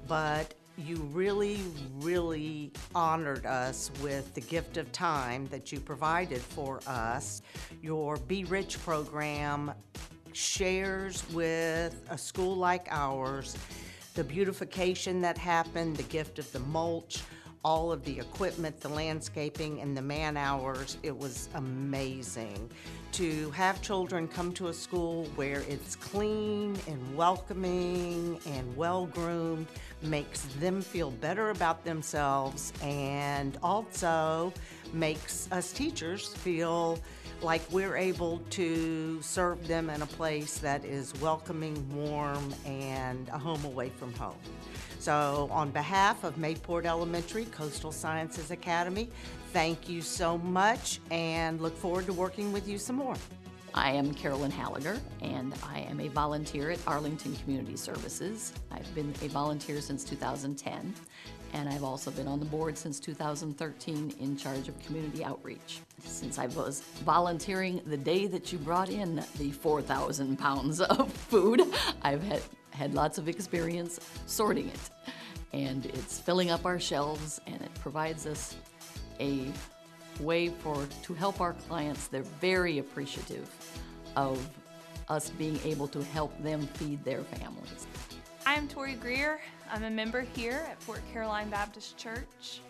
But 0.08 0.54
you 0.78 0.96
really, 1.12 1.60
really 1.94 2.72
honored 2.94 3.46
us 3.46 3.90
with 4.02 4.34
the 4.34 4.40
gift 4.40 4.76
of 4.76 4.90
time 4.92 5.46
that 5.48 5.72
you 5.72 5.80
provided 5.80 6.40
for 6.40 6.80
us. 6.86 7.42
Your 7.82 8.16
Be 8.16 8.44
Rich 8.44 8.82
program 8.84 9.72
shares 10.32 11.24
with 11.32 12.02
a 12.10 12.18
school 12.18 12.54
like 12.56 12.88
ours 12.90 13.56
the 14.14 14.24
beautification 14.24 15.20
that 15.20 15.36
happened, 15.36 15.96
the 15.96 16.02
gift 16.04 16.38
of 16.38 16.50
the 16.52 16.60
mulch, 16.60 17.22
all 17.62 17.92
of 17.92 18.04
the 18.04 18.18
equipment, 18.18 18.80
the 18.80 18.88
landscaping, 18.88 19.80
and 19.80 19.96
the 19.96 20.00
man 20.00 20.36
hours. 20.36 20.96
It 21.02 21.16
was 21.16 21.48
amazing 21.54 22.70
to 23.12 23.50
have 23.50 23.82
children 23.82 24.28
come 24.28 24.52
to 24.52 24.68
a 24.68 24.74
school 24.74 25.24
where 25.36 25.60
it's 25.68 25.96
clean 25.96 26.76
and 26.86 27.16
welcoming 27.16 28.38
and 28.46 28.76
well 28.76 29.06
groomed 29.06 29.66
makes 30.02 30.42
them 30.60 30.82
feel 30.82 31.10
better 31.10 31.50
about 31.50 31.84
themselves 31.84 32.72
and 32.82 33.58
also 33.62 34.52
makes 34.92 35.50
us 35.50 35.72
teachers 35.72 36.28
feel 36.28 36.98
like 37.42 37.60
we're 37.70 37.96
able 37.96 38.38
to 38.50 39.20
serve 39.20 39.66
them 39.68 39.90
in 39.90 40.02
a 40.02 40.06
place 40.06 40.58
that 40.58 40.84
is 40.84 41.18
welcoming, 41.20 41.86
warm, 41.94 42.54
and 42.64 43.28
a 43.28 43.38
home 43.38 43.64
away 43.64 43.90
from 43.90 44.12
home. 44.14 44.36
So, 44.98 45.48
on 45.52 45.70
behalf 45.70 46.24
of 46.24 46.36
Mayport 46.36 46.86
Elementary 46.86 47.44
Coastal 47.46 47.92
Sciences 47.92 48.50
Academy, 48.50 49.10
thank 49.52 49.88
you 49.88 50.00
so 50.00 50.38
much 50.38 51.00
and 51.10 51.60
look 51.60 51.76
forward 51.76 52.06
to 52.06 52.12
working 52.12 52.52
with 52.52 52.66
you 52.66 52.78
some 52.78 52.96
more. 52.96 53.16
I 53.76 53.90
am 53.90 54.14
Carolyn 54.14 54.50
Halliger, 54.50 54.98
and 55.20 55.52
I 55.62 55.80
am 55.80 56.00
a 56.00 56.08
volunteer 56.08 56.70
at 56.70 56.78
Arlington 56.86 57.36
Community 57.36 57.76
Services. 57.76 58.54
I've 58.70 58.92
been 58.94 59.12
a 59.20 59.28
volunteer 59.28 59.82
since 59.82 60.02
2010, 60.02 60.94
and 61.52 61.68
I've 61.68 61.84
also 61.84 62.10
been 62.10 62.26
on 62.26 62.38
the 62.38 62.46
board 62.46 62.78
since 62.78 62.98
2013 62.98 64.14
in 64.18 64.36
charge 64.38 64.68
of 64.68 64.78
community 64.80 65.22
outreach. 65.22 65.80
Since 66.02 66.38
I 66.38 66.46
was 66.46 66.80
volunteering 67.04 67.82
the 67.84 67.98
day 67.98 68.26
that 68.28 68.50
you 68.50 68.58
brought 68.58 68.88
in 68.88 69.22
the 69.36 69.50
4,000 69.50 70.38
pounds 70.38 70.80
of 70.80 71.12
food, 71.12 71.60
I've 72.00 72.22
had, 72.22 72.40
had 72.70 72.94
lots 72.94 73.18
of 73.18 73.28
experience 73.28 74.00
sorting 74.24 74.68
it. 74.68 74.90
And 75.52 75.84
it's 75.84 76.18
filling 76.18 76.50
up 76.50 76.64
our 76.64 76.80
shelves, 76.80 77.42
and 77.46 77.60
it 77.60 77.74
provides 77.74 78.26
us 78.26 78.56
a 79.20 79.52
way 80.20 80.48
for 80.48 80.86
to 81.02 81.14
help 81.14 81.40
our 81.40 81.52
clients. 81.68 82.08
They're 82.08 82.22
very 82.22 82.78
appreciative 82.78 83.48
of 84.16 84.44
us 85.08 85.30
being 85.30 85.58
able 85.64 85.86
to 85.88 86.02
help 86.02 86.36
them 86.42 86.62
feed 86.74 87.04
their 87.04 87.22
families. 87.22 87.86
I'm 88.44 88.66
Tori 88.66 88.94
Greer. 88.94 89.40
I'm 89.70 89.84
a 89.84 89.90
member 89.90 90.22
here 90.22 90.66
at 90.70 90.80
Fort 90.82 91.02
Caroline 91.12 91.50
Baptist 91.50 91.96
Church. 91.96 92.60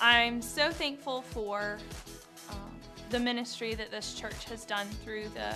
I'm 0.00 0.42
so 0.42 0.70
thankful 0.70 1.22
for 1.22 1.78
um, 2.50 2.72
the 3.10 3.18
ministry 3.18 3.74
that 3.74 3.90
this 3.90 4.14
church 4.14 4.44
has 4.44 4.64
done 4.64 4.86
through 5.04 5.28
the 5.28 5.54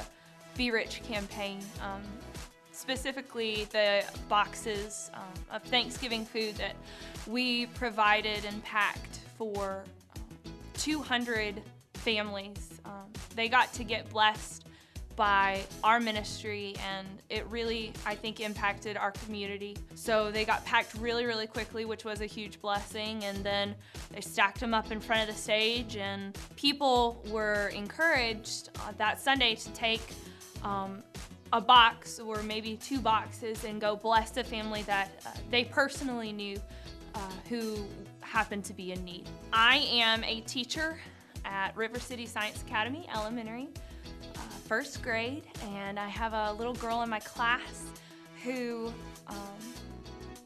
Be 0.56 0.70
Rich 0.70 1.02
campaign. 1.02 1.58
Um, 1.82 2.02
specifically, 2.72 3.66
the 3.72 4.04
boxes 4.28 5.10
um, 5.14 5.22
of 5.50 5.62
Thanksgiving 5.64 6.24
food 6.24 6.54
that 6.56 6.76
we 7.26 7.66
provided 7.66 8.44
and 8.44 8.62
packed 8.62 9.20
for 9.36 9.84
200 10.74 11.60
families. 11.94 12.80
Um, 12.84 13.10
they 13.34 13.48
got 13.48 13.72
to 13.74 13.84
get 13.84 14.08
blessed 14.10 14.65
by 15.16 15.62
our 15.82 15.98
ministry 15.98 16.74
and 16.86 17.06
it 17.30 17.46
really 17.46 17.92
I 18.04 18.14
think 18.14 18.40
impacted 18.40 18.96
our 18.96 19.10
community. 19.12 19.76
So 19.94 20.30
they 20.30 20.44
got 20.44 20.64
packed 20.64 20.94
really 20.94 21.26
really 21.26 21.46
quickly 21.46 21.84
which 21.84 22.04
was 22.04 22.20
a 22.20 22.26
huge 22.26 22.60
blessing 22.60 23.24
and 23.24 23.42
then 23.44 23.74
they 24.12 24.20
stacked 24.20 24.60
them 24.60 24.74
up 24.74 24.92
in 24.92 25.00
front 25.00 25.28
of 25.28 25.34
the 25.34 25.40
stage 25.40 25.96
and 25.96 26.36
people 26.56 27.24
were 27.30 27.68
encouraged 27.74 28.70
uh, 28.80 28.92
that 28.98 29.20
Sunday 29.20 29.54
to 29.54 29.70
take 29.72 30.02
um, 30.62 31.02
a 31.52 31.60
box 31.60 32.18
or 32.18 32.42
maybe 32.42 32.76
two 32.76 33.00
boxes 33.00 33.64
and 33.64 33.80
go 33.80 33.96
bless 33.96 34.36
a 34.36 34.44
family 34.44 34.82
that 34.82 35.10
uh, 35.26 35.30
they 35.50 35.64
personally 35.64 36.32
knew 36.32 36.60
uh, 37.14 37.18
who 37.48 37.86
happened 38.20 38.64
to 38.64 38.74
be 38.74 38.92
in 38.92 39.04
need. 39.04 39.26
I 39.52 39.78
am 39.90 40.22
a 40.24 40.40
teacher 40.42 40.98
at 41.44 41.76
River 41.76 42.00
City 42.00 42.26
Science 42.26 42.60
Academy 42.62 43.08
Elementary, 43.14 43.68
uh, 44.34 44.40
first 44.66 45.02
grade, 45.02 45.44
and 45.74 45.98
I 45.98 46.08
have 46.08 46.32
a 46.32 46.52
little 46.52 46.74
girl 46.74 47.02
in 47.02 47.10
my 47.10 47.20
class 47.20 47.84
who 48.44 48.92
um, 49.26 49.36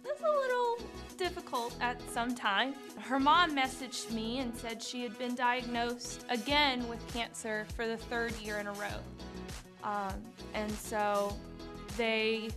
is 0.05 0.21
a 0.21 0.31
little 0.31 0.79
difficult 1.17 1.75
at 1.81 2.01
some 2.11 2.35
time. 2.35 2.75
Her 2.99 3.21
mom 3.21 3.55
messaged 3.57 4.11
me 4.11 4.39
and 4.39 4.57
said 4.57 4.83
she 4.83 5.03
had 5.03 5.19
been 5.19 5.35
diagnosed 5.35 6.25
again 6.31 6.89
with 6.89 7.07
cancer 7.13 7.67
for 7.77 7.87
the 7.87 7.97
third 7.97 8.35
year 8.41 8.59
in 8.59 8.67
a 8.67 8.73
row. 8.73 8.89
Um, 9.85 10.15
and 10.55 10.71
so 10.73 11.37
they 11.97 12.51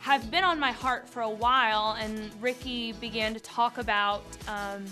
have 0.00 0.30
been 0.30 0.44
on 0.44 0.58
my 0.58 0.72
heart 0.72 1.08
for 1.08 1.22
a 1.22 1.30
while, 1.30 1.96
and 1.98 2.30
Ricky 2.42 2.92
began 2.92 3.34
to 3.34 3.40
talk 3.40 3.78
about 3.78 4.24
um, 4.48 4.84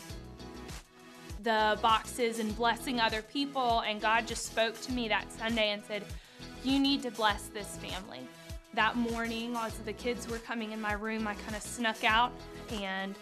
the 1.42 1.78
boxes 1.80 2.38
and 2.38 2.54
blessing 2.56 3.00
other 3.00 3.22
people. 3.22 3.80
And 3.80 4.00
God 4.00 4.26
just 4.26 4.46
spoke 4.46 4.80
to 4.82 4.92
me 4.92 5.08
that 5.08 5.32
Sunday 5.32 5.70
and 5.70 5.82
said, 5.84 6.04
You 6.62 6.78
need 6.78 7.02
to 7.02 7.10
bless 7.10 7.44
this 7.48 7.76
family. 7.76 8.20
That 8.74 8.96
morning, 8.96 9.56
as 9.56 9.74
the 9.78 9.92
kids 9.92 10.28
were 10.28 10.38
coming 10.38 10.72
in 10.72 10.80
my 10.80 10.92
room, 10.92 11.26
I 11.26 11.34
kind 11.34 11.56
of 11.56 11.62
snuck 11.62 12.04
out 12.04 12.32
and 12.72 13.16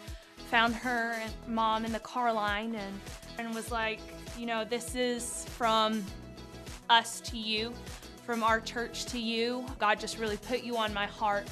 found 0.50 0.74
her 0.74 1.12
and 1.12 1.32
mom 1.46 1.84
in 1.84 1.92
the 1.92 2.00
car 2.00 2.32
line 2.32 2.74
and, 2.74 3.00
and 3.38 3.54
was 3.54 3.70
like, 3.70 4.00
You 4.36 4.46
know, 4.46 4.64
this 4.64 4.94
is 4.94 5.44
from 5.56 6.04
us 6.90 7.20
to 7.20 7.36
you, 7.38 7.72
from 8.24 8.42
our 8.42 8.60
church 8.60 9.04
to 9.06 9.18
you. 9.18 9.64
God 9.78 10.00
just 10.00 10.18
really 10.18 10.36
put 10.36 10.62
you 10.62 10.76
on 10.76 10.92
my 10.92 11.06
heart. 11.06 11.46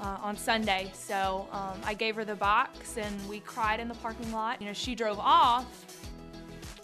Uh, 0.00 0.18
on 0.22 0.36
Sunday. 0.36 0.90
So 0.92 1.46
um, 1.52 1.80
I 1.84 1.94
gave 1.94 2.16
her 2.16 2.24
the 2.24 2.34
box 2.34 2.98
and 2.98 3.28
we 3.28 3.38
cried 3.38 3.78
in 3.78 3.86
the 3.86 3.94
parking 3.94 4.32
lot. 4.32 4.60
You 4.60 4.66
know, 4.66 4.72
she 4.72 4.96
drove 4.96 5.20
off 5.20 6.03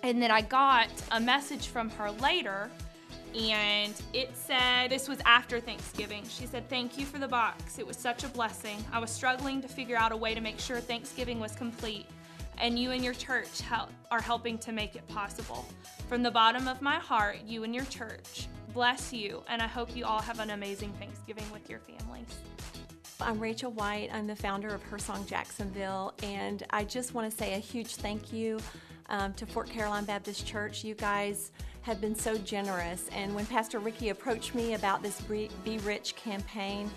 and 0.02 0.20
then 0.22 0.30
I 0.30 0.40
got 0.40 0.88
a 1.10 1.20
message 1.20 1.68
from 1.68 1.90
her 1.90 2.10
later, 2.10 2.70
and 3.38 3.94
it 4.12 4.34
said, 4.34 4.90
This 4.90 5.08
was 5.08 5.18
after 5.24 5.60
Thanksgiving. 5.60 6.24
She 6.28 6.46
said, 6.46 6.68
Thank 6.68 6.98
you 6.98 7.06
for 7.06 7.18
the 7.18 7.28
box. 7.28 7.78
It 7.78 7.86
was 7.86 7.96
such 7.96 8.24
a 8.24 8.28
blessing. 8.28 8.84
I 8.92 8.98
was 8.98 9.10
struggling 9.10 9.60
to 9.62 9.68
figure 9.68 9.96
out 9.96 10.12
a 10.12 10.16
way 10.16 10.34
to 10.34 10.40
make 10.40 10.58
sure 10.58 10.80
Thanksgiving 10.80 11.38
was 11.38 11.52
complete, 11.54 12.06
and 12.58 12.78
you 12.78 12.92
and 12.92 13.04
your 13.04 13.14
church 13.14 13.60
help, 13.60 13.90
are 14.10 14.20
helping 14.20 14.58
to 14.58 14.72
make 14.72 14.96
it 14.96 15.06
possible. 15.08 15.66
From 16.08 16.22
the 16.22 16.30
bottom 16.30 16.66
of 16.66 16.82
my 16.82 16.96
heart, 16.96 17.38
you 17.46 17.64
and 17.64 17.74
your 17.74 17.84
church, 17.84 18.48
bless 18.72 19.12
you, 19.12 19.42
and 19.48 19.60
I 19.60 19.66
hope 19.66 19.94
you 19.94 20.04
all 20.04 20.20
have 20.20 20.40
an 20.40 20.50
amazing 20.50 20.92
Thanksgiving 20.98 21.44
with 21.52 21.68
your 21.68 21.80
families. 21.80 22.26
I'm 23.20 23.38
Rachel 23.38 23.70
White. 23.72 24.08
I'm 24.12 24.26
the 24.26 24.34
founder 24.34 24.68
of 24.68 24.82
Her 24.82 24.98
Song 24.98 25.26
Jacksonville, 25.26 26.14
and 26.22 26.64
I 26.70 26.84
just 26.84 27.12
want 27.12 27.30
to 27.30 27.36
say 27.36 27.54
a 27.54 27.58
huge 27.58 27.96
thank 27.96 28.32
you 28.32 28.58
um, 29.10 29.34
to 29.34 29.46
Fort 29.46 29.68
Caroline 29.68 30.04
Baptist 30.04 30.46
Church. 30.46 30.82
You 30.82 30.94
guys 30.94 31.52
have 31.82 32.00
been 32.00 32.14
so 32.14 32.36
generous, 32.38 33.08
and 33.12 33.34
when 33.34 33.46
Pastor 33.46 33.78
Ricky 33.78 34.08
approached 34.08 34.54
me 34.54 34.74
about 34.74 35.02
this 35.02 35.20
Be 35.20 35.78
Rich 35.78 36.16
campaign, 36.16 36.90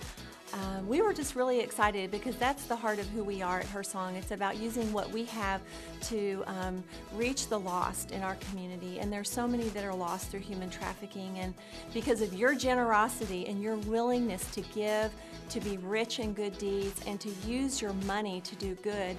um, 0.53 0.88
we 0.88 1.01
were 1.01 1.14
just 1.14 1.36
really 1.36 1.59
excited 1.59 2.11
because 2.11 2.36
that's 2.36 2.66
the 2.66 2.76
heart 2.76 2.99
of 2.99 3.07
who 3.09 3.24
we 3.24 3.41
are 3.41 3.59
at 3.59 3.66
Her 3.66 3.84
Song. 3.84 4.16
It's 4.16 4.32
about 4.32 4.57
using 4.57 4.93
what 4.93 5.09
we 5.11 5.26
have 5.26 5.61
to 6.04 6.43
um, 6.47 6.84
reach 7.14 7.47
the 7.47 7.60
lost 7.60 8.12
in 8.12 8.22
our 8.22 8.36
community. 8.36 8.99
And 8.99 9.12
there's 9.12 9.30
so 9.30 9.47
many 9.47 9.66
that 9.70 9.84
are 9.84 9.93
lost 9.93 10.30
through 10.30 10.41
human 10.41 10.70
trafficking. 10.70 11.39
And 11.39 11.54
because 11.93 12.22
of 12.22 12.34
your 12.34 12.56
generosity 12.56 13.47
and 13.47 13.62
your 13.62 13.78
willingness 13.78 14.45
to 14.51 14.62
give, 14.76 15.12
to 15.49 15.60
be 15.60 15.78
rich 15.78 16.20
in 16.20 16.34
good 16.34 16.58
deeds, 16.58 17.01
and 17.08 17.20
to 17.22 17.30
use 17.47 17.82
your 17.82 17.93
money 18.06 18.41
to 18.41 18.56
do 18.56 18.76
good, 18.76 19.18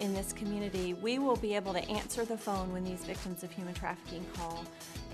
in 0.00 0.12
this 0.14 0.32
community, 0.32 0.94
we 0.94 1.18
will 1.18 1.36
be 1.36 1.54
able 1.54 1.72
to 1.72 1.88
answer 1.88 2.24
the 2.24 2.36
phone 2.36 2.72
when 2.72 2.84
these 2.84 3.04
victims 3.04 3.42
of 3.42 3.50
human 3.50 3.74
trafficking 3.74 4.24
call. 4.34 4.64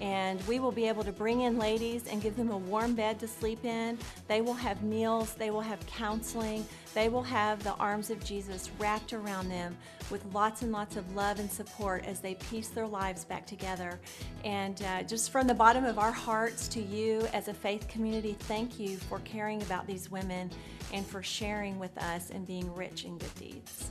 And 0.01 0.45
we 0.49 0.59
will 0.59 0.73
be 0.73 0.89
able 0.89 1.05
to 1.05 1.13
bring 1.13 1.43
in 1.43 1.59
ladies 1.59 2.07
and 2.09 2.21
give 2.21 2.37
them 2.37 2.51
a 2.51 2.57
warm 2.57 2.95
bed 2.95 3.21
to 3.21 3.29
sleep 3.29 3.65
in. 3.65 3.99
They 4.27 4.41
will 4.41 4.55
have 4.55 4.83
meals, 4.83 5.35
they 5.35 5.51
will 5.51 5.61
have 5.61 5.85
counseling, 5.87 6.67
they 6.95 7.09
will 7.09 7.23
have 7.23 7.63
the 7.63 7.75
arms 7.75 8.11
of 8.11 8.23
Jesus 8.25 8.71
wrapped 8.79 9.13
around 9.13 9.49
them 9.49 9.77
with 10.11 10.25
lots 10.35 10.63
and 10.63 10.73
lots 10.73 10.97
of 10.97 11.15
love 11.15 11.39
and 11.39 11.51
support 11.51 12.05
as 12.05 12.21
they 12.21 12.35
piece 12.35 12.69
their 12.69 12.87
lives 12.87 13.25
back 13.25 13.47
together. 13.47 13.99
And 14.45 14.83
uh, 14.83 15.03
just 15.03 15.31
from 15.31 15.47
the 15.47 15.55
bottom 15.55 15.85
of 15.85 15.99
our 15.99 16.13
hearts 16.13 16.69
to 16.69 16.83
you 16.83 17.27
as 17.33 17.49
a 17.49 17.55
faith 17.55 17.89
community, 17.89 18.37
thank 18.41 18.79
you 18.79 18.97
for 18.97 19.21
caring 19.21 19.63
about 19.63 19.87
these 19.87 20.11
women 20.11 20.51
and 20.93 21.07
for 21.07 21.23
sharing 21.23 21.79
with 21.79 21.97
us 21.99 22.31
and 22.31 22.47
being 22.47 22.73
rich 22.75 23.05
in 23.05 23.19
good 23.19 23.35
deeds. 23.37 23.91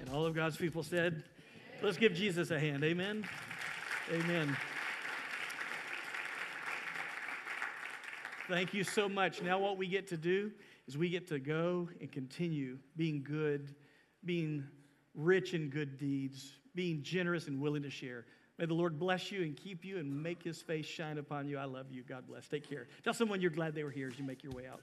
And 0.00 0.08
all 0.10 0.26
of 0.26 0.34
God's 0.34 0.56
people 0.56 0.82
said, 0.82 1.22
let's 1.82 1.96
give 1.96 2.14
Jesus 2.14 2.50
a 2.50 2.58
hand. 2.58 2.82
Amen. 2.82 3.24
Amen. 4.12 4.56
Thank 8.48 8.72
you 8.72 8.82
so 8.82 9.08
much. 9.08 9.42
Now, 9.42 9.58
what 9.58 9.76
we 9.76 9.86
get 9.86 10.08
to 10.08 10.16
do 10.16 10.50
is 10.88 10.96
we 10.96 11.10
get 11.10 11.28
to 11.28 11.38
go 11.38 11.88
and 12.00 12.10
continue 12.10 12.78
being 12.96 13.22
good, 13.22 13.74
being 14.24 14.64
rich 15.14 15.52
in 15.52 15.68
good 15.68 15.98
deeds, 15.98 16.50
being 16.74 17.02
generous 17.02 17.46
and 17.46 17.60
willing 17.60 17.82
to 17.82 17.90
share. 17.90 18.24
May 18.58 18.66
the 18.66 18.74
Lord 18.74 18.98
bless 18.98 19.30
you 19.30 19.42
and 19.42 19.54
keep 19.54 19.84
you 19.84 19.98
and 19.98 20.22
make 20.22 20.42
his 20.42 20.62
face 20.62 20.86
shine 20.86 21.18
upon 21.18 21.46
you. 21.46 21.58
I 21.58 21.64
love 21.64 21.92
you. 21.92 22.02
God 22.02 22.26
bless. 22.26 22.48
Take 22.48 22.68
care. 22.68 22.88
Tell 23.04 23.14
someone 23.14 23.40
you're 23.40 23.50
glad 23.50 23.74
they 23.74 23.84
were 23.84 23.90
here 23.90 24.08
as 24.08 24.18
you 24.18 24.24
make 24.24 24.42
your 24.42 24.52
way 24.52 24.66
out. 24.66 24.80